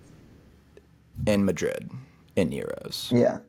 in 1.26 1.44
Madrid, 1.44 1.90
in 2.38 2.52
euros. 2.52 3.12
Yeah, 3.12 3.40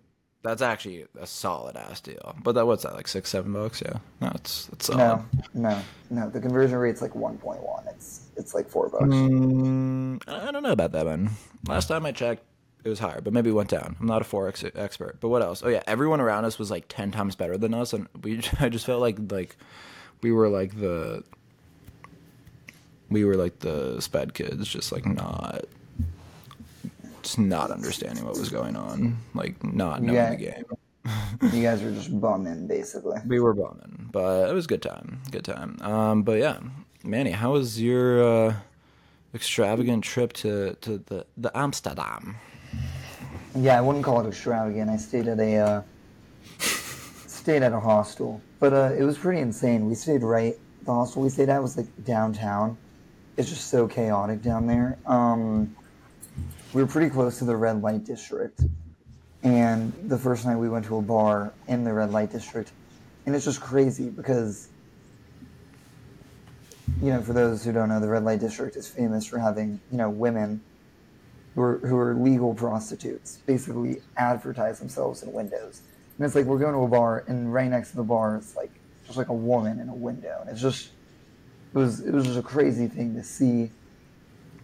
That's 0.43 0.63
actually 0.63 1.05
a 1.19 1.27
solid 1.27 1.77
ass 1.77 2.01
deal. 2.01 2.37
But 2.43 2.53
that 2.53 2.67
what's 2.67 2.85
that 2.85 2.95
like 2.95 3.09
six, 3.09 3.29
seven 3.31 3.53
bucks? 3.53 3.83
Yeah, 3.85 3.99
no, 4.21 4.31
it's 4.35 4.69
it's 4.73 4.87
solid. 4.87 5.25
no, 5.53 5.71
no, 5.71 5.83
no. 6.11 6.31
The 6.31 6.41
conversion 6.41 6.79
rate's 6.79 7.03
like 7.03 7.15
one 7.15 7.39
point 7.39 7.61
one. 7.63 7.85
It's 7.89 8.29
it's 8.37 8.55
like 8.55 8.69
four 8.69 8.89
bucks. 8.89 9.05
Mm, 9.05 10.23
I 10.29 10.53
don't 10.53 10.63
know 10.63 10.73
about 10.73 10.93
that, 10.93 11.07
man. 11.07 11.31
Last 11.67 11.89
time 11.89 12.07
I 12.07 12.13
checked, 12.13 12.45
it 12.85 12.89
was 12.89 13.01
higher, 13.01 13.21
but 13.21 13.33
maybe 13.33 13.51
it 13.51 13.55
went 13.55 13.71
down. 13.71 13.97
I'm 13.99 14.07
not 14.07 14.23
a 14.23 14.25
forex 14.25 14.71
expert, 14.77 15.19
but 15.21 15.29
what 15.29 15.43
else? 15.43 15.63
Oh 15.65 15.69
yeah, 15.69 15.83
everyone 15.89 16.21
around 16.21 16.45
us 16.45 16.57
was 16.57 16.71
like 16.71 16.87
ten 16.89 17.11
times 17.11 17.35
better 17.35 17.59
than 17.59 17.75
us, 17.75 17.93
and 17.93 18.07
we 18.23 18.41
I 18.61 18.69
just 18.69 18.87
felt 18.87 19.01
like 19.01 19.19
like 19.31 19.57
we 20.23 20.31
were 20.31 20.49
like 20.49 20.79
the 20.79 21.25
we 23.11 23.25
were 23.25 23.37
like 23.37 23.59
the 23.59 24.01
sped 24.01 24.35
kids, 24.35 24.69
just 24.69 24.93
like 24.93 25.05
not 25.05 25.65
just 27.23 27.39
not 27.39 27.71
understanding 27.71 28.25
what 28.25 28.39
was 28.39 28.49
going 28.49 28.77
on, 28.77 29.19
like 29.35 29.63
not 29.65 30.03
knowing 30.03 30.17
Yeah. 30.17 30.31
the 30.31 30.37
game. 30.37 30.65
You 31.53 31.63
guys 31.63 31.83
were 31.83 31.91
just 31.91 32.21
bumming, 32.21 32.67
basically. 32.67 33.19
We 33.27 33.41
were 33.41 33.55
bumming, 33.55 34.11
but 34.13 34.51
it 34.51 34.53
was 34.53 34.67
a 34.67 34.69
good 34.69 34.83
time. 34.83 35.23
Good 35.31 35.45
time. 35.45 35.79
Um, 35.81 36.23
but 36.23 36.39
yeah, 36.39 36.59
Manny, 37.03 37.31
how 37.31 37.53
was 37.53 37.81
your 37.81 38.23
uh, 38.23 38.55
extravagant 39.35 40.05
trip 40.05 40.35
to, 40.35 40.75
to 40.83 40.99
the, 41.07 41.25
the 41.39 41.51
Amsterdam? 41.57 42.37
Yeah, 43.57 43.79
I 43.79 43.81
wouldn't 43.81 44.05
call 44.05 44.21
it 44.21 44.29
extravagant. 44.29 44.91
I 44.91 44.99
stayed 44.99 45.29
at 45.29 45.41
a 45.41 45.57
uh, 45.57 45.83
stayed 46.59 47.63
at 47.63 47.73
a 47.73 47.81
hostel, 47.81 48.41
but 48.61 48.73
uh, 48.75 48.93
it 48.99 49.03
was 49.05 49.17
pretty 49.17 49.41
insane. 49.41 49.87
We 49.89 49.95
stayed 49.95 50.23
right. 50.23 50.57
The 50.85 50.93
hostel 50.93 51.23
we 51.23 51.31
stayed 51.31 51.49
at 51.49 51.63
was 51.63 51.77
like 51.79 51.87
downtown. 52.05 52.77
It's 53.39 53.49
just 53.49 53.69
so 53.69 53.89
chaotic 53.89 54.43
down 54.43 54.67
there. 54.67 54.99
Um, 55.07 55.75
we 56.73 56.83
were 56.83 56.89
pretty 56.89 57.11
close 57.11 57.39
to 57.39 57.45
the 57.45 57.57
red 57.57 57.83
light 57.83 58.05
district, 58.05 58.63
and 59.43 59.93
the 60.09 60.19
first 60.19 60.45
night 60.45 60.57
we 60.57 60.69
went 60.69 60.85
to 60.87 60.97
a 60.97 61.03
bar 61.03 61.53
in 61.67 61.85
the 61.85 61.93
red 61.93 62.13
light 62.13 62.31
district, 62.31 62.73
and 63.27 63.35
it's 63.35 63.45
just 63.45 63.61
crazy 63.61 64.11
because. 64.11 64.69
You 67.03 67.13
know, 67.13 67.21
for 67.23 67.33
those 67.33 67.63
who 67.63 67.71
don't 67.71 67.91
know, 67.91 68.01
the 68.01 68.09
red 68.09 68.25
light 68.25 68.41
district 68.41 68.75
is 68.75 68.89
famous 68.89 69.25
for 69.25 69.39
having, 69.39 69.79
you 69.93 69.99
know, 69.99 70.11
women 70.11 70.61
who 71.55 71.61
are, 71.63 71.79
who 71.79 71.97
are 71.97 72.15
legal 72.15 72.55
prostitutes 72.55 73.39
basically 73.47 74.01
advertise 74.17 74.79
themselves 74.79 75.23
in 75.23 75.33
windows. 75.33 75.83
And 76.17 76.25
it's 76.25 76.35
like 76.35 76.47
we're 76.47 76.59
going 76.59 76.75
to 76.75 76.81
a 76.81 76.89
bar, 76.89 77.25
and 77.29 77.53
right 77.53 77.69
next 77.69 77.91
to 77.91 77.97
the 77.97 78.03
bar, 78.03 78.37
it's 78.37 78.57
like 78.57 78.71
just 79.07 79.19
like 79.19 79.29
a 79.29 79.35
woman 79.35 79.81
in 79.81 79.89
a 79.89 79.95
window, 79.95 80.39
and 80.41 80.51
it's 80.51 80.61
just 80.61 80.91
it 81.75 81.79
was 81.79 82.01
it 82.01 82.13
was 82.13 82.25
just 82.25 82.39
a 82.39 82.43
crazy 82.43 82.89
thing 82.89 83.15
to 83.15 83.23
see. 83.23 83.71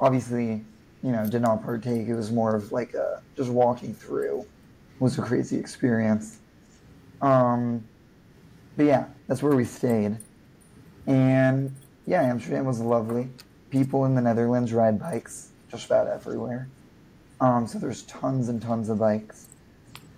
Obviously, 0.01 0.65
you 1.05 1.13
know, 1.13 1.27
did 1.27 1.43
not 1.43 1.63
partake. 1.63 2.09
It 2.09 2.15
was 2.15 2.33
more 2.33 2.57
of 2.57 2.73
like 2.73 2.95
a 2.95 3.23
just 3.37 3.51
walking 3.51 3.95
through 3.95 4.47
was 4.99 5.19
a 5.19 5.23
crazy 5.23 5.59
experience. 5.59 6.39
Um, 7.21 7.85
but 8.77 8.87
yeah, 8.87 9.07
that's 9.29 9.43
where 9.43 9.55
we 9.55 9.65
stayed, 9.65 10.17
and 11.07 11.75
yeah, 12.07 12.23
Amsterdam 12.23 12.65
was 12.65 12.81
lovely. 12.81 13.29
People 13.71 14.07
in 14.07 14.15
the 14.15 14.23
Netherlands 14.23 14.73
ride 14.73 14.99
bikes 14.99 15.51
just 15.71 15.87
about 15.87 16.07
everywhere. 16.07 16.69
Um, 17.41 17.67
so 17.67 17.79
there's 17.79 18.03
tons 18.03 18.49
and 18.49 18.61
tons 18.63 18.89
of 18.89 18.99
bikes. 18.99 19.49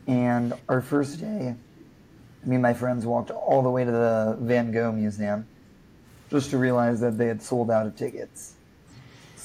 And 0.06 0.52
our 0.68 0.80
first 0.80 1.20
day, 1.20 1.54
me 2.44 2.56
and 2.56 2.62
my 2.62 2.74
friends 2.74 3.06
walked 3.06 3.30
all 3.30 3.62
the 3.62 3.70
way 3.70 3.84
to 3.84 3.90
the 3.90 4.36
Van 4.40 4.70
Gogh 4.70 4.92
Museum 4.92 5.46
just 6.30 6.50
to 6.50 6.58
realize 6.58 7.00
that 7.00 7.18
they 7.18 7.26
had 7.26 7.42
sold 7.42 7.70
out 7.70 7.86
of 7.86 7.96
tickets. 7.96 8.55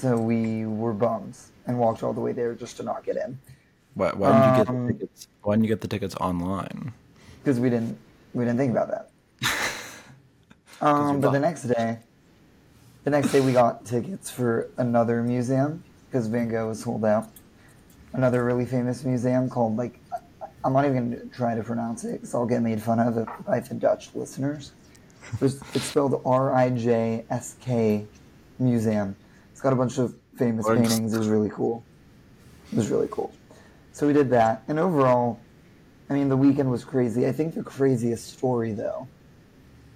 So 0.01 0.17
we 0.17 0.65
were 0.65 0.93
bums 0.93 1.51
and 1.67 1.77
walked 1.79 2.01
all 2.03 2.13
the 2.13 2.21
way 2.21 2.33
there 2.33 2.55
just 2.55 2.77
to 2.77 2.83
not 2.83 3.03
get 3.03 3.17
in 3.17 3.37
Why, 3.93 4.11
why 4.13 4.31
didn't 4.31 4.49
you 4.49 4.53
get 4.65 4.69
Um, 4.69 4.87
the 4.87 4.93
tickets? 4.93 5.27
Why 5.43 5.53
didn't 5.55 5.65
you 5.65 5.69
get 5.69 5.81
the 5.81 5.87
tickets 5.87 6.15
online? 6.15 6.93
because 7.43 7.59
we 7.59 7.69
didn't 7.69 7.97
we 8.33 8.45
didn't 8.45 8.57
think 8.59 8.71
about 8.71 8.89
that. 8.89 9.11
um, 10.81 11.21
but 11.21 11.31
the 11.31 11.39
next 11.39 11.63
day, 11.63 11.99
the 13.03 13.11
next 13.11 13.31
day 13.31 13.41
we 13.41 13.53
got 13.53 13.85
tickets 13.85 14.29
for 14.31 14.69
another 14.77 15.21
museum 15.23 15.83
because 16.09 16.27
Van 16.27 16.49
Gogh 16.49 16.69
was 16.69 16.81
sold 16.83 17.05
out. 17.05 17.29
Another 18.13 18.43
really 18.45 18.65
famous 18.65 19.03
museum 19.03 19.49
called 19.49 19.77
like 19.77 19.99
I'm 20.63 20.73
not 20.73 20.85
even 20.85 21.11
gonna 21.11 21.25
try 21.25 21.55
to 21.55 21.63
pronounce 21.63 22.03
it 22.05 22.13
because 22.13 22.33
I'll 22.35 22.45
get 22.47 22.61
made 22.63 22.81
fun 22.81 22.99
of 22.99 23.27
by 23.45 23.59
the 23.59 23.75
Dutch 23.75 24.15
listeners. 24.15 24.73
There's, 25.39 25.61
it's 25.75 25.85
spelled 25.85 26.21
R 26.25 26.53
I 26.53 26.71
J 26.71 27.25
S 27.29 27.55
K 27.61 28.07
Museum. 28.59 29.15
It's 29.61 29.63
got 29.63 29.73
a 29.73 29.75
bunch 29.75 29.99
of 29.99 30.15
famous 30.37 30.67
paintings. 30.67 31.13
It 31.13 31.19
was 31.19 31.27
really 31.27 31.51
cool. 31.51 31.83
It 32.71 32.77
was 32.77 32.89
really 32.89 33.07
cool. 33.11 33.31
So 33.91 34.07
we 34.07 34.11
did 34.11 34.27
that, 34.31 34.63
and 34.67 34.79
overall, 34.79 35.39
I 36.09 36.15
mean, 36.15 36.29
the 36.29 36.35
weekend 36.35 36.71
was 36.71 36.83
crazy. 36.83 37.27
I 37.27 37.31
think 37.31 37.53
the 37.53 37.61
craziest 37.61 38.33
story, 38.33 38.73
though, 38.73 39.07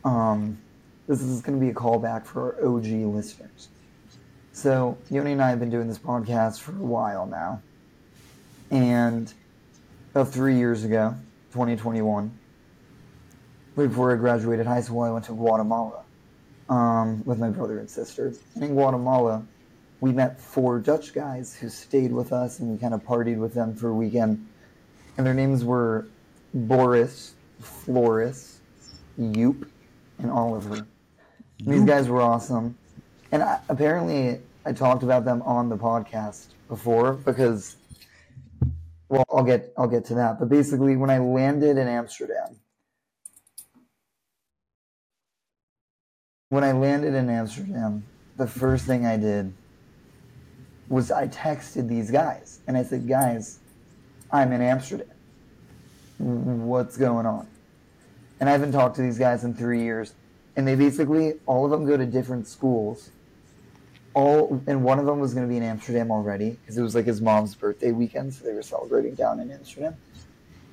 um, 0.03 0.59
this 1.07 1.19
is 1.19 1.41
going 1.41 1.59
to 1.59 1.65
be 1.65 1.71
a 1.71 1.73
callback 1.73 2.27
for 2.27 2.57
our 2.61 2.75
OG 2.75 2.85
listeners. 2.85 3.69
So, 4.51 4.99
Yoni 5.09 5.31
and 5.31 5.41
I 5.41 5.49
have 5.49 5.59
been 5.59 5.71
doing 5.71 5.87
this 5.87 5.97
podcast 5.97 6.59
for 6.59 6.73
a 6.73 6.75
while 6.75 7.25
now. 7.25 7.59
And 8.69 9.33
about 10.11 10.31
three 10.31 10.57
years 10.57 10.83
ago, 10.83 11.15
2021, 11.53 12.31
right 13.75 13.89
before 13.89 14.13
I 14.13 14.15
graduated 14.17 14.67
high 14.67 14.81
school, 14.81 15.01
I 15.01 15.09
went 15.09 15.25
to 15.25 15.31
Guatemala 15.31 16.03
um, 16.69 17.25
with 17.25 17.39
my 17.39 17.49
brother 17.49 17.79
and 17.79 17.89
sister. 17.89 18.31
And 18.53 18.63
in 18.63 18.73
Guatemala, 18.75 19.43
we 20.05 20.11
met 20.11 20.39
four 20.39 20.77
Dutch 20.77 21.15
guys 21.15 21.55
who 21.55 21.67
stayed 21.67 22.11
with 22.11 22.31
us 22.31 22.59
and 22.59 22.69
we 22.69 22.77
kind 22.77 22.93
of 22.93 23.01
partied 23.01 23.39
with 23.39 23.55
them 23.55 23.73
for 23.73 23.89
a 23.89 23.93
weekend. 23.95 24.47
And 25.17 25.25
their 25.25 25.33
names 25.33 25.63
were 25.63 26.05
Boris, 26.53 27.33
Floris, 27.59 28.59
Joop, 29.19 29.67
and 30.19 30.29
Oliver. 30.29 30.85
And 31.57 31.73
these 31.73 31.85
guys 31.85 32.07
were 32.07 32.21
awesome. 32.21 32.77
And 33.31 33.41
I, 33.41 33.59
apparently, 33.67 34.41
I 34.63 34.73
talked 34.73 35.01
about 35.01 35.25
them 35.25 35.41
on 35.41 35.69
the 35.69 35.75
podcast 35.75 36.49
before 36.67 37.13
because, 37.13 37.75
well, 39.09 39.25
I'll 39.33 39.43
get 39.43 39.73
I'll 39.75 39.87
get 39.87 40.05
to 40.05 40.13
that. 40.15 40.37
But 40.37 40.49
basically, 40.49 40.97
when 40.97 41.09
I 41.09 41.17
landed 41.17 41.79
in 41.79 41.87
Amsterdam, 41.87 42.59
when 46.49 46.63
I 46.63 46.73
landed 46.73 47.15
in 47.15 47.27
Amsterdam, 47.27 48.05
the 48.37 48.45
first 48.45 48.85
thing 48.85 49.07
I 49.07 49.17
did 49.17 49.51
was 50.89 51.11
I 51.11 51.27
texted 51.27 51.87
these 51.87 52.11
guys 52.11 52.59
and 52.67 52.77
I 52.77 52.83
said, 52.83 53.07
"Guys, 53.07 53.59
I'm 54.31 54.51
in 54.51 54.61
Amsterdam. 54.61 55.07
What's 56.17 56.97
going 56.97 57.25
on?" 57.25 57.47
And 58.39 58.49
I 58.49 58.51
haven't 58.51 58.71
talked 58.71 58.95
to 58.97 59.01
these 59.01 59.17
guys 59.17 59.43
in 59.43 59.53
three 59.53 59.81
years. 59.81 60.13
And 60.55 60.67
they 60.67 60.75
basically, 60.75 61.33
all 61.45 61.65
of 61.65 61.71
them 61.71 61.85
go 61.85 61.97
to 61.97 62.05
different 62.05 62.47
schools. 62.47 63.09
All 64.13 64.61
and 64.67 64.83
one 64.83 64.99
of 64.99 65.05
them 65.05 65.19
was 65.19 65.33
going 65.33 65.45
to 65.45 65.49
be 65.49 65.57
in 65.57 65.63
Amsterdam 65.63 66.09
already 66.09 66.51
because 66.51 66.77
it 66.77 66.81
was 66.81 66.95
like 66.95 67.05
his 67.05 67.21
mom's 67.21 67.53
birthday 67.53 67.91
weekend, 67.91 68.33
so 68.33 68.45
they 68.45 68.53
were 68.53 68.61
celebrating 68.61 69.13
down 69.13 69.41
in 69.41 69.51
Amsterdam. 69.51 69.97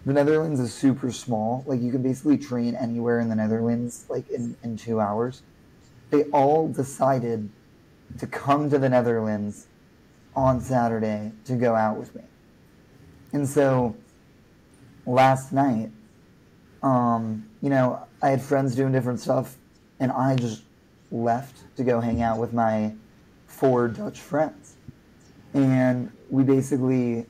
The 0.06 0.12
Netherlands 0.12 0.60
is 0.60 0.72
super 0.72 1.10
small. 1.10 1.64
Like 1.66 1.80
you 1.80 1.90
can 1.90 2.02
basically 2.02 2.38
train 2.38 2.76
anywhere 2.76 3.18
in 3.18 3.28
the 3.28 3.34
Netherlands, 3.34 4.04
like 4.08 4.28
in, 4.30 4.56
in 4.62 4.76
two 4.76 5.00
hours. 5.00 5.42
They 6.10 6.24
all 6.24 6.68
decided 6.68 7.48
to 8.18 8.26
come 8.28 8.70
to 8.70 8.78
the 8.78 8.88
Netherlands 8.88 9.66
on 10.34 10.60
Saturday 10.60 11.32
to 11.44 11.56
go 11.56 11.74
out 11.74 11.98
with 11.98 12.14
me. 12.14 12.22
And 13.32 13.48
so 13.48 13.96
last 15.06 15.52
night, 15.52 15.90
um, 16.82 17.48
you 17.60 17.70
know, 17.70 18.06
I 18.22 18.30
had 18.30 18.42
friends 18.42 18.74
doing 18.74 18.92
different 18.92 19.20
stuff, 19.20 19.56
and 20.00 20.10
I 20.12 20.36
just 20.36 20.62
left 21.10 21.76
to 21.76 21.84
go 21.84 22.00
hang 22.00 22.22
out 22.22 22.38
with 22.38 22.52
my 22.52 22.94
four 23.46 23.88
Dutch 23.88 24.20
friends. 24.20 24.76
And 25.54 26.10
we 26.30 26.42
basically, 26.42 27.26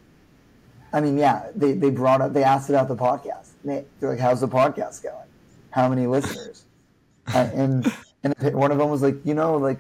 I 0.93 1.01
mean, 1.01 1.19
yeah, 1.19 1.51
they, 1.55 1.73
they 1.73 1.91
brought 1.91 2.21
up, 2.21 2.33
they 2.33 2.45
asked 2.45 2.71
about 2.71 2.89
the 2.89 2.97
podcast. 2.97 3.51
They, 3.65 3.85
they're 4.01 4.11
like, 4.11 4.19
how's 4.19 4.41
the 4.41 4.49
podcast 4.49 5.03
going? 5.03 5.15
How 5.71 5.89
many 5.89 6.07
listeners? 6.07 6.65
uh, 7.35 7.49
and 7.55 7.93
and 8.25 8.35
one 8.55 8.71
of 8.71 8.79
them 8.79 8.91
was 8.91 9.03
like, 9.03 9.17
you 9.25 9.35
know, 9.35 9.57
like 9.57 9.79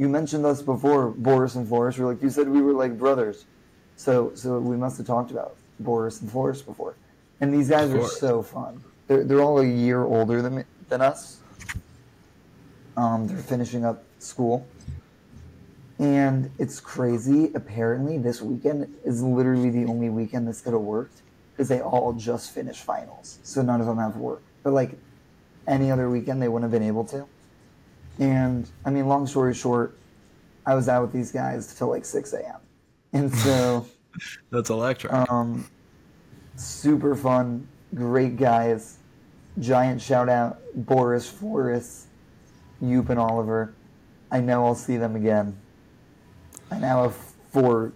you 0.00 0.08
mentioned 0.08 0.46
us 0.46 0.62
before, 0.62 1.10
Boris 1.10 1.56
and 1.56 1.68
Floris. 1.68 1.98
We're 1.98 2.06
like, 2.06 2.22
you 2.22 2.30
said 2.30 2.48
we 2.48 2.62
were 2.62 2.72
like 2.72 2.98
brothers, 2.98 3.44
so 3.96 4.32
so 4.34 4.58
we 4.58 4.74
must 4.74 4.96
have 4.96 5.06
talked 5.06 5.30
about 5.30 5.56
Boris 5.78 6.22
and 6.22 6.32
Floris 6.32 6.62
before. 6.62 6.96
And 7.42 7.52
these 7.52 7.68
guys 7.68 7.92
are 7.92 8.08
so 8.08 8.42
fun. 8.42 8.82
They're 9.08 9.24
they're 9.24 9.42
all 9.42 9.60
a 9.60 9.66
year 9.66 10.02
older 10.04 10.40
than 10.40 10.64
than 10.88 11.02
us. 11.02 11.40
Um, 12.96 13.26
they're 13.26 13.36
finishing 13.36 13.84
up 13.84 14.02
school. 14.18 14.66
And 15.98 16.50
it's 16.58 16.80
crazy. 16.80 17.50
Apparently, 17.54 18.16
this 18.16 18.40
weekend 18.40 18.96
is 19.04 19.22
literally 19.22 19.68
the 19.68 19.84
only 19.84 20.08
weekend 20.08 20.48
that's 20.48 20.62
going 20.62 20.72
to 20.72 20.78
work 20.78 21.10
because 21.52 21.68
they 21.68 21.82
all 21.82 22.14
just 22.14 22.52
finished 22.52 22.84
finals. 22.84 23.38
So 23.42 23.60
none 23.60 23.82
of 23.82 23.86
them 23.86 23.98
have 23.98 24.16
work. 24.16 24.40
But 24.62 24.72
like 24.72 24.92
any 25.66 25.90
other 25.90 26.08
weekend, 26.08 26.40
they 26.40 26.48
wouldn't 26.48 26.72
have 26.72 26.80
been 26.80 26.88
able 26.88 27.04
to. 27.04 27.26
And 28.20 28.68
I 28.84 28.90
mean, 28.90 29.08
long 29.08 29.26
story 29.26 29.54
short, 29.54 29.96
I 30.66 30.74
was 30.74 30.88
out 30.88 31.02
with 31.02 31.12
these 31.12 31.32
guys 31.32 31.74
till 31.74 31.88
like 31.88 32.04
6 32.04 32.32
a.m. 32.34 32.60
And 33.12 33.34
so. 33.34 33.86
That's 34.50 34.70
electric. 34.70 35.12
Um, 35.12 35.66
super 36.56 37.16
fun, 37.16 37.66
great 37.94 38.36
guys. 38.36 38.98
Giant 39.58 40.00
shout 40.00 40.28
out, 40.28 40.60
Boris, 40.74 41.28
Floris, 41.28 42.06
Joop, 42.82 43.08
and 43.08 43.18
Oliver. 43.18 43.74
I 44.30 44.40
know 44.40 44.64
I'll 44.64 44.74
see 44.74 44.96
them 44.96 45.16
again. 45.16 45.56
I 46.70 46.78
now 46.78 47.02
have 47.02 47.16
four, 47.50 47.92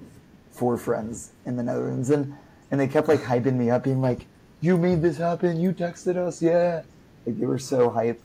four 0.50 0.76
friends 0.76 1.32
in 1.46 1.56
the 1.56 1.62
Netherlands, 1.62 2.10
and 2.10 2.34
and 2.70 2.80
they 2.80 2.88
kept 2.88 3.06
like 3.06 3.20
hyping 3.20 3.54
me 3.54 3.70
up, 3.70 3.84
being 3.84 4.00
like, 4.00 4.26
"You 4.60 4.76
made 4.76 5.00
this 5.00 5.16
happen. 5.18 5.60
You 5.60 5.72
texted 5.72 6.16
us, 6.16 6.42
yeah." 6.42 6.82
Like 7.24 7.38
they 7.38 7.46
were 7.46 7.58
so 7.58 7.88
hyped 7.88 8.18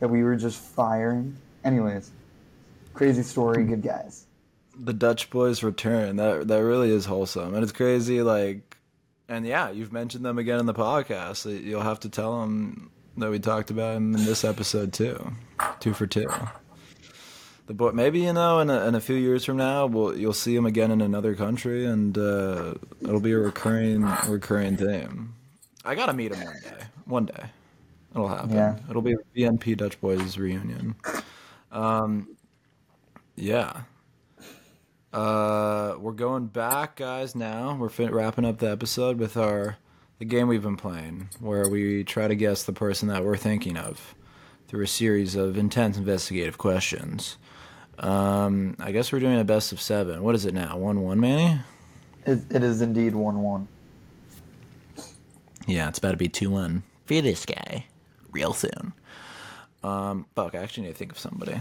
that 0.00 0.08
we 0.08 0.24
were 0.24 0.34
just 0.34 0.58
firing. 0.58 1.36
Anyways, 1.64 2.10
crazy 2.94 3.22
story, 3.22 3.64
good 3.64 3.82
guys. 3.82 4.26
the 4.78 4.92
Dutch 4.92 5.30
boys 5.30 5.62
return. 5.62 6.16
That 6.16 6.48
that 6.48 6.62
really 6.62 6.90
is 6.90 7.04
wholesome, 7.06 7.54
and 7.54 7.62
it's 7.62 7.72
crazy. 7.72 8.22
Like, 8.22 8.76
and 9.28 9.46
yeah, 9.46 9.70
you've 9.70 9.92
mentioned 9.92 10.24
them 10.24 10.38
again 10.38 10.58
in 10.60 10.66
the 10.66 10.74
podcast. 10.74 11.46
You'll 11.64 11.82
have 11.82 12.00
to 12.00 12.08
tell 12.08 12.40
them 12.40 12.90
that 13.18 13.30
we 13.30 13.38
talked 13.38 13.70
about 13.70 13.94
them 13.94 14.14
in 14.14 14.24
this 14.24 14.44
episode 14.44 14.92
too. 14.92 15.32
Two 15.80 15.92
for 15.94 16.06
two. 16.06 16.26
The 17.66 17.74
boy, 17.74 17.92
maybe 17.92 18.20
you 18.20 18.32
know, 18.32 18.58
in 18.58 18.70
a, 18.70 18.86
in 18.88 18.94
a 18.96 19.00
few 19.00 19.14
years 19.14 19.44
from 19.44 19.56
now, 19.58 19.86
we'll 19.86 20.16
you'll 20.18 20.32
see 20.32 20.54
them 20.56 20.66
again 20.66 20.90
in 20.90 21.00
another 21.00 21.34
country, 21.36 21.86
and 21.86 22.18
uh, 22.18 22.74
it'll 23.00 23.20
be 23.20 23.32
a 23.32 23.38
recurring 23.38 24.02
recurring 24.26 24.76
theme. 24.76 25.34
I 25.84 25.94
gotta 25.94 26.12
meet 26.12 26.32
them 26.32 26.44
one 26.44 26.56
day. 26.62 26.84
One 27.04 27.26
day, 27.26 27.44
it'll 28.14 28.28
happen. 28.28 28.50
Yeah. 28.52 28.76
It'll 28.90 29.02
be 29.02 29.14
VNP 29.36 29.76
Dutch 29.76 30.00
Boys 30.00 30.36
reunion. 30.38 30.96
Um, 31.72 32.36
yeah. 33.34 33.82
Uh, 35.12 35.94
we're 35.98 36.12
going 36.12 36.46
back, 36.46 36.96
guys. 36.96 37.34
Now 37.34 37.76
we're 37.78 37.88
fin- 37.88 38.12
wrapping 38.12 38.44
up 38.44 38.58
the 38.58 38.70
episode 38.70 39.18
with 39.18 39.36
our 39.36 39.76
the 40.18 40.24
game 40.24 40.46
we've 40.46 40.62
been 40.62 40.76
playing, 40.76 41.28
where 41.40 41.68
we 41.68 42.04
try 42.04 42.28
to 42.28 42.36
guess 42.36 42.62
the 42.62 42.72
person 42.72 43.08
that 43.08 43.24
we're 43.24 43.36
thinking 43.36 43.76
of 43.76 44.14
through 44.68 44.84
a 44.84 44.86
series 44.86 45.34
of 45.34 45.58
intense 45.58 45.96
investigative 45.96 46.56
questions. 46.58 47.36
Um, 47.98 48.76
I 48.78 48.92
guess 48.92 49.12
we're 49.12 49.20
doing 49.20 49.38
a 49.38 49.44
best 49.44 49.72
of 49.72 49.80
seven. 49.80 50.22
What 50.22 50.34
is 50.34 50.46
it 50.46 50.54
now? 50.54 50.78
One 50.78 51.02
one, 51.02 51.20
Manny? 51.20 51.60
It, 52.24 52.40
it 52.50 52.62
is 52.62 52.80
indeed 52.80 53.14
one 53.14 53.42
one. 53.42 53.68
Yeah, 55.66 55.88
it's 55.88 55.98
about 55.98 56.12
to 56.12 56.16
be 56.16 56.28
two 56.28 56.50
one 56.50 56.84
for 57.04 57.20
this 57.20 57.44
guy, 57.44 57.86
real 58.30 58.52
soon. 58.52 58.92
Um, 59.82 60.26
fuck, 60.34 60.54
I 60.54 60.58
actually 60.58 60.84
need 60.84 60.92
to 60.92 60.98
think 60.98 61.12
of 61.12 61.18
somebody. 61.18 61.60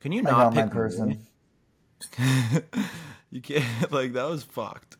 Can 0.00 0.12
you 0.12 0.20
I 0.20 0.30
not 0.30 0.54
pick 0.54 0.70
person. 0.70 1.18
you 3.30 3.40
can't 3.42 3.64
like 3.92 4.14
that 4.14 4.28
was 4.28 4.42
fucked. 4.42 4.96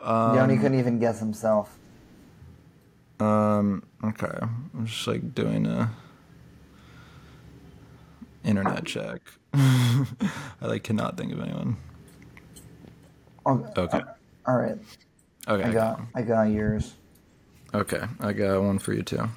Um, 0.00 0.34
Yoni 0.34 0.56
couldn't 0.56 0.78
even 0.78 0.98
guess 0.98 1.18
himself. 1.18 1.76
Um. 3.20 3.82
Okay. 4.04 4.38
I'm 4.40 4.86
just 4.86 5.06
like 5.06 5.34
doing 5.34 5.66
a 5.66 5.90
internet 8.44 8.84
check. 8.84 9.20
I 9.54 10.06
like 10.60 10.84
cannot 10.84 11.16
think 11.16 11.32
of 11.32 11.40
anyone. 11.40 11.76
Oh, 13.46 13.66
Okay. 13.76 14.02
All 14.46 14.56
right, 14.56 14.78
Okay. 15.46 15.64
I 15.64 15.72
got 15.72 16.00
I 16.14 16.22
got 16.22 16.44
yours. 16.44 16.94
Okay. 17.74 18.02
I 18.20 18.32
got 18.32 18.62
one 18.62 18.78
for 18.78 18.92
you 18.92 19.02
too. 19.02 19.28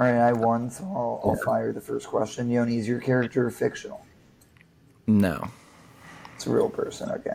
All 0.00 0.06
right, 0.06 0.16
I 0.16 0.32
won, 0.32 0.70
so 0.70 0.84
I'll, 0.84 1.20
I'll 1.22 1.36
fire 1.36 1.74
the 1.74 1.80
first 1.82 2.06
question. 2.06 2.48
Yoni, 2.48 2.78
is 2.78 2.88
your 2.88 3.00
character 3.00 3.50
fictional? 3.50 4.06
No. 5.06 5.50
It's 6.34 6.46
a 6.46 6.50
real 6.50 6.70
person. 6.70 7.10
Okay. 7.10 7.34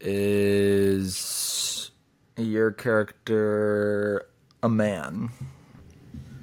Is 0.00 1.92
your 2.36 2.72
character 2.72 4.26
a 4.64 4.68
man? 4.68 5.30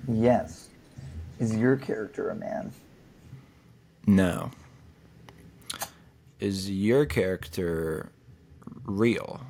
Yes. 0.08 0.70
Is 1.42 1.58
your 1.58 1.76
character 1.76 2.30
a 2.30 2.36
man? 2.36 2.72
No. 4.08 4.52
Is 6.40 6.72
your 6.72 7.06
character 7.06 8.10
real? 8.86 9.42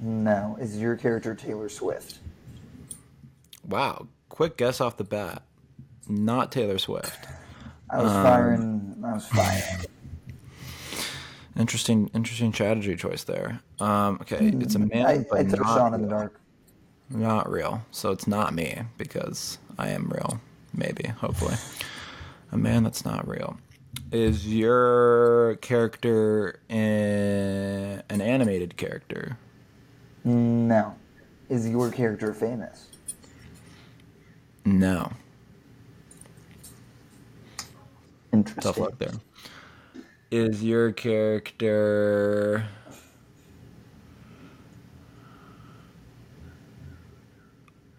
No. 0.00 0.58
Is 0.60 0.76
your 0.80 0.96
character 0.96 1.36
Taylor 1.36 1.68
Swift? 1.68 2.18
Wow. 3.66 4.08
Quick 4.28 4.56
guess 4.56 4.80
off 4.80 4.96
the 4.96 5.04
bat. 5.04 5.42
Not 6.08 6.50
Taylor 6.52 6.78
Swift. 6.78 7.26
I 7.90 8.02
was 8.02 8.12
firing. 8.12 9.02
I 9.04 9.12
was 9.12 9.26
firing. 9.26 9.86
Interesting, 11.56 12.10
interesting 12.14 12.52
strategy 12.52 12.96
choice 12.96 13.24
there. 13.24 13.60
Um, 13.78 14.18
okay, 14.22 14.38
it's 14.60 14.74
a 14.74 14.78
man, 14.78 15.04
I, 15.04 15.18
but 15.28 15.38
I 15.40 15.44
took 15.44 15.60
not, 15.60 15.76
Sean 15.76 15.94
in 15.94 16.00
the 16.02 16.08
dark. 16.08 16.40
not 17.10 17.50
real. 17.50 17.84
So 17.90 18.10
it's 18.10 18.26
not 18.26 18.54
me 18.54 18.80
because 18.96 19.58
I 19.78 19.90
am 19.90 20.08
real. 20.08 20.40
Maybe, 20.72 21.08
hopefully, 21.08 21.56
a 22.52 22.56
man 22.56 22.84
that's 22.84 23.04
not 23.04 23.28
real. 23.28 23.58
Is 24.10 24.48
your 24.48 25.56
character 25.60 26.60
a- 26.70 28.02
an 28.08 28.20
animated 28.22 28.78
character? 28.78 29.36
No. 30.24 30.94
Is 31.50 31.68
your 31.68 31.90
character 31.90 32.32
famous? 32.32 32.88
No. 34.64 35.10
Interesting. 38.32 38.62
Tough 38.62 38.78
luck 38.78 38.98
there. 38.98 39.12
Is 40.30 40.62
your 40.64 40.92
character 40.92 42.66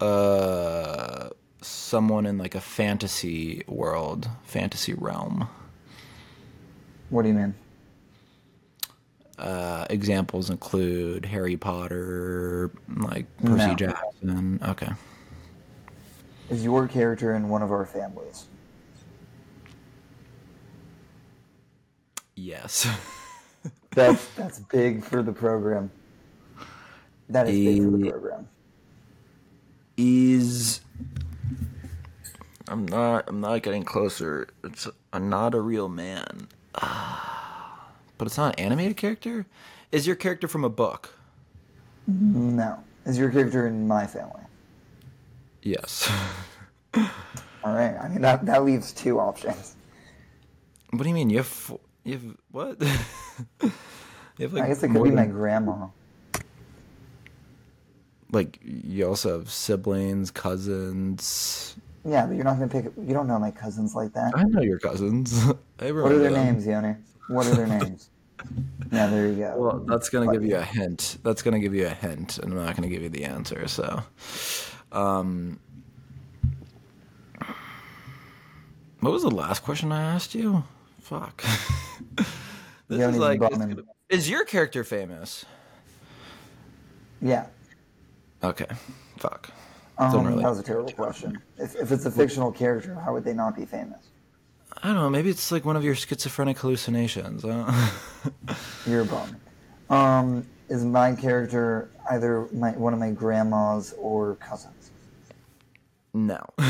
uh 0.00 1.28
someone 1.60 2.26
in 2.26 2.36
like 2.38 2.54
a 2.54 2.60
fantasy 2.60 3.62
world, 3.68 4.28
fantasy 4.42 4.94
realm? 4.94 5.48
What 7.10 7.22
do 7.22 7.28
you 7.28 7.34
mean? 7.34 7.54
Uh, 9.38 9.86
examples 9.90 10.50
include 10.50 11.24
Harry 11.24 11.56
Potter, 11.56 12.70
like 12.88 13.26
Percy 13.38 13.68
No. 13.68 13.74
Jackson. 13.74 14.60
Okay. 14.62 14.90
Is 16.50 16.64
your 16.64 16.86
character 16.88 17.34
in 17.34 17.48
one 17.48 17.62
of 17.62 17.72
our 17.72 17.86
families? 17.86 18.46
Yes. 22.34 22.86
That's 23.92 24.26
that's 24.34 24.58
big 24.58 25.04
for 25.04 25.22
the 25.22 25.32
program. 25.32 25.90
That 27.28 27.48
is 27.48 27.54
big 27.54 27.82
for 27.82 27.96
the 27.96 28.10
program. 28.10 28.48
is 29.96 30.80
I'm 32.66 32.86
not 32.86 33.24
I'm 33.28 33.40
not 33.40 33.62
getting 33.62 33.84
closer. 33.84 34.48
It's 34.64 34.88
I'm 35.12 35.28
not 35.28 35.54
a 35.54 35.60
real 35.60 35.88
man. 35.88 36.48
But 38.16 38.28
it's 38.28 38.36
not 38.36 38.58
an 38.60 38.64
animated 38.66 38.96
character? 38.96 39.44
Is 39.90 40.06
your 40.06 40.14
character 40.14 40.46
from 40.46 40.62
a 40.64 40.68
book? 40.70 41.18
No. 42.06 42.78
Is 43.04 43.18
your 43.18 43.30
character 43.30 43.66
in 43.66 43.88
my 43.88 44.06
family? 44.06 44.43
Yes. 45.64 46.10
All 46.94 47.74
right. 47.74 47.96
I 48.00 48.08
mean 48.08 48.20
that 48.20 48.44
that 48.46 48.64
leaves 48.64 48.92
two 48.92 49.18
options. 49.18 49.76
what 50.90 51.02
do 51.02 51.08
you 51.08 51.14
mean? 51.14 51.30
You 51.30 51.38
have 51.38 51.46
four, 51.46 51.80
you 52.04 52.12
have 52.12 52.36
what? 52.50 52.80
you 53.62 53.72
have 54.40 54.52
like 54.52 54.64
I 54.64 54.68
guess 54.68 54.82
it 54.82 54.90
could 54.90 55.02
be 55.02 55.10
my 55.10 55.26
grandma. 55.26 55.88
like 58.30 58.58
you 58.62 59.08
also 59.08 59.38
have 59.38 59.50
siblings, 59.50 60.30
cousins. 60.30 61.76
Yeah, 62.04 62.26
but 62.26 62.34
you're 62.34 62.44
not 62.44 62.58
gonna 62.58 62.68
pick. 62.68 62.84
You 62.98 63.14
don't 63.14 63.26
know 63.26 63.38
my 63.38 63.50
cousins 63.50 63.94
like 63.94 64.12
that. 64.12 64.36
I 64.36 64.44
know 64.44 64.60
your 64.60 64.78
cousins. 64.78 65.44
What 65.78 66.12
are 66.12 66.18
their 66.18 66.30
them. 66.30 66.46
names, 66.46 66.66
Yoni? 66.66 66.94
What 67.28 67.46
are 67.46 67.54
their 67.54 67.66
names? 67.66 68.10
Yeah, 68.92 69.06
there 69.08 69.28
you 69.28 69.36
go. 69.36 69.54
Well, 69.56 69.78
that's 69.80 70.08
gonna 70.08 70.30
give 70.32 70.44
you 70.44 70.56
a 70.56 70.62
hint. 70.62 71.18
That's 71.22 71.42
gonna 71.42 71.58
give 71.58 71.74
you 71.74 71.86
a 71.86 71.90
hint, 71.90 72.38
and 72.38 72.52
I'm 72.52 72.64
not 72.64 72.76
gonna 72.76 72.88
give 72.88 73.02
you 73.02 73.08
the 73.08 73.24
answer. 73.24 73.66
So, 73.66 74.02
um, 74.94 75.58
what 79.00 79.12
was 79.12 79.22
the 79.22 79.30
last 79.30 79.62
question 79.62 79.92
I 79.92 80.02
asked 80.02 80.34
you? 80.34 80.64
Fuck. 81.00 81.44
this 82.88 83.00
is 83.00 83.18
like, 83.18 83.40
could- 83.40 83.86
is 84.08 84.30
your 84.30 84.44
character 84.44 84.84
famous? 84.84 85.44
yeah, 87.20 87.46
Okay, 88.42 88.66
fuck. 89.18 89.50
Um, 89.96 90.26
really- 90.26 90.42
That 90.42 90.50
was 90.50 90.58
a 90.58 90.62
terrible 90.62 90.92
question. 90.92 91.38
If, 91.58 91.74
if 91.76 91.92
it's 91.92 92.04
a 92.04 92.10
fictional 92.10 92.52
character, 92.52 92.94
how 92.94 93.12
would 93.14 93.24
they 93.24 93.32
not 93.32 93.56
be 93.56 93.64
famous? 93.64 94.08
I 94.82 94.88
don't 94.88 94.96
know. 94.96 95.08
Maybe 95.08 95.30
it's 95.30 95.50
like 95.52 95.64
one 95.64 95.76
of 95.76 95.84
your 95.84 95.94
schizophrenic 95.94 96.58
hallucinations. 96.58 97.44
You're 98.86 99.00
a 99.02 99.04
bum. 99.04 99.36
Um, 99.88 100.46
is 100.68 100.84
my 100.84 101.14
character 101.14 101.90
either 102.10 102.48
my, 102.52 102.72
one 102.72 102.92
of 102.92 102.98
my 102.98 103.10
grandmas 103.12 103.94
or 103.98 104.34
cousins? 104.36 104.83
No. 106.14 106.40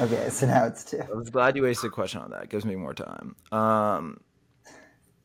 Okay, 0.00 0.28
so 0.28 0.46
now 0.46 0.64
it's 0.64 0.84
two. 0.84 1.00
I 1.00 1.14
was 1.14 1.30
glad 1.30 1.56
you 1.56 1.62
wasted 1.62 1.88
a 1.88 1.90
question 1.92 2.20
on 2.20 2.30
that. 2.30 2.44
It 2.44 2.48
gives 2.50 2.64
me 2.64 2.74
more 2.74 2.94
time. 2.94 3.36
Um, 3.52 4.20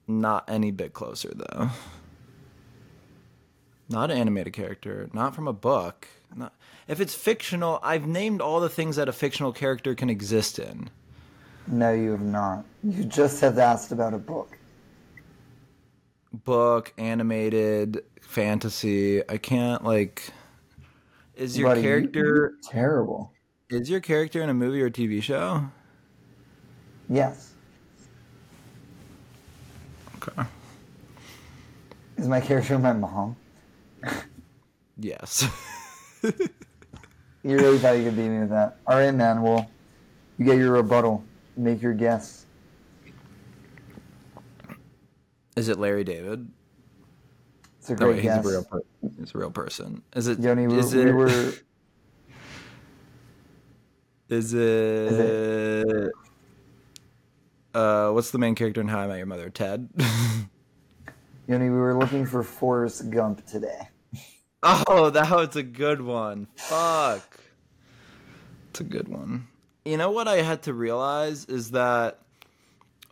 not 0.07 0.45
any 0.47 0.71
bit 0.71 0.93
closer 0.93 1.31
though. 1.33 1.69
Not 3.89 4.11
an 4.11 4.17
animated 4.17 4.53
character. 4.53 5.09
Not 5.13 5.33
from 5.33 5.47
a 5.47 5.53
book. 5.53 6.07
Not 6.35 6.53
if 6.87 6.99
it's 6.99 7.15
fictional. 7.15 7.79
I've 7.81 8.05
named 8.05 8.41
all 8.41 8.59
the 8.59 8.69
things 8.69 8.95
that 8.97 9.09
a 9.09 9.11
fictional 9.13 9.51
character 9.51 9.95
can 9.95 10.09
exist 10.09 10.59
in. 10.59 10.89
No, 11.67 11.91
you 11.91 12.11
have 12.11 12.21
not. 12.21 12.65
You 12.83 13.05
just 13.05 13.41
have 13.41 13.57
asked 13.57 13.91
about 13.91 14.13
a 14.13 14.19
book. 14.19 14.57
Book, 16.31 16.93
animated, 16.97 18.03
fantasy. 18.21 19.27
I 19.27 19.37
can't 19.37 19.83
like. 19.83 20.29
Is 21.39 21.57
your 21.57 21.69
Buddy, 21.69 21.81
character 21.81 22.53
terrible? 22.63 23.31
is 23.69 23.89
your 23.89 24.01
character 24.01 24.41
in 24.41 24.49
a 24.49 24.53
movie 24.53 24.81
or 24.81 24.89
TV 24.89 25.23
show? 25.23 25.63
Yes. 27.09 27.53
Okay. 30.17 30.43
Is 32.17 32.27
my 32.27 32.41
character 32.41 32.77
my 32.77 32.93
mom? 32.93 33.35
Yes. 34.97 35.47
You 37.41 37.55
really 37.55 37.77
thought 37.77 37.93
you 37.97 38.03
could 38.03 38.17
beat 38.17 38.27
me 38.27 38.39
with 38.39 38.49
that. 38.49 38.79
All 38.85 38.97
right, 38.97 39.11
man. 39.15 39.41
Well, 39.41 39.71
you 40.37 40.43
get 40.43 40.57
your 40.57 40.73
rebuttal. 40.73 41.23
Make 41.55 41.81
your 41.81 41.93
guess. 41.93 42.45
is 45.55 45.69
it 45.69 45.79
Larry 45.79 46.03
David? 46.03 46.49
It's 47.89 47.99
a 47.99 48.03
No, 48.03 48.11
great 48.11 48.17
wait, 48.17 48.23
guess. 48.23 48.37
he's 48.43 48.45
a 48.45 48.49
real. 48.51 48.63
Per- 48.65 48.83
he's 49.19 49.33
a 49.33 49.37
real 49.39 49.51
person. 49.51 50.03
Is 50.15 50.27
it? 50.27 50.39
Yoni, 50.39 50.67
we, 50.67 50.77
is 50.77 50.93
we 50.93 51.09
it? 51.09 51.11
were. 51.13 51.53
Is 54.29 54.53
it? 54.53 56.11
Uh, 57.73 58.11
what's 58.11 58.29
the 58.29 58.37
main 58.37 58.53
character 58.53 58.79
in 58.79 58.87
How 58.87 58.99
I 58.99 59.07
Met 59.07 59.17
Your 59.17 59.25
Mother? 59.25 59.49
Ted. 59.49 59.89
Yoni, 61.47 61.65
we 61.71 61.77
were 61.77 61.95
looking 61.97 62.27
for 62.27 62.43
Forrest 62.43 63.09
Gump 63.09 63.43
today. 63.47 63.89
oh, 64.61 65.09
that 65.09 65.31
was 65.31 65.55
a 65.55 65.63
good 65.63 66.01
one. 66.01 66.47
Fuck. 66.57 67.39
It's 68.69 68.81
a 68.81 68.83
good 68.83 69.07
one. 69.07 69.47
You 69.83 69.97
know 69.97 70.11
what 70.11 70.27
I 70.27 70.43
had 70.43 70.61
to 70.63 70.75
realize 70.75 71.45
is 71.45 71.71
that 71.71 72.19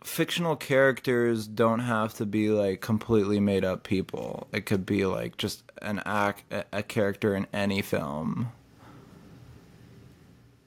fictional 0.02 0.56
characters 0.56 1.46
don't 1.46 1.80
have 1.80 2.14
to 2.14 2.26
be 2.26 2.50
like 2.50 2.80
completely 2.80 3.40
made 3.40 3.64
up 3.64 3.82
people. 3.84 4.48
It 4.52 4.66
could 4.66 4.86
be 4.86 5.06
like 5.06 5.36
just 5.36 5.62
an 5.82 6.00
act, 6.04 6.44
a- 6.72 6.82
character 6.82 7.34
in 7.34 7.46
any 7.52 7.82
film. 7.82 8.52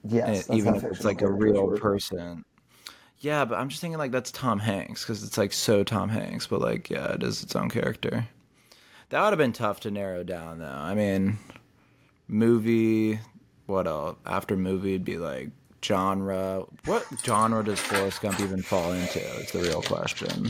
Yes, 0.04 0.26
and 0.26 0.36
that's 0.36 0.50
even 0.50 0.74
if 0.74 0.84
it's 0.84 1.04
like 1.04 1.22
a 1.22 1.30
real 1.30 1.66
work. 1.66 1.80
person. 1.80 2.44
Yeah, 3.20 3.44
but 3.44 3.58
I'm 3.58 3.68
just 3.68 3.80
thinking 3.80 3.98
like 3.98 4.10
that's 4.10 4.32
Tom 4.32 4.58
Hanks 4.58 5.02
because 5.04 5.22
it's 5.22 5.38
like 5.38 5.52
so 5.52 5.84
Tom 5.84 6.08
Hanks, 6.08 6.46
but 6.46 6.60
like 6.60 6.90
yeah, 6.90 7.12
it 7.14 7.22
is 7.22 7.42
its 7.42 7.54
own 7.54 7.70
character. 7.70 8.26
That 9.10 9.22
would 9.22 9.30
have 9.30 9.38
been 9.38 9.52
tough 9.52 9.80
to 9.80 9.90
narrow 9.90 10.24
down 10.24 10.58
though. 10.58 10.66
I 10.66 10.94
mean, 10.94 11.38
movie, 12.28 13.20
what 13.66 13.86
else? 13.86 14.16
After 14.26 14.56
movie, 14.56 14.94
it'd 14.94 15.04
be 15.04 15.18
like 15.18 15.50
genre. 15.84 16.64
What 16.84 17.06
genre 17.24 17.64
does 17.64 17.80
Forrest 17.80 18.20
Gump 18.22 18.40
even 18.40 18.62
fall 18.62 18.92
into? 18.92 19.20
Is 19.40 19.52
the 19.52 19.60
real 19.60 19.82
question. 19.82 20.48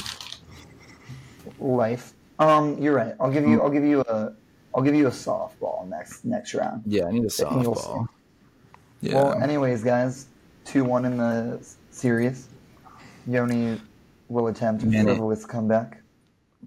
Life. 1.58 2.12
Um, 2.38 2.80
you're 2.80 2.94
right. 2.94 3.14
I'll 3.20 3.30
give 3.30 3.46
you. 3.46 3.56
Hmm. 3.56 3.62
I'll 3.62 3.70
give 3.70 3.84
you 3.84 4.00
a. 4.00 4.34
I'll 4.74 4.82
give 4.82 4.94
you 4.94 5.06
a 5.06 5.10
softball 5.10 5.86
next 5.88 6.24
next 6.24 6.54
round. 6.54 6.82
Yeah, 6.86 7.06
I 7.06 7.10
need 7.12 7.24
a 7.24 7.28
softball. 7.28 8.08
Yeah. 9.00 9.14
Well, 9.14 9.42
anyways, 9.42 9.82
guys, 9.82 10.26
two 10.64 10.84
one 10.84 11.04
in 11.04 11.16
the 11.16 11.64
series. 11.90 12.48
Yoni 13.26 13.80
will 14.28 14.48
attempt 14.48 14.82
a 14.84 14.90
frivolous 14.90 15.44
comeback. 15.44 16.00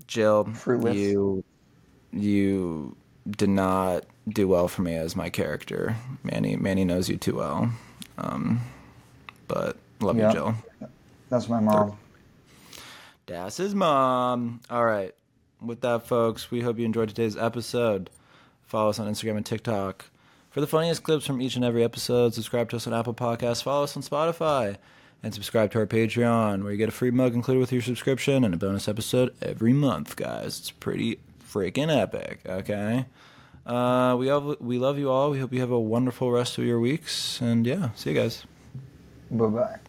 Jill, 0.08 0.46
Fruitless. 0.54 0.96
you 0.96 1.44
you 2.12 2.96
did 3.30 3.50
not 3.50 4.06
do 4.30 4.48
well 4.48 4.68
for 4.68 4.82
me 4.82 4.96
as 4.96 5.16
my 5.16 5.30
character. 5.30 5.96
Manny 6.24 6.56
Manny 6.56 6.86
knows 6.86 7.10
you 7.10 7.18
too 7.18 7.36
well. 7.36 7.72
Um, 8.18 8.62
but 9.48 9.78
love 10.00 10.18
Yeah. 10.18 10.28
you, 10.30 10.34
Jill. 10.34 10.56
That's 11.30 11.50
my 11.50 11.60
mom. 11.60 11.98
Das 13.26 13.58
his 13.58 13.74
mom. 13.74 14.62
All 14.70 14.86
right. 14.86 15.14
With 15.62 15.82
that, 15.82 16.06
folks, 16.08 16.52
we 16.52 16.62
hope 16.62 16.78
you 16.78 16.86
enjoyed 16.86 17.10
today's 17.10 17.36
episode. 17.38 18.10
Follow 18.68 18.90
us 18.90 19.00
on 19.00 19.08
Instagram 19.12 19.38
and 19.38 19.46
TikTok. 19.46 20.06
For 20.52 20.62
the 20.62 20.68
funniest 20.68 21.04
clips 21.04 21.26
from 21.26 21.42
each 21.42 21.56
and 21.56 21.66
every 21.66 21.84
episode, 21.84 22.34
subscribe 22.34 22.70
to 22.70 22.78
us 22.78 22.88
on 22.88 22.94
Apple 22.94 23.14
Podcasts, 23.14 23.64
follow 23.64 23.84
us 23.84 23.98
on 23.98 24.04
Spotify, 24.04 24.78
and 25.24 25.34
subscribe 25.34 25.72
to 25.72 25.80
our 25.80 25.86
Patreon, 25.88 26.64
where 26.64 26.72
you 26.72 26.78
get 26.78 26.88
a 26.88 26.94
free 26.94 27.12
mug 27.12 27.34
included 27.34 27.60
with 27.60 27.74
your 27.74 27.82
subscription 27.82 28.44
and 28.46 28.54
a 28.54 28.58
bonus 28.58 28.88
episode 28.88 29.34
every 29.42 29.74
month, 29.74 30.16
guys. 30.16 30.60
It's 30.60 30.72
pretty 30.72 31.20
freaking 31.52 31.94
epic, 31.94 32.40
okay? 32.48 33.06
Uh, 33.66 34.16
we, 34.18 34.28
have, 34.28 34.60
we 34.60 34.78
love 34.78 35.00
you 35.00 35.10
all. 35.10 35.32
We 35.32 35.40
hope 35.40 35.52
you 35.52 35.60
have 35.62 35.72
a 35.72 35.80
wonderful 35.80 36.32
rest 36.32 36.58
of 36.58 36.66
your 36.66 36.80
weeks. 36.80 37.42
And 37.42 37.66
yeah, 37.66 37.90
see 37.96 38.12
you 38.12 38.16
guys. 38.16 38.46
Bye 39.32 39.48
bye. 39.48 39.80